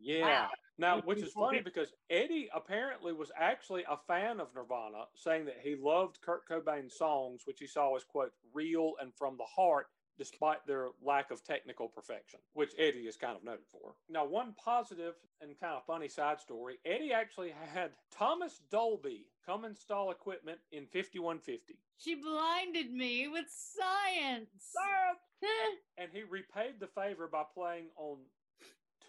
[0.00, 0.24] Yeah.
[0.24, 0.48] Wow.
[0.78, 5.58] Now, which is funny because Eddie apparently was actually a fan of Nirvana, saying that
[5.62, 9.86] he loved Kurt Cobain's songs, which he saw as quote real and from the heart,
[10.20, 13.94] despite their lack of technical perfection, which Eddie is kind of noted for.
[14.10, 19.64] Now, one positive and kind of funny side story: Eddie actually had Thomas Dolby come
[19.64, 21.78] install equipment in 5150.
[21.96, 24.74] She blinded me with science.
[25.96, 28.18] and he repaid the favor by playing on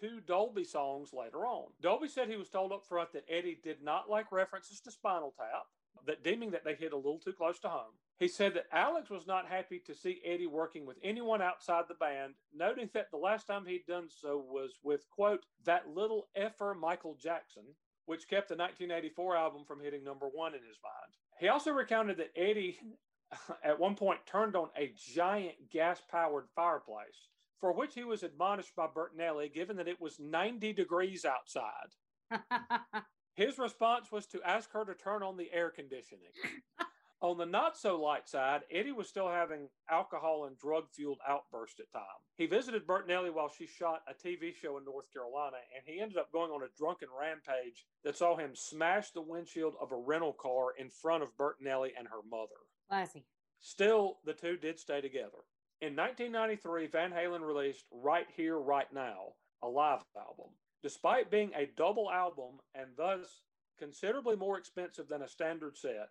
[0.00, 1.66] two Dolby songs later on.
[1.82, 5.34] Dolby said he was told up front that Eddie did not like references to Spinal
[5.36, 5.66] Tap,
[6.06, 7.92] that deeming that they hit a little too close to home.
[8.22, 11.94] He said that Alex was not happy to see Eddie working with anyone outside the
[11.94, 16.72] band, noting that the last time he'd done so was with, quote, that little effer
[16.72, 17.64] Michael Jackson,
[18.06, 21.16] which kept the 1984 album from hitting number one in his mind.
[21.40, 22.78] He also recounted that Eddie
[23.64, 27.26] at one point turned on a giant gas powered fireplace,
[27.58, 31.90] for which he was admonished by Bertinelli, given that it was 90 degrees outside.
[33.34, 36.30] His response was to ask her to turn on the air conditioning.
[37.22, 41.78] on the not so light side, Eddie was still having alcohol and drug fueled outbursts
[41.78, 42.04] at times.
[42.36, 46.18] He visited Bertinelli while she shot a TV show in North Carolina, and he ended
[46.18, 50.32] up going on a drunken rampage that saw him smash the windshield of a rental
[50.32, 52.48] car in front of Bertinelli and her mother.
[52.88, 53.24] Classy.
[53.60, 55.46] Still, the two did stay together.
[55.80, 60.50] In 1993, Van Halen released Right Here, Right Now, a live album.
[60.82, 63.42] Despite being a double album and thus
[63.78, 66.08] considerably more expensive than a standard set,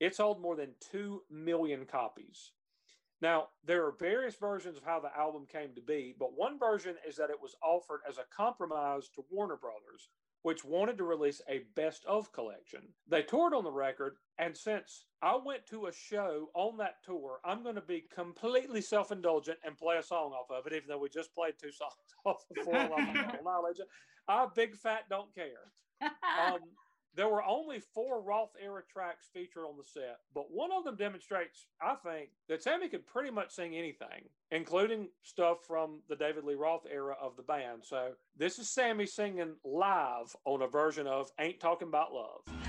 [0.00, 2.52] it sold more than 2 million copies.
[3.20, 6.94] Now, there are various versions of how the album came to be, but one version
[7.06, 10.10] is that it was offered as a compromise to Warner Brothers,
[10.42, 12.82] which wanted to release a best of collection.
[13.08, 17.40] They toured on the record, and since I went to a show on that tour,
[17.44, 20.88] I'm going to be completely self indulgent and play a song off of it, even
[20.88, 21.92] though we just played two songs
[22.24, 22.88] off of Four
[23.42, 23.78] Knowledge.
[24.28, 25.72] I big fat don't care.
[26.38, 26.60] Um,
[27.18, 30.94] there were only four Roth era tracks featured on the set, but one of them
[30.94, 36.44] demonstrates, I think, that Sammy could pretty much sing anything, including stuff from the David
[36.44, 37.82] Lee Roth era of the band.
[37.82, 42.67] So this is Sammy singing live on a version of Ain't Talking About Love.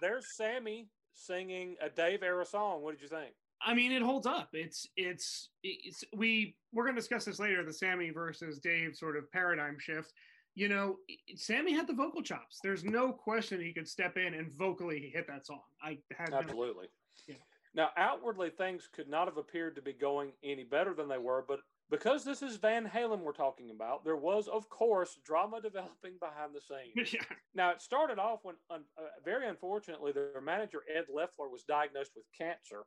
[0.00, 2.82] There's Sammy singing a Dave era song.
[2.82, 3.32] What did you think?
[3.60, 4.50] I mean, it holds up.
[4.52, 7.64] It's it's it's we we're going to discuss this later.
[7.64, 10.12] The Sammy versus Dave sort of paradigm shift.
[10.54, 10.96] You know,
[11.36, 12.58] Sammy had the vocal chops.
[12.62, 15.60] There's no question he could step in and vocally hit that song.
[15.82, 16.86] I had no- Absolutely.
[17.26, 17.36] Yeah.
[17.74, 21.44] Now, outwardly, things could not have appeared to be going any better than they were,
[21.46, 26.14] but because this is Van Halen we're talking about, there was, of course, drama developing
[26.20, 27.12] behind the scenes.
[27.12, 27.36] yeah.
[27.54, 32.12] Now, it started off when, un, uh, very unfortunately, their manager, Ed Leffler, was diagnosed
[32.14, 32.84] with cancer,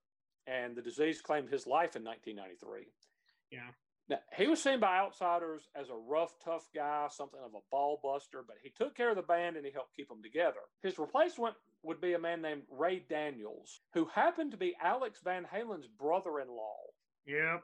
[0.47, 2.87] and the disease claimed his life in 1993.
[3.51, 3.59] Yeah.
[4.09, 7.99] Now, he was seen by outsiders as a rough, tough guy, something of a ball
[8.03, 10.59] buster, but he took care of the band and he helped keep them together.
[10.81, 15.45] His replacement would be a man named Ray Daniels, who happened to be Alex Van
[15.45, 16.77] Halen's brother in law.
[17.25, 17.63] Yep.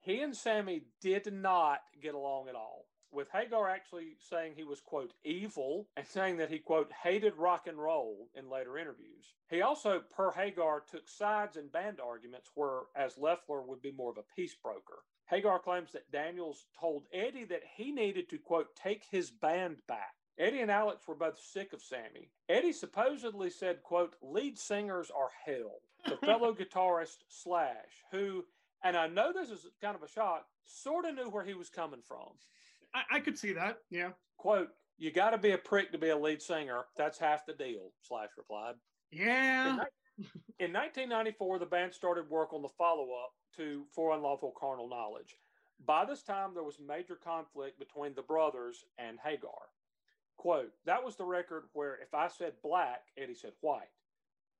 [0.00, 2.86] He and Sammy did not get along at all.
[3.10, 7.66] With Hagar actually saying he was, quote, evil and saying that he, quote, hated rock
[7.66, 9.34] and roll in later interviews.
[9.48, 14.18] He also, per Hagar, took sides in band arguments, whereas Leffler would be more of
[14.18, 14.98] a peace broker.
[15.30, 20.14] Hagar claims that Daniels told Eddie that he needed to, quote, take his band back.
[20.38, 22.30] Eddie and Alex were both sick of Sammy.
[22.48, 25.80] Eddie supposedly said, quote, lead singers are hell.
[26.04, 28.44] The fellow guitarist Slash, who,
[28.84, 31.68] and I know this is kind of a shock, sort of knew where he was
[31.68, 32.28] coming from.
[32.94, 33.78] I, I could see that.
[33.90, 34.10] Yeah.
[34.36, 34.68] Quote,
[34.98, 36.84] you got to be a prick to be a lead singer.
[36.96, 38.74] That's half the deal, Slash replied.
[39.10, 39.68] Yeah.
[39.68, 40.26] In,
[40.58, 45.36] in 1994, the band started work on the follow up to For Unlawful Carnal Knowledge.
[45.86, 49.70] By this time, there was major conflict between the brothers and Hagar.
[50.36, 53.90] Quote, that was the record where if I said black, Eddie said white.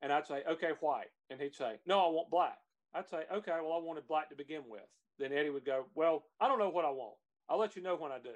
[0.02, 1.10] And I'd say, okay, white.
[1.30, 2.58] And he'd say, no, I want black.
[2.94, 4.82] I'd say, okay, well, I wanted black to begin with.
[5.18, 7.16] Then Eddie would go, well, I don't know what I want.
[7.48, 8.30] I'll let you know when I do.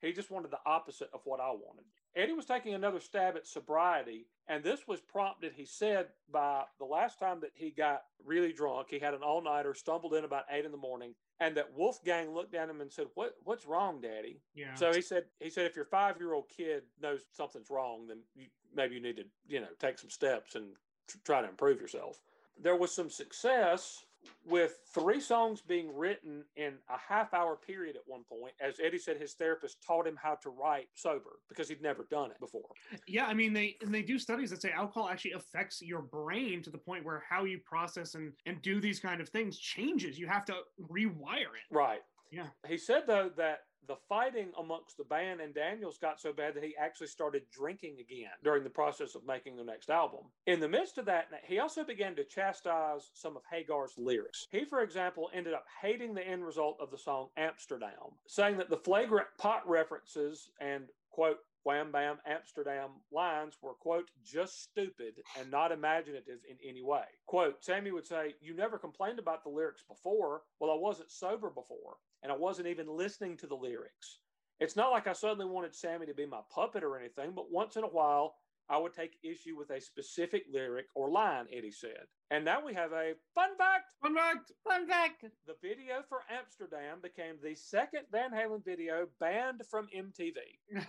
[0.00, 1.84] He just wanted the opposite of what I wanted.
[2.14, 6.84] Eddie was taking another stab at sobriety, and this was prompted, he said, by the
[6.84, 8.88] last time that he got really drunk.
[8.90, 12.34] He had an all nighter, stumbled in about eight in the morning, and that Wolfgang
[12.34, 13.34] looked at him and said, "What?
[13.44, 14.74] What's wrong, Daddy?" Yeah.
[14.74, 18.18] So he said, he said, if your five year old kid knows something's wrong, then
[18.34, 20.72] you, maybe you need to, you know, take some steps and
[21.08, 22.20] tr- try to improve yourself.
[22.62, 24.04] There was some success
[24.44, 28.54] with three songs being written in a half hour period at one point.
[28.60, 32.30] As Eddie said, his therapist taught him how to write sober because he'd never done
[32.30, 32.68] it before.
[33.06, 33.26] yeah.
[33.26, 36.70] I mean, they and they do studies that say alcohol actually affects your brain to
[36.70, 40.18] the point where how you process and and do these kind of things changes.
[40.18, 40.54] You have to
[40.90, 41.66] rewire it.
[41.70, 42.00] Right.
[42.30, 42.46] Yeah.
[42.66, 46.64] He said though that the fighting amongst the band and Daniels got so bad that
[46.64, 50.20] he actually started drinking again during the process of making the next album.
[50.46, 54.46] In the midst of that, he also began to chastise some of Hagar's lyrics.
[54.50, 57.90] He, for example, ended up hating the end result of the song Amsterdam,
[58.26, 64.62] saying that the flagrant pot references and quote wham bam Amsterdam lines were, quote, just
[64.62, 67.02] stupid and not imaginative in any way.
[67.26, 70.42] Quote, Sammy would say, You never complained about the lyrics before.
[70.60, 71.96] Well, I wasn't sober before,
[72.26, 74.18] and I wasn't even listening to the lyrics.
[74.58, 77.76] It's not like I suddenly wanted Sammy to be my puppet or anything, but once
[77.76, 78.34] in a while,
[78.68, 82.08] I would take issue with a specific lyric or line, Eddie said.
[82.30, 83.92] And now we have a fun fact.
[84.02, 84.52] Fun fact.
[84.64, 85.24] Fun fact.
[85.46, 90.34] The video for Amsterdam became the second Van Halen video banned from MTV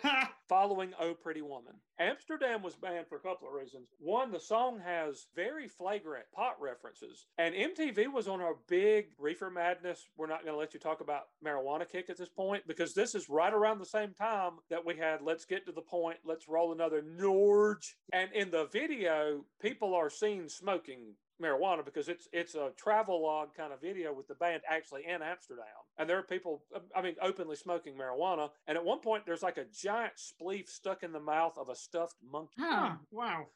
[0.49, 1.76] following Oh Pretty Woman.
[1.99, 3.89] Amsterdam was banned for a couple of reasons.
[3.99, 9.49] One, the song has very flagrant pot references, and MTV was on a big reefer
[9.51, 10.07] madness.
[10.18, 13.14] We're not going to let you talk about marijuana kick at this point because this
[13.14, 16.47] is right around the same time that we had Let's Get to the Point, Let's
[16.47, 17.95] Roll Another Norge.
[18.11, 23.53] And in the video, people are seen smoking marijuana because it's it's a travel log
[23.55, 25.65] kind of video with the band actually in Amsterdam.
[25.97, 26.64] And there are people,
[26.95, 28.49] I mean, openly smoking marijuana.
[28.68, 31.76] And at one point, there's like a giant spliff stuck in the mouth of a
[31.76, 32.53] stuffed monkey.
[32.59, 32.89] Huh.
[32.89, 33.47] Huh, wow.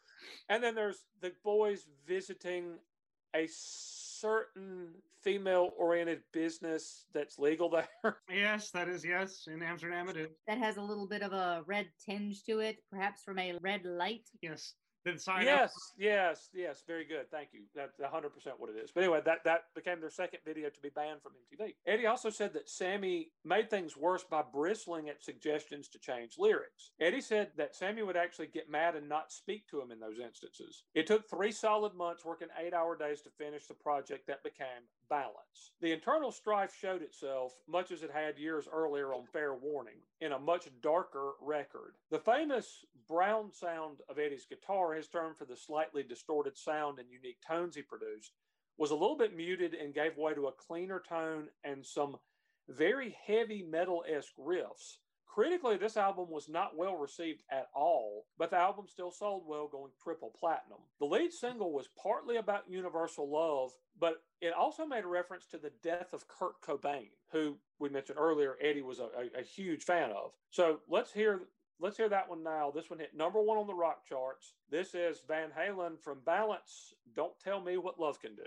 [0.49, 2.79] And then there's the boys visiting
[3.35, 4.89] a certain
[5.21, 7.87] female oriented business that's legal there.
[8.29, 9.47] Yes, that is yes.
[9.47, 10.29] In Amsterdam, it is.
[10.47, 13.85] That has a little bit of a red tinge to it, perhaps from a red
[13.85, 14.27] light.
[14.41, 14.73] Yes.
[15.03, 16.83] The sign yes, yes, yes.
[16.85, 17.29] Very good.
[17.31, 17.61] Thank you.
[17.75, 18.91] That's 100% what it is.
[18.93, 21.73] But anyway, that, that became their second video to be banned from MTV.
[21.87, 26.91] Eddie also said that Sammy made things worse by bristling at suggestions to change lyrics.
[26.99, 30.19] Eddie said that Sammy would actually get mad and not speak to him in those
[30.23, 30.83] instances.
[30.93, 34.85] It took three solid months working eight hour days to finish the project that became
[35.11, 35.73] Balance.
[35.81, 40.31] The internal strife showed itself, much as it had years earlier on Fair Warning, in
[40.31, 41.95] a much darker record.
[42.09, 47.09] The famous brown sound of Eddie's guitar, his term for the slightly distorted sound and
[47.11, 48.31] unique tones he produced,
[48.77, 52.15] was a little bit muted and gave way to a cleaner tone and some
[52.69, 54.99] very heavy metal esque riffs
[55.33, 59.65] Critically, this album was not well received at all, but the album still sold well,
[59.65, 60.79] going triple platinum.
[60.99, 65.57] The lead single was partly about universal love, but it also made a reference to
[65.57, 69.83] the death of Kurt Cobain, who we mentioned earlier, Eddie was a, a, a huge
[69.83, 70.33] fan of.
[70.49, 71.43] So let's hear
[71.79, 72.69] let's hear that one now.
[72.69, 74.55] This one hit number one on the rock charts.
[74.69, 76.93] This is Van Halen from Balance.
[77.15, 78.43] Don't tell me what love can do.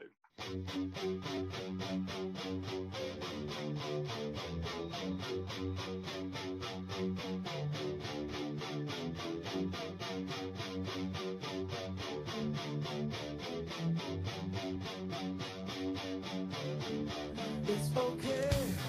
[17.67, 18.84] It's okay.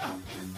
[0.00, 0.57] Oh,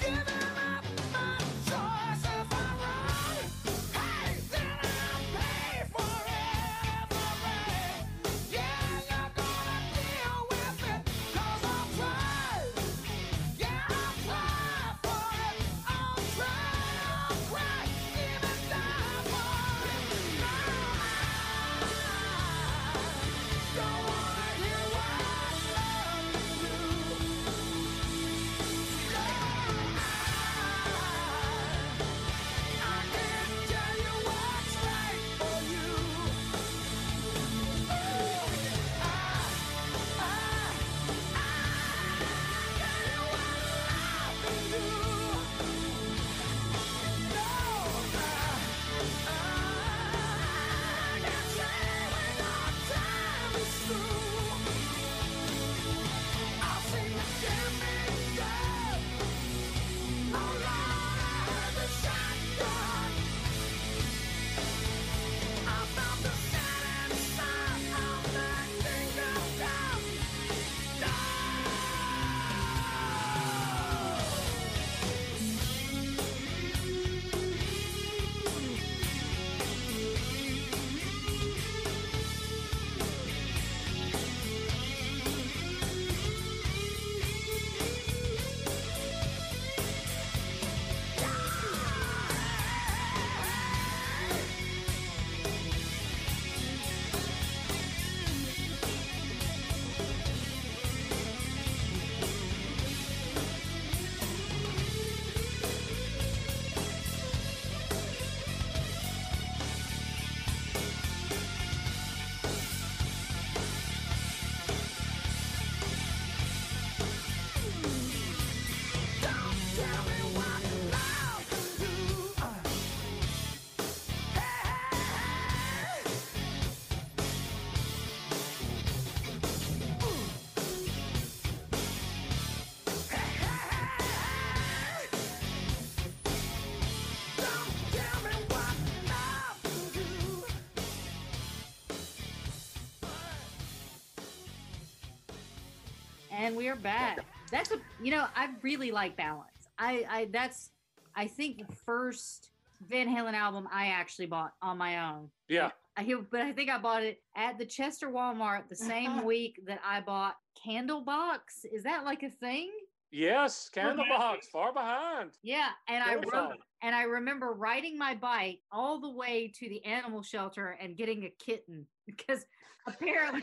[146.70, 147.24] And we are back.
[147.50, 149.68] That's a you know, I really like balance.
[149.78, 150.70] I I that's
[151.16, 152.50] I think the first
[152.88, 155.30] Van Halen album I actually bought on my own.
[155.48, 155.70] Yeah.
[155.96, 159.60] I hear, but I think I bought it at the Chester Walmart the same week
[159.66, 161.64] that I bought Candlebox.
[161.72, 162.70] Is that like a thing?
[163.10, 165.32] Yes, Candlebox, far behind.
[165.42, 169.68] Yeah, and I Great rode, and I remember riding my bike all the way to
[169.68, 172.46] the animal shelter and getting a kitten because
[172.86, 173.42] apparently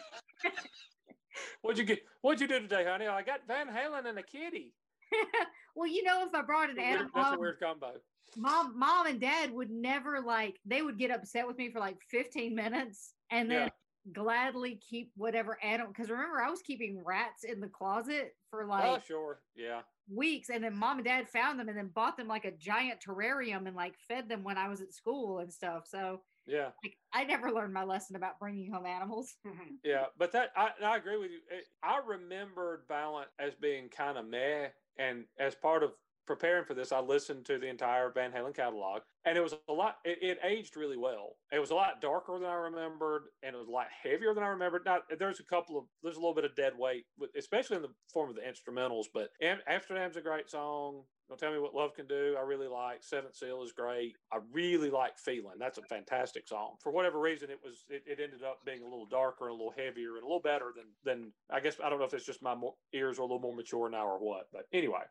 [1.61, 2.03] What'd you get?
[2.21, 3.07] What'd you do today, honey?
[3.07, 4.73] I got Van Halen and a kitty.
[5.75, 7.93] well, you know, if I brought an animal, that's a weird combo.
[8.35, 11.97] mom, mom and dad would never like they would get upset with me for like
[12.09, 13.69] 15 minutes and then
[14.13, 15.91] gladly keep whatever animal.
[15.91, 19.39] Because remember, I was keeping rats in the closet for like oh, sure.
[19.55, 19.81] Yeah.
[20.13, 22.99] weeks, and then mom and dad found them and then bought them like a giant
[23.05, 25.83] terrarium and like fed them when I was at school and stuff.
[25.87, 26.71] So Yeah.
[26.83, 29.35] like I never learned my lesson about bringing home animals.
[29.45, 29.75] Mm-hmm.
[29.83, 31.39] Yeah, but that I, I agree with you.
[31.51, 35.91] It- I remembered Balance as being kind of meh, and as part of
[36.25, 39.73] preparing for this, I listened to the entire Van Halen catalog, and it was a
[39.73, 39.97] lot.
[40.03, 41.37] It, it aged really well.
[41.53, 44.43] It was a lot darker than I remembered, and it was a lot heavier than
[44.43, 44.83] I remembered.
[44.85, 47.05] Not there's a couple of there's a little bit of dead weight,
[47.37, 49.05] especially in the form of the instrumentals.
[49.13, 51.03] But Am- Amsterdam's a great song.
[51.29, 52.35] Don't tell me what love can do.
[52.37, 54.15] I really like Seventh Seal is great.
[54.31, 55.57] I really like Feeling.
[55.59, 56.75] That's a fantastic song.
[56.81, 59.55] For whatever reason, it was it, it ended up being a little darker and a
[59.55, 62.25] little heavier and a little better than than I guess I don't know if it's
[62.25, 64.47] just my more, ears are a little more mature now or what.
[64.53, 65.03] But anyway,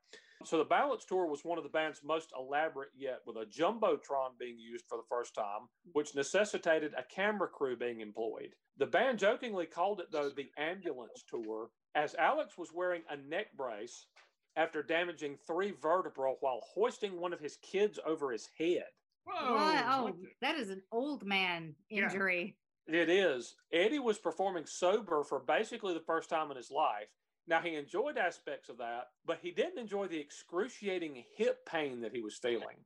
[0.44, 4.38] so the Balance Tour was one of the band's most elaborate yet, with a jumbotron
[4.38, 8.55] being used for the first time, which necessitated a camera crew being employed.
[8.78, 13.48] The band jokingly called it though the Ambulance Tour, as Alex was wearing a neck
[13.56, 14.06] brace
[14.56, 18.84] after damaging three vertebrae while hoisting one of his kids over his head.
[19.24, 19.34] Whoa!
[19.38, 19.54] Oh,
[20.04, 20.14] what?
[20.14, 22.04] Oh, that is an old man Yeah.
[22.04, 22.56] injury.
[22.86, 23.56] It is.
[23.72, 27.08] Eddie was performing sober for basically the first time in his life.
[27.48, 32.12] Now, he enjoyed aspects of that, but he didn't enjoy the excruciating hip pain that
[32.12, 32.84] he was feeling.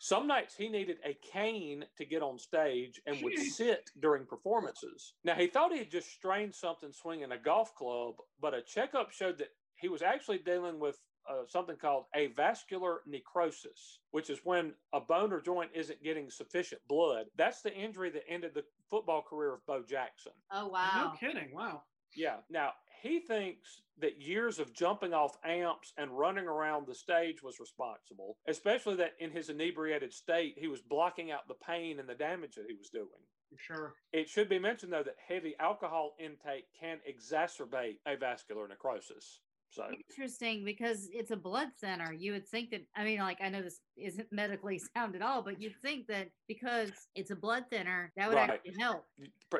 [0.00, 5.14] Some nights he needed a cane to get on stage and would sit during performances.
[5.24, 9.10] Now, he thought he had just strained something swinging a golf club, but a checkup
[9.10, 9.48] showed that
[9.78, 10.98] he was actually dealing with
[11.28, 16.80] uh, something called avascular necrosis, which is when a bone or joint isn't getting sufficient
[16.88, 17.26] blood.
[17.36, 20.32] That's the injury that ended the football career of Bo Jackson.
[20.52, 21.12] Oh wow.
[21.20, 21.50] No kidding.
[21.54, 21.82] Wow.
[22.16, 22.36] Yeah.
[22.50, 22.72] Now,
[23.02, 28.36] he thinks that years of jumping off amps and running around the stage was responsible,
[28.48, 32.54] especially that in his inebriated state, he was blocking out the pain and the damage
[32.56, 33.06] that he was doing.
[33.56, 33.94] Sure.
[34.12, 39.40] It should be mentioned, though, that heavy alcohol intake can exacerbate avascular necrosis.
[39.70, 42.12] So, Interesting because it's a blood thinner.
[42.12, 45.42] You would think that I mean, like I know this isn't medically sound at all,
[45.42, 48.50] but you'd think that because it's a blood thinner, that would Right.
[48.50, 49.04] actually help.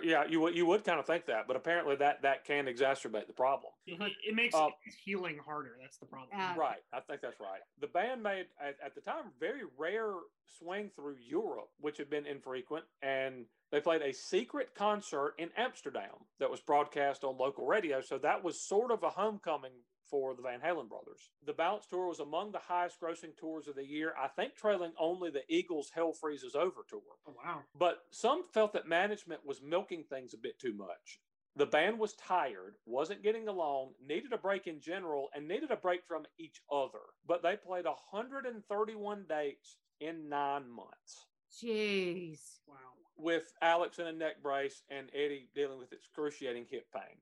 [0.02, 3.26] yeah, you would you would kind of think that, but apparently that that can exacerbate
[3.26, 3.72] the problem.
[3.86, 4.70] It, it- it makes Uh,
[5.05, 5.76] healing harder.
[5.80, 6.30] That's the problem.
[6.32, 6.55] Ah.
[6.56, 6.82] Right.
[6.93, 7.60] I think that's right.
[7.80, 10.14] The band made, at, at the time, very rare
[10.59, 12.85] swing through Europe, which had been infrequent.
[13.02, 18.01] And they played a secret concert in Amsterdam that was broadcast on local radio.
[18.01, 19.72] So that was sort of a homecoming
[20.10, 21.30] for the Van Halen brothers.
[21.47, 24.93] The Balance Tour was among the highest grossing tours of the year, I think trailing
[24.98, 27.01] only the Eagles' Hell Freezes Over tour.
[27.26, 27.60] Oh, wow.
[27.78, 31.20] But some felt that management was milking things a bit too much.
[31.56, 35.76] The band was tired, wasn't getting along, needed a break in general, and needed a
[35.76, 37.01] break from each other.
[37.26, 42.60] But they played 131 dates in nine months Jeez.
[42.66, 42.76] Wow.
[43.16, 47.16] with Alex in a neck brace and Eddie dealing with excruciating hip pain.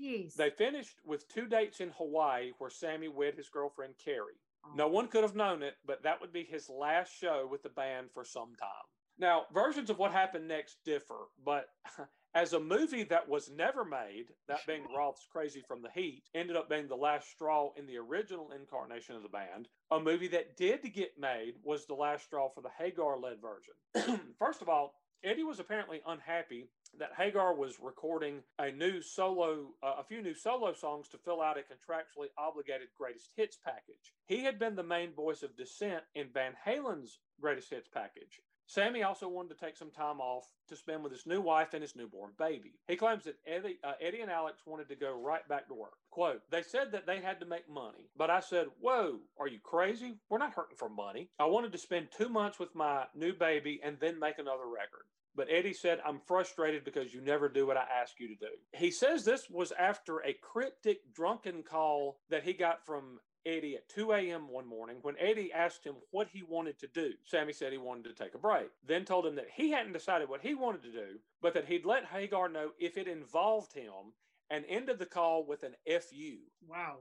[0.00, 0.34] Jeez.
[0.34, 4.34] They finished with two dates in Hawaii where Sammy wed his girlfriend Kari.
[4.64, 4.70] Oh.
[4.74, 7.68] No one could have known it, but that would be his last show with the
[7.68, 8.86] band for some time.
[9.18, 11.68] Now, versions of what happened next differ, but
[12.34, 16.56] as a movie that was never made, that being Roth's Crazy from the Heat, ended
[16.56, 19.68] up being the last straw in the original incarnation of the band.
[19.90, 24.20] A movie that did get made was the last straw for the Hagar led version.
[24.38, 24.94] First of all,
[25.24, 26.68] Eddie was apparently unhappy
[26.98, 31.42] that Hagar was recording a new solo, uh, a few new solo songs to fill
[31.42, 34.14] out a contractually obligated greatest hits package.
[34.26, 38.40] He had been the main voice of dissent in Van Halen's greatest hits package.
[38.68, 41.82] Sammy also wanted to take some time off to spend with his new wife and
[41.82, 42.72] his newborn baby.
[42.88, 45.94] He claims that Eddie, uh, Eddie and Alex wanted to go right back to work.
[46.10, 49.60] Quote, they said that they had to make money, but I said, Whoa, are you
[49.62, 50.18] crazy?
[50.28, 51.28] We're not hurting for money.
[51.38, 55.04] I wanted to spend two months with my new baby and then make another record.
[55.36, 58.48] But Eddie said, I'm frustrated because you never do what I ask you to do.
[58.72, 63.88] He says this was after a cryptic, drunken call that he got from Eddie at
[63.90, 64.48] 2 a.m.
[64.48, 67.12] one morning when Eddie asked him what he wanted to do.
[67.26, 70.28] Sammy said he wanted to take a break, then told him that he hadn't decided
[70.28, 74.14] what he wanted to do, but that he'd let Hagar know if it involved him
[74.50, 76.38] and ended the call with an FU.
[76.66, 76.98] Wow.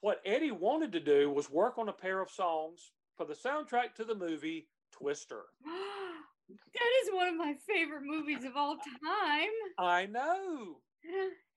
[0.00, 3.94] What Eddie wanted to do was work on a pair of songs for the soundtrack
[3.96, 5.42] to the movie Twister.
[6.48, 9.48] that is one of my favorite movies of all time.
[9.78, 10.76] I know.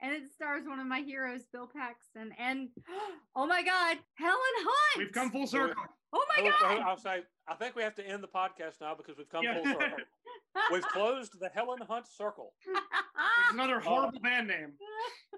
[0.01, 2.31] And it stars one of my heroes, Bill Paxton.
[2.37, 2.69] And
[3.35, 4.97] oh my God, Helen Hunt.
[4.97, 5.83] We've come full circle.
[6.13, 6.81] Oh my Oh, oh, God.
[6.81, 9.55] I'll say, I think we have to end the podcast now because we've come Yeah.
[9.55, 9.97] full circle.
[10.71, 12.53] We've closed the Helen Hunt circle.
[12.67, 14.73] It's another horrible band name.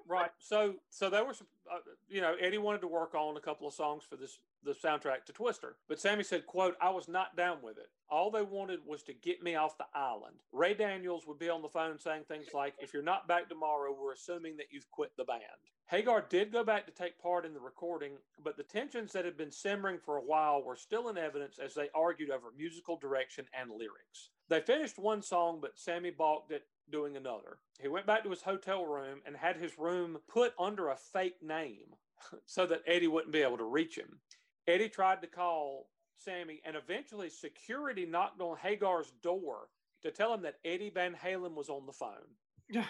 [0.07, 0.31] Right.
[0.39, 1.77] So, so there were some, uh,
[2.09, 5.25] you know, Eddie wanted to work on a couple of songs for this, the soundtrack
[5.25, 5.75] to Twister.
[5.87, 7.87] But Sammy said, quote, I was not down with it.
[8.09, 10.35] All they wanted was to get me off the island.
[10.51, 13.95] Ray Daniels would be on the phone saying things like, if you're not back tomorrow,
[13.99, 15.41] we're assuming that you've quit the band.
[15.87, 18.13] Hagar did go back to take part in the recording,
[18.43, 21.73] but the tensions that had been simmering for a while were still in evidence as
[21.73, 24.29] they argued over musical direction and lyrics.
[24.49, 27.57] They finished one song, but Sammy balked at doing another.
[27.81, 31.41] He went back to his hotel room and had his room put under a fake
[31.41, 31.95] name
[32.45, 34.19] so that Eddie wouldn't be able to reach him.
[34.67, 35.87] Eddie tried to call
[36.17, 39.67] Sammy, and eventually security knocked on Hagar's door
[40.03, 42.83] to tell him that Eddie Van Halen was on the phone.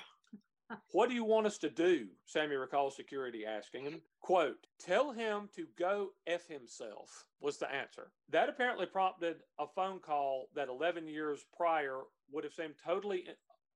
[0.92, 2.08] What do you want us to do?
[2.26, 4.02] Sammy recalls security asking him.
[4.22, 8.12] Quote, tell him to go F himself was the answer.
[8.30, 12.00] That apparently prompted a phone call that 11 years prior
[12.32, 13.26] would have seemed totally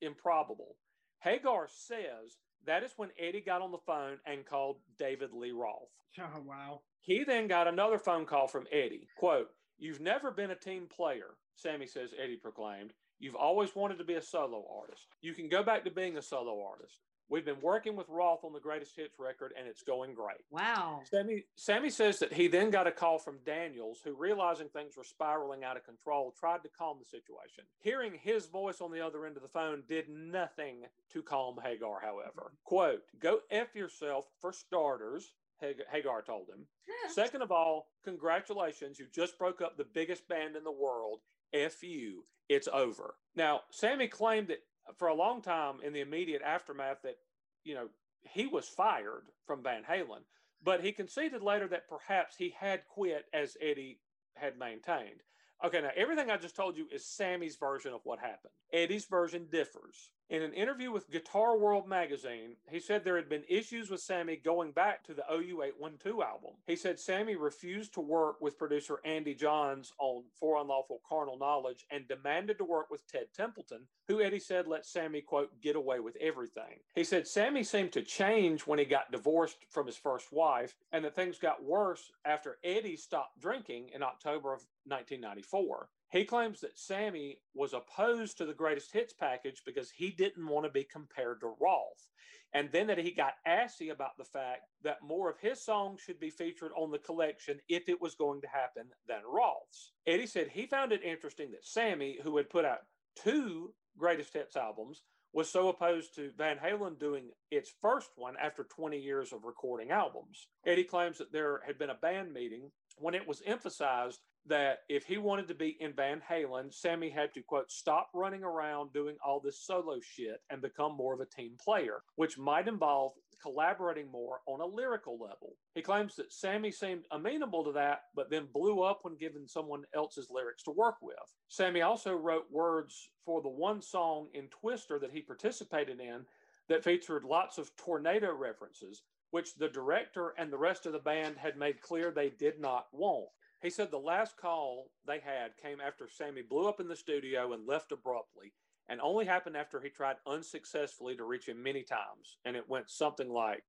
[0.02, 0.78] improbable.
[1.20, 5.90] Hagar says that is when Eddie got on the phone and called David Lee Roth.
[6.20, 6.82] Oh, wow.
[7.02, 9.08] He then got another phone call from Eddie.
[9.18, 12.94] Quote, You've never been a team player, Sammy says Eddie proclaimed.
[13.20, 15.08] You've always wanted to be a solo artist.
[15.22, 17.02] You can go back to being a solo artist.
[17.30, 20.40] We've been working with Roth on the greatest hits record, and it's going great.
[20.50, 21.02] Wow.
[21.10, 25.04] Sammy, Sammy says that he then got a call from Daniels, who, realizing things were
[25.04, 27.66] spiraling out of control, tried to calm the situation.
[27.80, 32.00] Hearing his voice on the other end of the phone did nothing to calm Hagar,
[32.02, 32.48] however.
[32.48, 32.56] Mm-hmm.
[32.64, 36.66] Quote, Go F yourself for starters, Hagar told him.
[37.10, 41.20] Second of all, congratulations, you just broke up the biggest band in the world.
[41.54, 43.16] F you, it's over.
[43.36, 44.64] Now, Sammy claimed that
[44.96, 47.18] for a long time in the immediate aftermath that,
[47.64, 47.90] you know,
[48.22, 50.22] he was fired from Van Halen,
[50.64, 54.00] but he conceded later that perhaps he had quit as Eddie
[54.36, 55.22] had maintained.
[55.64, 58.54] Okay, now everything I just told you is Sammy's version of what happened.
[58.72, 60.12] Eddie's version differs.
[60.30, 64.36] In an interview with Guitar World magazine, he said there had been issues with Sammy
[64.36, 66.52] going back to the OU812 album.
[66.66, 71.86] He said Sammy refused to work with producer Andy Johns on For Unlawful Carnal Knowledge
[71.90, 76.02] and demanded to work with Ted Templeman, who Eddie said let Sammy, quote, get away
[76.02, 76.82] with everything.
[76.94, 81.06] He said Sammy seemed to change when he got divorced from his first wife and
[81.06, 85.88] that things got worse after Eddie stopped drinking in October of 1994.
[86.10, 90.66] He claims that Sammy was opposed to the greatest hits package because he didn't want
[90.66, 92.08] to be compared to Roth.
[92.54, 96.20] And then that he got assy about the fact that more of his songs should
[96.20, 99.92] be featured on the collection if it was going to happen than Roth's.
[100.06, 102.80] Eddie said he found it interesting that Sammy, who had put out
[103.22, 105.04] two greatest hits albums,
[105.34, 109.92] was so opposed to Van Halen doing its first one after 20 years of recording
[109.92, 110.48] albums.
[110.66, 115.06] Eddie claims that there had been a band meeting when it was emphasized that if
[115.06, 119.16] he wanted to be in Van Halen, Sammy had to, quote, stop running around doing
[119.26, 124.12] all this solo shit and become more of a team player, which might involve collaborating
[124.12, 125.56] more on a lyrical level.
[125.76, 129.84] He claims that Sammy seemed amenable to that, but then blew up when given someone
[129.94, 131.16] else's lyrics to work with.
[131.48, 136.26] Sammy also wrote words for the one song in Twister that he participated in
[136.68, 141.38] that featured lots of tornado references, which the director and the rest of the band
[141.38, 143.28] had made clear they did not want.
[143.62, 147.54] He said the last call they had came after Sammy blew up in the studio
[147.54, 148.54] and left abruptly,
[148.88, 152.38] and only happened after he tried unsuccessfully to reach him many times.
[152.46, 153.64] And it went something like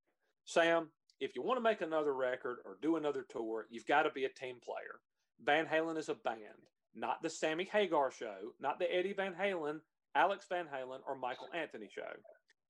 [0.44, 0.88] Sam,
[1.20, 4.24] if you want to make another record or do another tour, you've got to be
[4.24, 5.00] a team player.
[5.44, 6.38] Van Halen is a band,
[6.94, 9.80] not the Sammy Hagar show, not the Eddie Van Halen,
[10.14, 12.12] Alex Van Halen, or Michael Anthony show.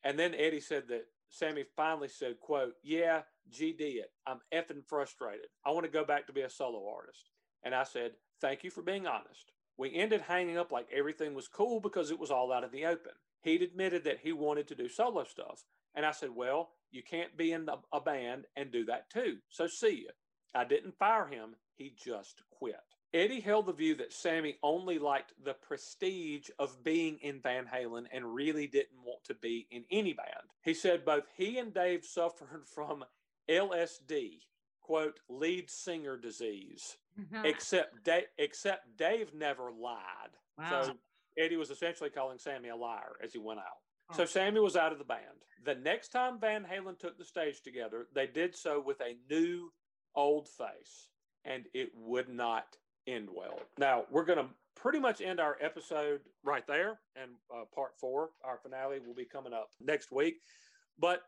[0.05, 4.11] And then Eddie said that Sammy finally said, quote, yeah, GD it.
[4.27, 5.47] I'm effing frustrated.
[5.65, 7.31] I want to go back to be a solo artist.
[7.63, 9.53] And I said, thank you for being honest.
[9.77, 12.87] We ended hanging up like everything was cool because it was all out in the
[12.87, 13.13] open.
[13.43, 15.65] He'd admitted that he wanted to do solo stuff.
[15.95, 19.39] And I said, well, you can't be in the- a band and do that too.
[19.49, 20.11] So see you.
[20.55, 21.57] I didn't fire him.
[21.75, 22.77] He just quit.
[23.15, 28.07] Eddie held the view that Sammy only liked the prestige of being in Van Halen
[28.13, 30.51] and really didn't want to be in any band.
[30.63, 33.05] He said both he and Dave suffered from
[33.51, 34.41] LSD,
[34.83, 36.97] quote, lead singer disease,
[37.45, 40.31] except, da- except Dave never lied.
[40.59, 40.83] Wow.
[40.83, 40.93] So
[41.39, 44.17] Eddie was essentially calling Sammy a liar as he went out.
[44.17, 44.27] So Oh.
[44.27, 45.45] Sammy was out of the band.
[45.65, 49.71] The next time Van Halen took the stage together, they did so with a new
[50.15, 51.09] old face,
[51.45, 52.77] and it would not
[53.07, 53.61] end well.
[53.79, 58.31] Now we're going to pretty much end our episode right there, and uh, part four,
[58.45, 60.37] our finale, will be coming up next week.
[60.99, 61.23] But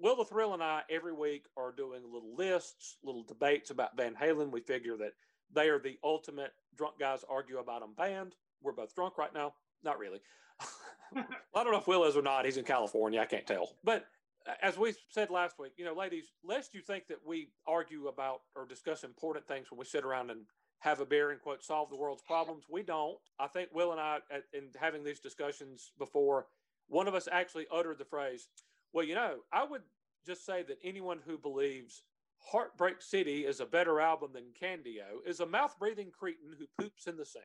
[0.00, 4.14] Will the Thrill and I every week are doing little lists, little debates about Van
[4.14, 4.50] Halen.
[4.50, 5.12] We figure that
[5.52, 8.34] they are the ultimate drunk guys argue about them band.
[8.62, 9.54] We're both drunk right now.
[9.84, 10.20] Not really.
[11.16, 11.24] I
[11.62, 12.46] don't know if Will is or not.
[12.46, 13.20] He's in California.
[13.20, 13.76] I can't tell.
[13.84, 14.06] But
[14.48, 18.08] uh, as we said last week, you know, ladies, lest you think that we argue
[18.08, 20.40] about or discuss important things when we sit around and
[20.78, 23.18] have a beer and quote solve the world's problems, we don't.
[23.38, 24.18] I think Will and I,
[24.54, 26.46] in having these discussions before,
[26.88, 28.48] one of us actually uttered the phrase,
[28.92, 29.82] "Well, you know, I would
[30.26, 32.02] just say that anyone who believes."
[32.42, 37.06] Heartbreak City is a better album than Candy-O is a mouth breathing cretin who poops
[37.06, 37.44] in the sink.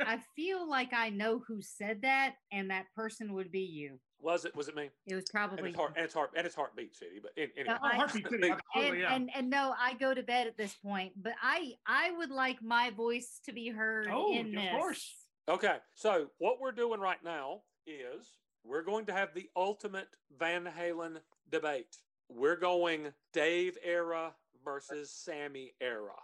[0.00, 4.00] I feel like I know who said that, and that person would be you.
[4.18, 4.56] Was it?
[4.56, 4.88] Was it me?
[5.06, 7.20] It was And probably it's heart, and it's heart, and it's heartbeat city.
[7.22, 9.14] But an- anyway, Oh, I- Heartbeat City, Big- and, yeah.
[9.14, 12.62] and and no, I go to bed at this point, but I I would like
[12.62, 14.70] my voice to be heard Oh, in of this.
[14.72, 15.28] course.
[15.48, 20.08] Okay, so what we're doing right now is we're going to have the ultimate
[20.38, 21.18] Van Halen
[21.50, 21.96] debate.
[22.28, 24.32] We're going Dave era
[24.64, 26.16] versus Sammy era.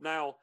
[0.00, 0.36] Now,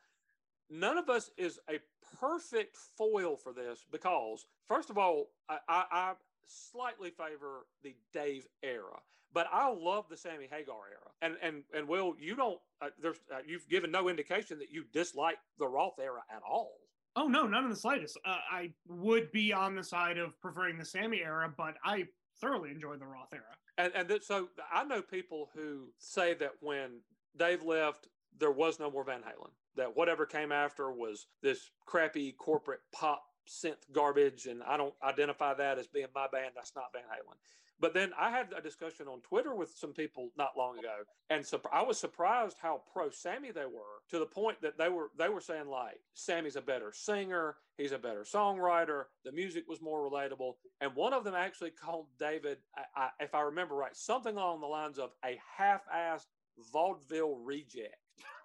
[0.70, 1.80] none of us is a
[2.20, 6.14] perfect foil for this because, first of all, I, I, I
[6.46, 9.00] slightly favor the Dave era,
[9.34, 11.12] but I love the Sammy Hagar era.
[11.22, 12.60] And and and Will, you don't.
[12.82, 16.80] Uh, there's uh, you've given no indication that you dislike the Roth era at all.
[17.18, 18.18] Oh no, none in the slightest.
[18.24, 22.06] Uh, I would be on the side of preferring the Sammy era, but I
[22.40, 23.56] thoroughly enjoy the Roth era.
[23.80, 27.02] And and that, so I know people who say that when
[27.36, 28.08] Dave left,
[28.40, 29.50] there was no more Van Halen.
[29.76, 35.56] That whatever came after was this crappy corporate pop synth garbage, and I don't identify
[35.56, 36.52] that as being my band.
[36.56, 37.38] That's not Van Halen.
[37.80, 40.96] But then I had a discussion on Twitter with some people not long ago,
[41.30, 44.90] and so I was surprised how pro Sammy they were to the point that they
[44.90, 49.66] were they were saying like Sammy's a better singer, he's a better songwriter, the music
[49.68, 53.76] was more relatable, and one of them actually called David, I, I, if I remember
[53.76, 56.28] right, something along the lines of a half-assed
[56.72, 57.96] vaudeville reject.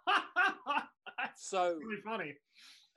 [1.34, 2.34] So really funny.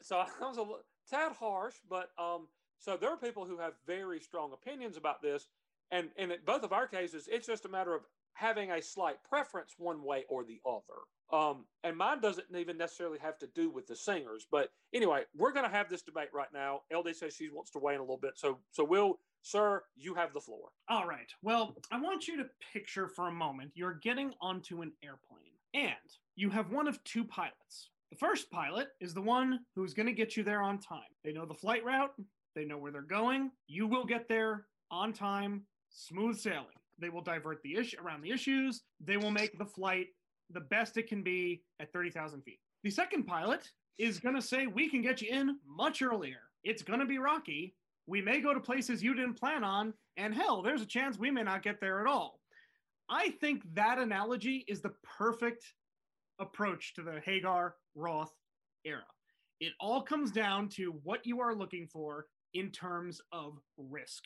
[0.01, 0.65] so I was a
[1.09, 2.47] tad harsh, but um,
[2.77, 5.47] so there are people who have very strong opinions about this,
[5.95, 8.01] and in both of our cases, it's just a matter of
[8.33, 11.01] having a slight preference one way or the other.
[11.31, 15.53] Um, and mine doesn't even necessarily have to do with the singers, but anyway, we're
[15.53, 16.81] going to have this debate right now.
[16.95, 20.13] LD says she wants to weigh in a little bit, so so Will, sir, you
[20.13, 20.69] have the floor.
[20.89, 21.31] All right.
[21.41, 25.95] Well, I want you to picture for a moment you're getting onto an airplane and
[26.35, 27.89] you have one of two pilots.
[28.11, 31.01] The first pilot is the one who's going to get you there on time.
[31.23, 32.13] They know the flight route,
[32.55, 33.51] they know where they're going.
[33.67, 35.63] You will get there on time,
[35.95, 36.65] smooth sailing.
[36.99, 38.81] They will divert the issue around the issues.
[38.99, 40.07] They will make the flight
[40.51, 42.59] the best it can be at 30,000 feet.
[42.83, 46.41] The second pilot is going to say, We can get you in much earlier.
[46.63, 47.75] It's going to be rocky.
[48.07, 51.31] We may go to places you didn't plan on, and hell, there's a chance we
[51.31, 52.39] may not get there at all.
[53.09, 55.65] I think that analogy is the perfect
[56.39, 58.33] approach to the Hagar Roth
[58.83, 59.01] era.
[59.59, 64.23] It all comes down to what you are looking for in terms of risk.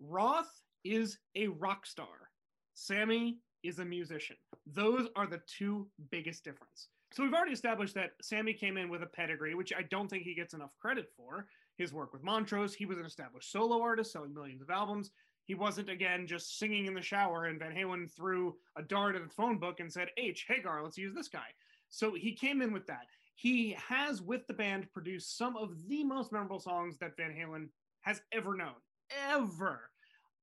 [0.00, 0.50] Roth
[0.94, 2.30] is a rock star.
[2.74, 4.36] Sammy is a musician.
[4.66, 6.88] Those are the two biggest difference.
[7.12, 10.24] So we've already established that Sammy came in with a pedigree, which I don't think
[10.24, 11.46] he gets enough credit for.
[11.78, 15.10] His work with Montrose, he was an established solo artist selling millions of albums.
[15.44, 19.22] He wasn't again just singing in the shower and Van Halen threw a dart at
[19.22, 21.46] the phone book and said, "H Hagar, let's use this guy."
[21.88, 23.06] So he came in with that.
[23.36, 27.68] He has with the band produced some of the most memorable songs that Van Halen
[28.00, 28.74] has ever known.
[29.10, 29.90] Ever.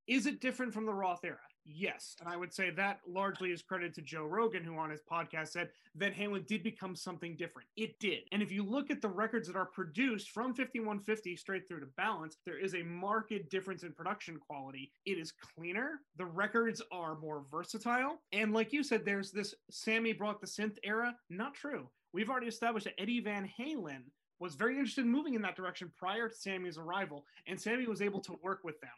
[0.08, 1.38] Is it different from the Roth era?
[1.66, 2.16] Yes.
[2.20, 5.50] And I would say that largely is credit to Joe Rogan, who on his podcast
[5.50, 7.70] said Van Halen did become something different.
[7.78, 8.24] It did.
[8.32, 11.88] And if you look at the records that are produced from 5150 straight through to
[11.98, 14.92] balance, there is a marked difference in production quality.
[15.06, 16.02] It is cleaner.
[16.18, 18.22] The records are more versatile.
[18.34, 21.16] And like you said, there's this Sammy brought the synth era.
[21.30, 21.90] Not true.
[22.12, 24.04] We've already established that Eddie Van Halen
[24.40, 28.02] was very interested in moving in that direction prior to Sammy's arrival, and Sammy was
[28.02, 28.92] able to work with them.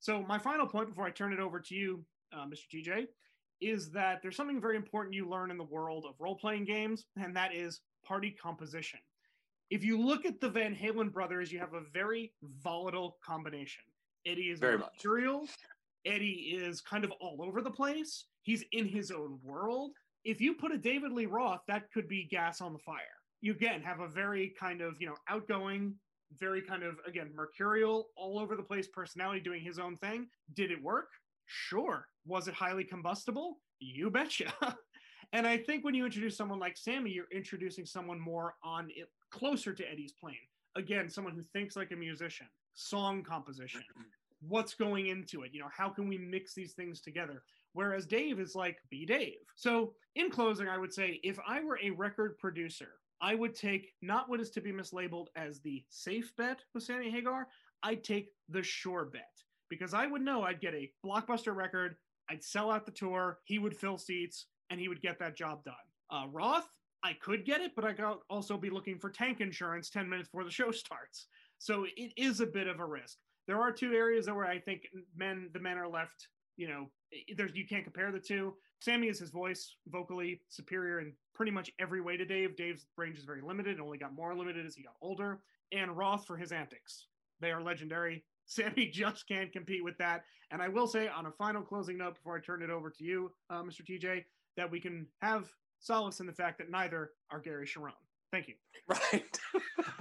[0.00, 2.02] So, my final point before I turn it over to you,
[2.32, 2.64] uh, Mr.
[2.74, 3.06] TJ,
[3.60, 7.04] is that there's something very important you learn in the world of role playing games,
[7.22, 8.98] and that is party composition.
[9.68, 12.32] If you look at the Van Halen brothers, you have a very
[12.64, 13.82] volatile combination.
[14.26, 14.90] Eddie is Very much.
[14.96, 15.46] mercurial.
[16.06, 18.24] Eddie is kind of all over the place.
[18.42, 19.92] He's in his own world.
[20.24, 22.96] If you put a David Lee Roth, that could be gas on the fire.
[23.42, 25.94] You again have a very kind of you know outgoing,
[26.38, 30.28] very kind of again mercurial, all over the place personality, doing his own thing.
[30.54, 31.08] Did it work?
[31.46, 32.06] Sure.
[32.26, 33.58] Was it highly combustible?
[33.80, 34.52] You betcha.
[35.32, 39.08] and I think when you introduce someone like Sammy, you're introducing someone more on it
[39.30, 40.36] closer to Eddie's plane.
[40.76, 44.48] Again, someone who thinks like a musician, song composition, mm-hmm.
[44.48, 45.50] what's going into it.
[45.52, 47.42] You know, how can we mix these things together?
[47.72, 49.38] Whereas Dave is like, be Dave.
[49.56, 53.92] So, in closing, I would say if I were a record producer, I would take
[54.02, 57.48] not what is to be mislabeled as the safe bet with Sammy Hagar,
[57.82, 61.96] I'd take the sure bet because I would know I'd get a blockbuster record,
[62.28, 65.64] I'd sell out the tour, he would fill seats, and he would get that job
[65.64, 65.74] done.
[66.10, 66.68] Uh, Roth,
[67.02, 70.28] I could get it, but I could also be looking for tank insurance 10 minutes
[70.28, 71.26] before the show starts.
[71.58, 73.18] So it is a bit of a risk.
[73.46, 74.86] There are two areas where I think
[75.16, 76.90] men, the men are left, you know,
[77.36, 78.54] there's you can't compare the two.
[78.80, 82.56] Sammy is his voice vocally superior in pretty much every way to Dave.
[82.56, 85.40] Dave's range is very limited and only got more limited as he got older.
[85.72, 87.06] And Roth for his antics.
[87.40, 88.24] They are legendary.
[88.46, 90.24] Sammy just can't compete with that.
[90.50, 93.04] And I will say, on a final closing note before I turn it over to
[93.04, 93.82] you, uh, Mr.
[93.88, 94.24] TJ,
[94.56, 95.48] that we can have
[95.78, 97.92] solace in the fact that neither are Gary Cherone.
[98.32, 98.54] Thank you.
[99.12, 99.38] Right.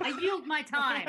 [0.01, 1.07] I yield my time.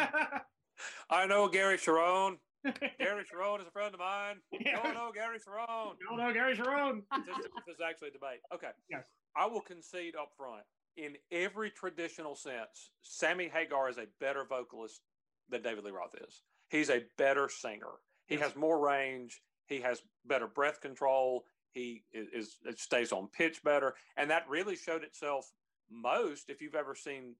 [1.10, 2.36] I know Gary Cherone.
[2.64, 4.36] Gary Cherone is a friend of mine.
[4.60, 4.80] Yeah.
[4.84, 5.94] No, no, Gary Cherone.
[6.10, 7.02] no, no, Gary Cherone.
[7.26, 7.36] This,
[7.76, 8.40] is actually a debate.
[8.54, 8.70] Okay.
[8.90, 9.04] Yes.
[9.36, 10.62] I will concede up front.
[10.96, 15.00] In every traditional sense, Sammy Hagar is a better vocalist
[15.48, 16.42] than David Lee Roth is.
[16.68, 17.92] He's a better singer.
[18.26, 18.44] He Yes.
[18.48, 19.40] has more range.
[19.66, 21.44] He has better breath control.
[21.72, 25.48] He is, is stays on pitch better, and that really showed itself
[25.88, 27.34] most if you've ever seen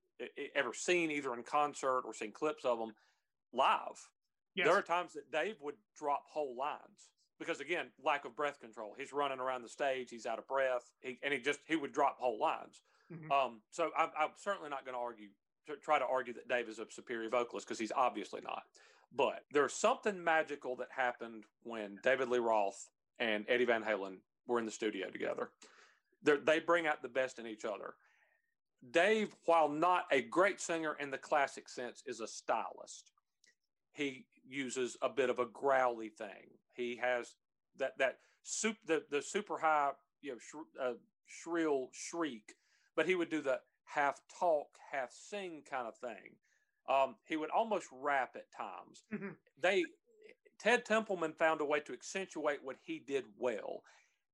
[0.55, 2.93] ever seen either in concert or seen clips of them
[3.53, 4.09] live.
[4.55, 4.67] Yes.
[4.67, 8.95] There are times that Dave would drop whole lines because again, lack of breath control.
[8.99, 11.93] He's running around the stage, he's out of breath, he, and he just he would
[11.93, 12.83] drop whole lines.
[13.13, 13.31] Mhm.
[13.31, 15.29] Um, so I'm, I'm certainly not going to argue
[15.67, 18.63] to try to argue that Dave is a superior vocalist because he's obviously not.
[19.13, 24.59] But there's something magical that happened when David Lee Roth and Eddie Van Halen were
[24.59, 25.51] in the studio together.
[26.23, 27.95] They're, they bring out the best in each other.
[28.93, 33.11] Dave, while not a great singer in the classic sense, is a stylist.
[33.93, 36.59] He uses a bit of a growly thing.
[36.75, 37.37] He has
[37.77, 40.95] that that soup the the super high you know sh- uh,
[41.27, 42.57] shrill shriek,
[42.97, 46.37] but he would do the half talk half sing kind of thing.
[46.89, 49.05] Um, he would almost rap at times.
[49.13, 49.37] Mhm.
[49.57, 49.85] They
[50.59, 53.85] Ted Templeman found a way to accentuate what he did well,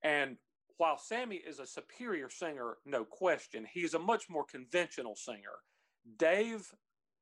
[0.03, 0.39] and
[0.79, 5.63] while Sammy is a superior singer, no question, he's a much more conventional singer.
[6.17, 6.75] Dave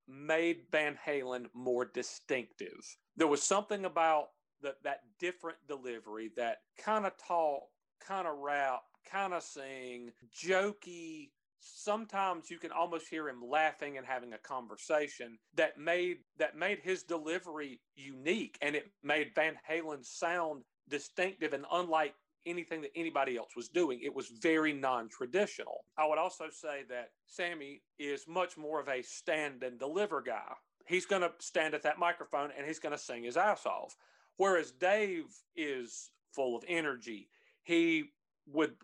[0.09, 2.97] made Van Halen more distinctive.
[3.16, 4.28] There was something about
[4.62, 7.62] that that different delivery, that kind of talk,
[8.01, 11.31] kind of rap, kind of sing, jokey.
[11.60, 16.78] Sometimes you can almost hear him laughing and having a conversation that made that made
[16.81, 22.14] his delivery unique and it made Van Halen sound distinctive and unlike
[22.46, 24.00] anything that anybody else was doing.
[24.02, 25.84] It was very non traditional.
[25.96, 30.52] I would also say that Sammy is much more of a stand and deliver guy.
[30.86, 33.96] He's going to stand at that microphone and he's going to sing his ass off.
[34.36, 35.26] Whereas Dave
[35.56, 37.28] is full of energy.
[37.62, 38.04] He
[38.46, 38.74] would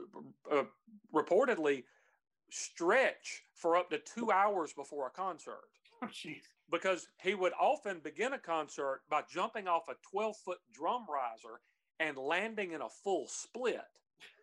[0.50, 0.62] uh,
[1.14, 1.84] reportedly
[2.50, 5.60] stretch for up to two hours before a concert
[6.02, 6.08] Oh,
[6.70, 11.60] because he would often begin a concert by jumping off a 12 foot drum riser
[12.00, 13.82] and landing in a full split.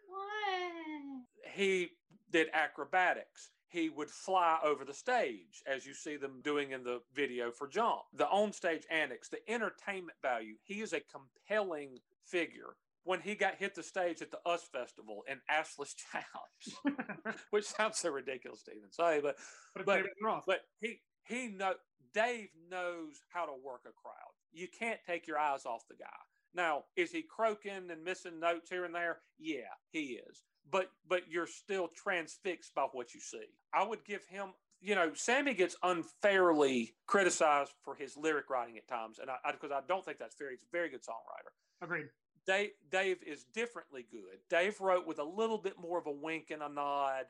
[0.07, 1.51] What?
[1.53, 1.89] He
[2.31, 3.49] did acrobatics.
[3.69, 7.67] He would fly over the stage, as you see them doing in the video for
[7.67, 8.01] Jump.
[8.13, 10.55] The onstage antics, the entertainment value.
[10.63, 12.77] He is a compelling figure.
[13.03, 16.97] When he got hit the stage at the US Festival in Assless Challenge,
[17.51, 19.37] which sounds so ridiculous to even say, but
[19.75, 20.03] But, But-
[20.45, 21.75] but he he know
[22.13, 24.33] Dave knows how to work a crowd.
[24.53, 26.05] You can't take your eyes off the guy.
[26.53, 29.19] Now, is he croaking and missing notes here and there?
[29.37, 30.43] Yeah, he is.
[30.69, 33.45] But but you're still transfixed by what you see.
[33.73, 34.49] I would give him,
[34.81, 39.71] you know, Sammy gets unfairly criticized for his lyric writing at times, and I because
[39.71, 40.51] I, don't think that's fair.
[40.51, 41.51] He's a very good songwriter.
[41.81, 42.07] Agreed.
[42.45, 44.39] Dave, Dave is differently good.
[44.49, 47.25] Dave wrote with a little bit more of a wink and a nod,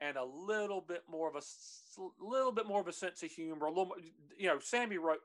[0.00, 1.42] and a little bit more of a
[2.20, 3.66] little bit more of a sense of humor.
[3.66, 3.96] A little, more,
[4.36, 5.20] you know, Sammy wrote,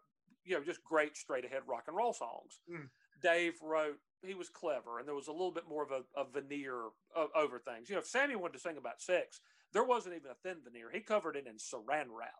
[0.45, 2.59] you know, just great straight ahead rock and roll songs.
[2.71, 2.87] Mm.
[3.21, 6.25] Dave wrote, he was clever, and there was a little bit more of a, a
[6.25, 6.75] veneer
[7.15, 7.89] o- over things.
[7.89, 9.39] You know, if Sammy wanted to sing about sex,
[9.73, 10.89] there wasn't even a thin veneer.
[10.91, 12.35] He covered it in saran wrap.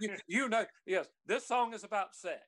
[0.00, 2.40] You, you know, yes, this song is about sex.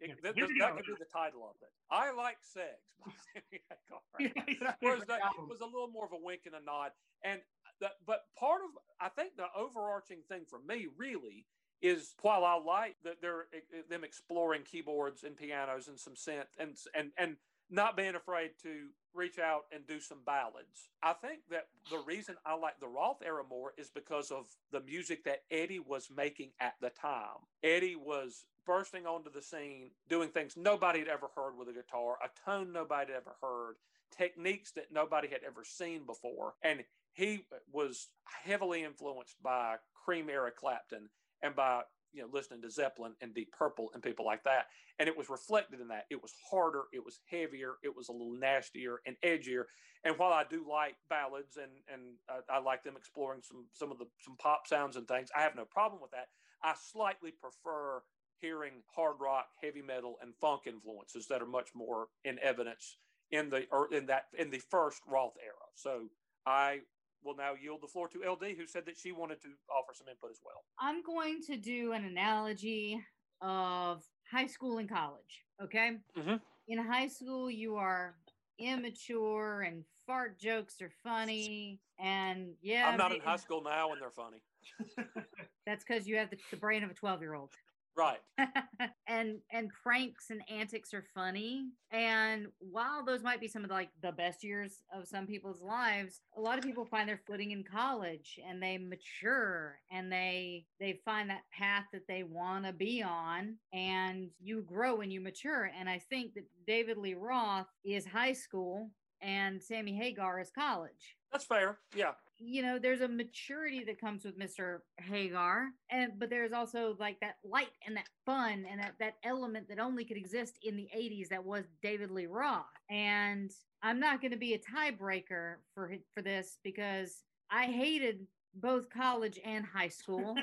[0.00, 1.68] It, th- th- that could be the title of it.
[1.90, 2.76] I like sex.
[3.04, 4.00] by Sammy Hagar.
[4.18, 6.92] Yeah, yeah, Whereas that was a little more of a wink and a nod.
[7.24, 7.40] And
[7.80, 8.70] that, but part of
[9.00, 11.46] I think the overarching thing for me really
[11.82, 13.46] is while I like that they're
[13.88, 17.36] them exploring keyboards and pianos and some synth and and and
[17.70, 20.88] not being afraid to reach out and do some ballads.
[21.02, 24.80] I think that the reason I like the Roth era more is because of the
[24.80, 27.46] music that Eddie was making at the time.
[27.62, 32.16] Eddie was bursting onto the scene, doing things nobody had ever heard with a guitar,
[32.22, 33.76] a tone nobody had ever heard,
[34.16, 36.54] techniques that nobody had ever seen before.
[36.62, 41.08] And he was heavily influenced by Cream era Clapton
[41.42, 44.66] and by you know listening to Zeppelin and Deep Purple and people like that.
[44.98, 46.06] And it was reflected in that.
[46.10, 49.64] It was harder, it was heavier, it was a little nastier and edgier.
[50.04, 53.90] And while I do like ballads and and I, I like them exploring some some
[53.92, 56.28] of the some pop sounds and things, I have no problem with that.
[56.62, 58.02] I slightly prefer
[58.40, 62.96] hearing hard rock, heavy metal, and funk influences that are much more in evidence
[63.30, 65.54] in the or in that in the first Roth era.
[65.74, 66.08] So
[66.46, 66.80] I
[67.24, 70.08] will now yield the floor to LD, who said that she wanted to offer some
[70.08, 70.64] input as well.
[70.78, 73.00] I'm going to do an analogy
[73.40, 75.44] of high school and college.
[75.62, 75.98] Okay.
[76.16, 76.40] Mhm.
[76.68, 78.16] In high school, you are
[78.58, 81.80] immature and fart jokes are funny.
[81.98, 84.42] And yeah, I'm not in high school now, and they're funny.
[85.66, 87.50] that's because you have the, the brain of a 12 year old.
[87.96, 88.20] Right.
[89.06, 93.74] and and pranks and antics are funny and while those might be some of the,
[93.74, 97.50] like the best years of some people's lives a lot of people find their footing
[97.50, 102.72] in college and they mature and they they find that path that they want to
[102.72, 107.66] be on and you grow and you mature and i think that david lee roth
[107.84, 108.88] is high school
[109.20, 111.78] and sammy hagar is college That's fair.
[111.94, 112.12] Yeah.
[112.42, 117.18] You know there's a maturity that comes with mr hagar and but there's also like
[117.20, 120.88] that light and that fun and that that element that only could exist in the
[120.96, 123.50] 80s that was david lee roth and
[123.82, 129.38] i'm not going to be a tiebreaker for for this because i hated both college
[129.44, 130.34] and high school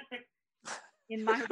[1.09, 1.43] in my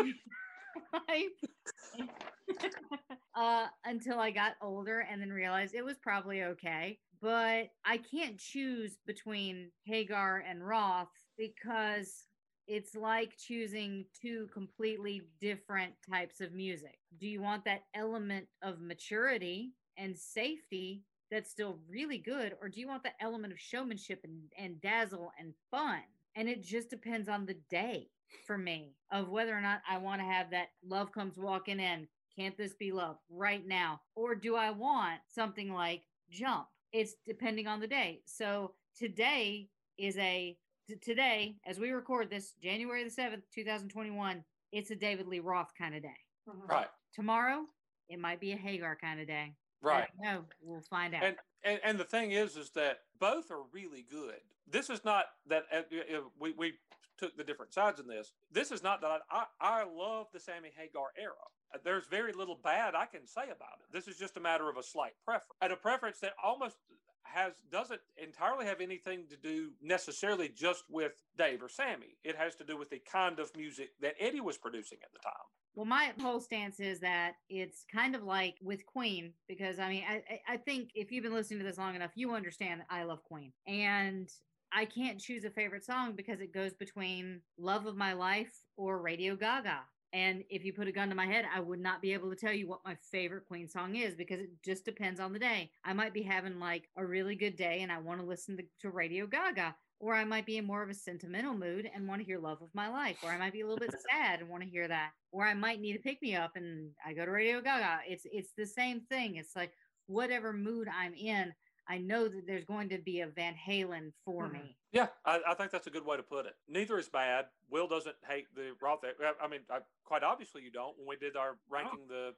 [0.94, 2.10] life
[3.36, 7.00] uh, until I got older and then realized it was probably okay.
[7.22, 12.26] But I can't choose between Hagar and Roth because
[12.68, 16.98] it's like choosing two completely different types of music.
[17.20, 22.80] Do you want that element of maturity and safety that's still really good, or do
[22.80, 26.02] you want that element of showmanship and, and dazzle and fun?
[26.36, 28.10] And it just depends on the day
[28.46, 32.08] for me of whether or not I want to have that love comes walking in.
[32.38, 34.02] Can't this be love right now?
[34.16, 36.68] Or do I want something like jump?
[36.96, 38.22] It's depending on the day.
[38.26, 39.68] So today
[39.98, 40.56] is a
[40.88, 44.42] t- today as we record this January the 7th, 2021,
[44.72, 46.16] it's a David Lee Roth kind of day.
[46.48, 46.88] Right.
[47.14, 47.66] Tomorrow,
[48.08, 49.56] it might be a Hagar kind of day.
[49.82, 50.08] Right.
[50.22, 51.24] No, we'll find out.
[51.26, 51.36] And,
[51.66, 54.40] and and the thing is, is that both are really good.
[54.66, 56.76] This is not that uh, uh, we we
[57.18, 58.32] took the different sides in this.
[58.54, 61.34] This is not that I I, I love the Sammy Hagar era.
[61.84, 63.92] There's very little bad I can say about it.
[63.92, 66.78] This is just a matter of a slight preference, and a preference that almost
[67.24, 72.18] has doesn't entirely have anything to do necessarily just with Dave or Sammy.
[72.24, 75.20] It has to do with the kind of music that Eddie was producing at the
[75.20, 75.34] time.
[75.76, 80.04] Well, my whole stance is that it's kind of like with Queen, because I mean,
[80.10, 83.22] I, I- think if you've been listening to this long enough, you understand I love
[83.24, 83.52] Queen.
[83.68, 84.30] And
[84.72, 89.02] I can't choose a favorite song because it goes between Love of My Life or
[89.02, 89.80] Radio Gaga.
[90.16, 92.38] And if you put a gun to my head, I would not be able to
[92.38, 95.72] tell you what my favorite Queen song is because it just depends on the day.
[95.84, 98.64] I might be having like a really good day and I want to listen to,
[98.84, 102.22] to Radio Gaga or I might be in more of a sentimental mood and want
[102.22, 104.50] to hear Love of My Life, or I might be a little bit sad and
[104.50, 107.26] want to hear that, or I might need to pick me up and I go
[107.26, 108.00] to Radio Gaga.
[108.08, 109.36] It's it's the same thing.
[109.36, 109.72] It's like
[110.08, 111.54] whatever mood I'm in,
[111.88, 114.53] I know that there's going to be a Van Halen for Mhm.
[114.53, 114.78] me.
[114.91, 116.56] Yeah, I, I think that's a good way to put it.
[116.68, 117.48] Neither is bad.
[117.70, 119.03] Will doesn't hate the Roth.
[119.41, 120.98] I mean, I, quite obviously you don't.
[120.98, 122.34] When we did our ranking the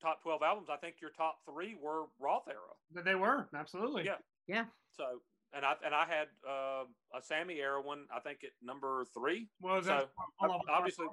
[0.00, 2.58] top 12 albums, I think your top three were Roth era.
[2.92, 4.04] That they were absolutely.
[4.04, 4.18] Yeah.
[4.46, 4.66] Yeah.
[4.90, 5.22] So,
[5.52, 6.84] and I and I had uh,
[7.16, 8.06] a Sammy era one.
[8.14, 10.06] I think at number three Well, So, that's
[10.40, 11.06] all of our- obviously-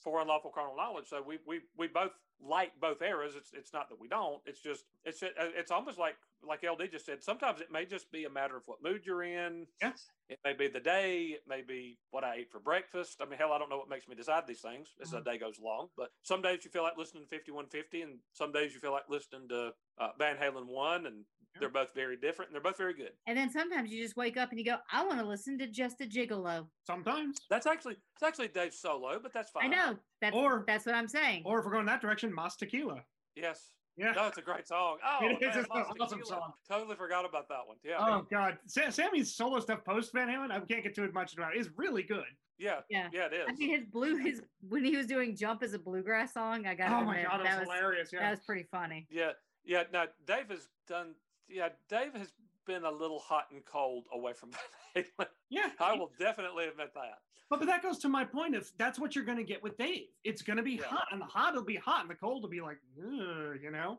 [0.00, 1.06] for unlawful carnal knowledge.
[1.08, 2.10] So we we we both
[2.46, 3.34] like both eras.
[3.36, 4.40] It's it's not that we don't.
[4.46, 6.16] It's just it's just, it's almost like
[6.46, 7.22] like LD just said.
[7.22, 9.66] Sometimes it may just be a matter of what mood you're in.
[9.80, 10.06] Yes.
[10.28, 11.36] It may be the day.
[11.36, 13.18] It may be what I ate for breakfast.
[13.20, 15.38] I mean, hell, I don't know what makes me decide these things as the day
[15.38, 15.88] goes along.
[15.96, 19.08] But some days you feel like listening to 5150, and some days you feel like
[19.08, 21.24] listening to uh, Van Halen 1, and
[21.60, 23.10] they're both very different, and they're both very good.
[23.26, 25.66] And then sometimes you just wake up and you go, I want to listen to
[25.66, 26.66] just a gigolo.
[26.86, 27.38] Sometimes.
[27.50, 29.64] That's actually it's actually Dave's solo, but that's fine.
[29.64, 29.96] I know.
[30.20, 31.42] That's Or- that's what I'm saying.
[31.44, 33.02] Or if we're going that direction, Mas Tequila.
[33.36, 33.72] Yes.
[33.96, 34.12] Yeah.
[34.12, 34.96] No, it's a great song.
[35.04, 35.40] Oh, It is.
[35.40, 36.52] man, It's an awesome song.
[36.68, 37.76] Totally forgot about that one.
[37.84, 41.34] Yeah, Oh God, Sa- Sammy's solo stuff post Van Halen, I can't get too much
[41.34, 41.54] about.
[41.54, 41.60] it.
[41.60, 42.24] It's really good.
[42.58, 43.08] yeah, Yeah.
[43.12, 43.26] yeah.
[43.26, 43.46] It is.
[43.48, 46.74] I mean, his blue, his when he was doing "Jump" as a bluegrass song, I
[46.74, 46.90] got.
[46.90, 48.10] Oh my God, it was hilarious.
[48.12, 48.30] That Yeah.
[48.30, 49.06] was pretty funny.
[49.10, 49.32] Yeah,
[49.64, 49.82] yeah.
[49.92, 51.14] Now Dave has done.
[51.52, 52.32] Yeah, Dave has
[52.66, 54.50] been a little hot and cold away from
[54.96, 55.26] Halen.
[55.50, 55.70] Yeah.
[55.80, 57.18] I will definitely admit that.
[57.50, 59.76] But, but that goes to my point If that's what you're going to get with
[59.76, 60.06] Dave.
[60.24, 60.84] It's going to be Yeah.
[60.86, 63.98] hot, and the hot will be hot, and the cold will be like, you know.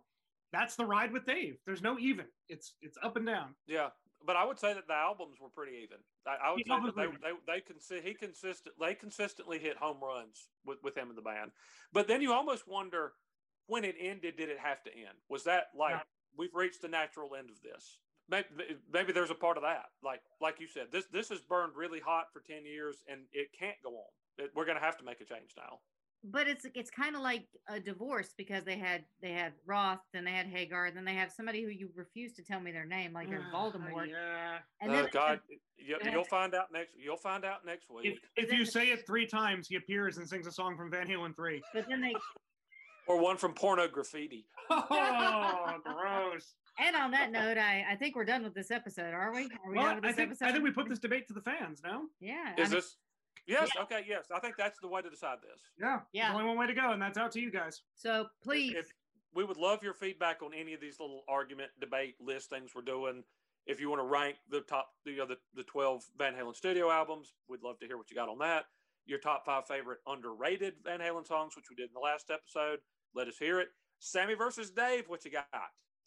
[0.52, 1.58] That's the ride with Dave.
[1.66, 2.26] There's no even.
[2.48, 3.56] It's it's up and down.
[3.66, 3.90] Yeah,
[4.24, 5.98] but I would say that the albums were pretty even.
[6.28, 9.78] I, I would say that albums they they they consi- he consistent they consistently hit
[9.78, 11.50] home runs with with him in the band.
[11.92, 13.14] But then you almost wonder
[13.66, 14.38] when it ended.
[14.38, 15.18] Did it have to end?
[15.28, 16.02] Was that like Yeah.
[16.38, 17.98] We've reached the natural end of this?
[18.30, 18.48] Maybe,
[18.92, 19.86] maybe there's a part of that.
[20.04, 23.50] Like like you said, this this has burned really hot for ten years, and it
[23.58, 24.44] can't go on.
[24.46, 25.80] It, we're going to have to make a change now.
[26.26, 30.24] But it's it's kind of like a divorce because they had they had Roth, then
[30.24, 33.12] they had Hagar, then they have somebody who you refuse to tell me their name,
[33.12, 34.08] like they're in ah, Voldemort.
[34.10, 34.60] yeah.
[34.80, 36.12] And oh then God, you, Yeah.
[36.14, 36.94] you'll find out next.
[36.98, 38.22] You'll find out next week.
[38.38, 41.08] If, if you say it three times, he appears and sings a song from Van
[41.08, 41.62] Halen 3.
[41.74, 42.14] but then they
[43.08, 44.46] or one from Pornograffitti.
[44.70, 46.56] Oh, gross.
[46.80, 49.44] and on that note, I I think we're done with this episode, are we?
[49.44, 50.46] Are we Well, done with I this think, episode?
[50.46, 52.04] I think we put this debate to the fans now.
[52.20, 52.54] Yeah.
[52.58, 52.98] I Is mean, this?
[53.46, 53.70] Yes.
[53.82, 54.06] Okay.
[54.08, 54.28] Yes.
[54.34, 55.62] I think that's the way to decide this.
[55.80, 56.00] Yeah.
[56.14, 56.28] Yeah.
[56.30, 57.82] There's only one way to go, and that's out to you guys.
[57.96, 58.74] so If- please?
[58.78, 58.88] If,
[59.36, 62.84] we would love your feedback on any of these little argument, debate, list things we're
[62.84, 63.24] doing.
[63.66, 66.92] If you want to rank the top, you know, the, the 12 Van Halen studio
[66.92, 68.66] albums, we'd love to hear what you got on that.
[69.08, 72.78] Your top five favorite underrated Van Halen songs, which we did in the last episode.
[73.16, 73.70] Let us hear it.
[74.00, 75.46] Sammy versus Dave, what you got?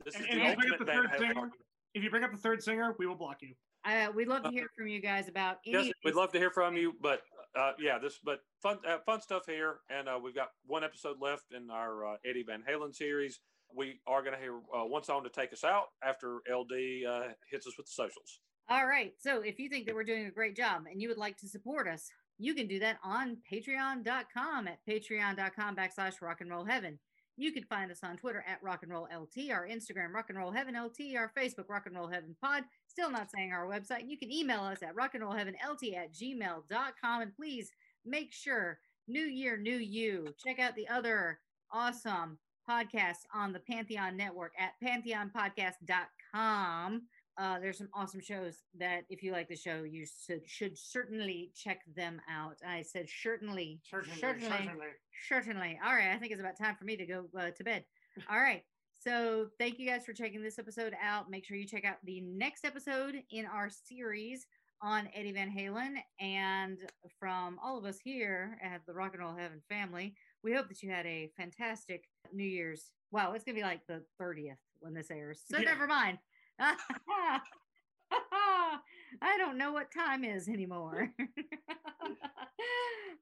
[0.04, 1.50] This And- is and the if ultimate up the third singer.
[1.94, 3.54] If you bring up the third singer, we will block you.
[3.84, 5.86] Uh, we'd love to hear from you guys about any.
[5.86, 6.94] Yes, we'd love to hear from you.
[7.00, 7.22] But
[7.54, 11.16] uh, yeah, this but fun uh, fun stuff here, and uh, we've got one episode
[11.20, 13.40] left in our uh, Eddie Van Halen series.
[13.74, 16.72] We are going to hear uh, one song to take us out after LD
[17.08, 18.40] uh, hits us with the socials.
[18.68, 19.12] All right.
[19.18, 21.48] So if you think that we're doing a great job and you would like to
[21.48, 26.98] support us, you can do that on patreon.com at patreon.com backslash rock and roll heaven.
[27.38, 30.38] You can find us on Twitter at rock and roll LT, our Instagram rock and
[30.38, 32.64] roll heaven LT, our Facebook rock and roll heaven pod.
[32.88, 34.08] Still not saying our website.
[34.08, 37.22] You can email us at rock and roll heaven LT at gmail.com.
[37.22, 37.70] And please
[38.06, 41.40] make sure, new year, new you, check out the other
[41.70, 47.02] awesome podcasts on the Pantheon Network at pantheonpodcast.com.
[47.38, 51.50] Uh, there's some awesome shows that if you like the show, you should, should certainly
[51.54, 52.56] check them out.
[52.66, 54.18] I said certainly, Certainly.
[54.18, 54.86] certainly, certainly.
[55.28, 55.80] certainly.
[55.84, 57.84] All right, I think it's about time for me to go uh, to bed.
[58.30, 58.62] All right.
[58.98, 61.30] So thank you guys for checking this episode out.
[61.30, 64.46] Make sure you check out the next episode in our series
[64.82, 65.96] on Eddie Van Halen.
[66.18, 66.78] And
[67.20, 70.82] from all of us here at the Rock and Roll Heaven family, we hope that
[70.82, 72.90] you had a fantastic New Year's.
[73.12, 75.42] Wow, it's gonna be like the 30th when this airs.
[75.48, 75.64] So Yeah.
[75.70, 76.18] never mind.
[76.58, 77.40] I
[79.38, 81.10] don't know what time is anymore.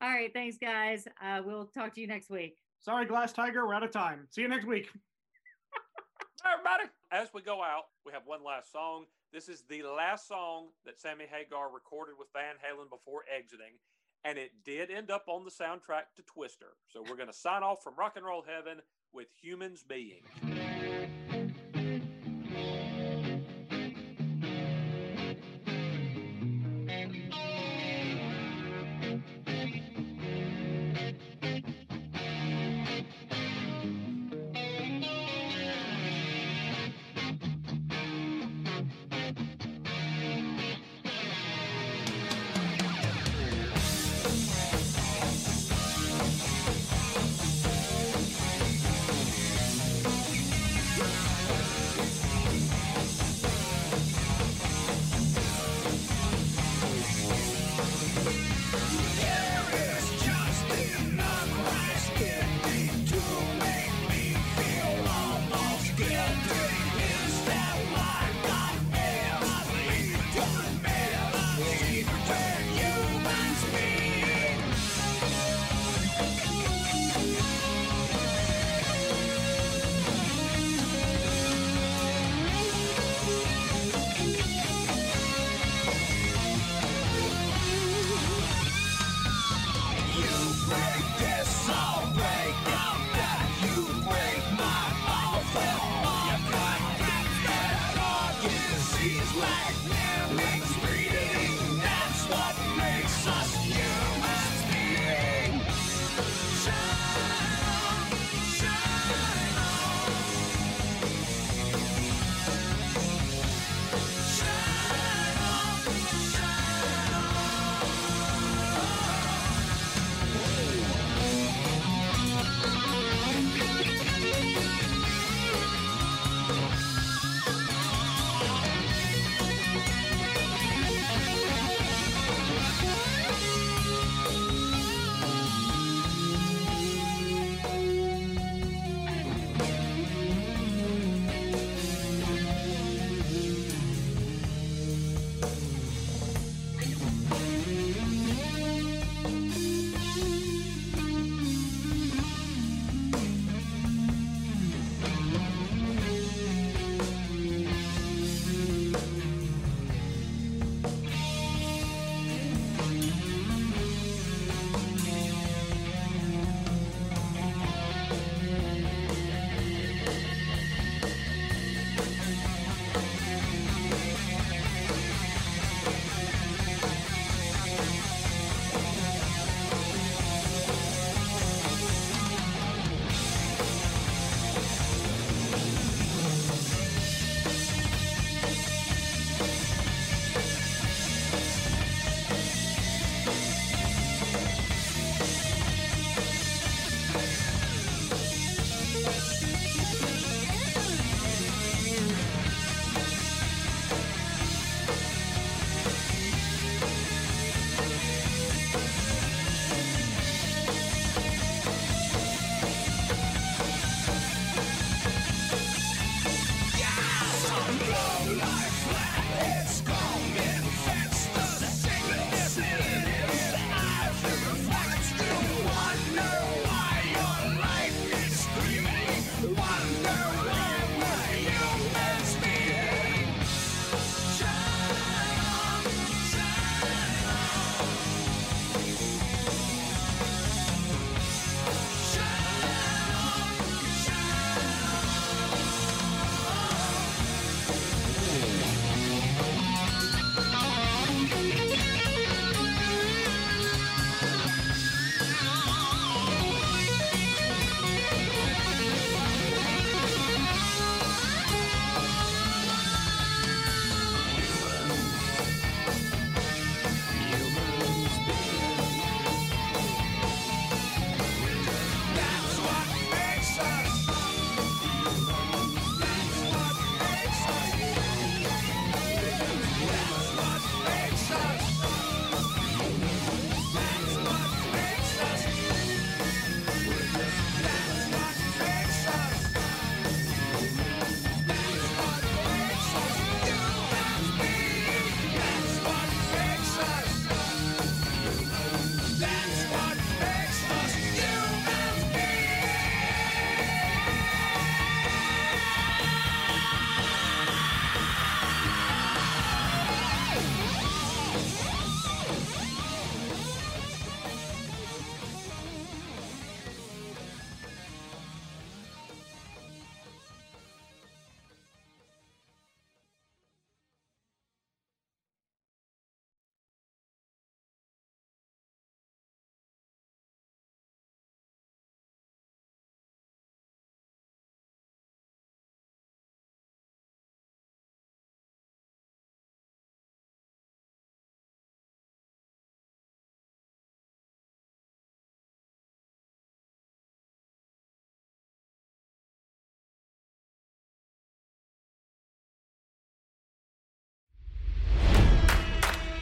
[0.00, 1.06] All right, thanks, guys.
[1.22, 2.56] Uh, we'll talk to you next week.
[2.80, 4.28] Sorry, Glass Tiger, we're out of time.
[4.30, 4.88] See you next week.
[6.52, 9.06] Everybody, as we go out, we have one last song.
[9.32, 13.72] This is the last song that Sammy Hagar recorded with Van Halen before exiting,
[14.24, 16.76] and it did end up on the soundtrack to Twister.
[16.92, 18.80] So we're going to sign off from Rock and Roll Heaven
[19.12, 20.22] with Humans Being.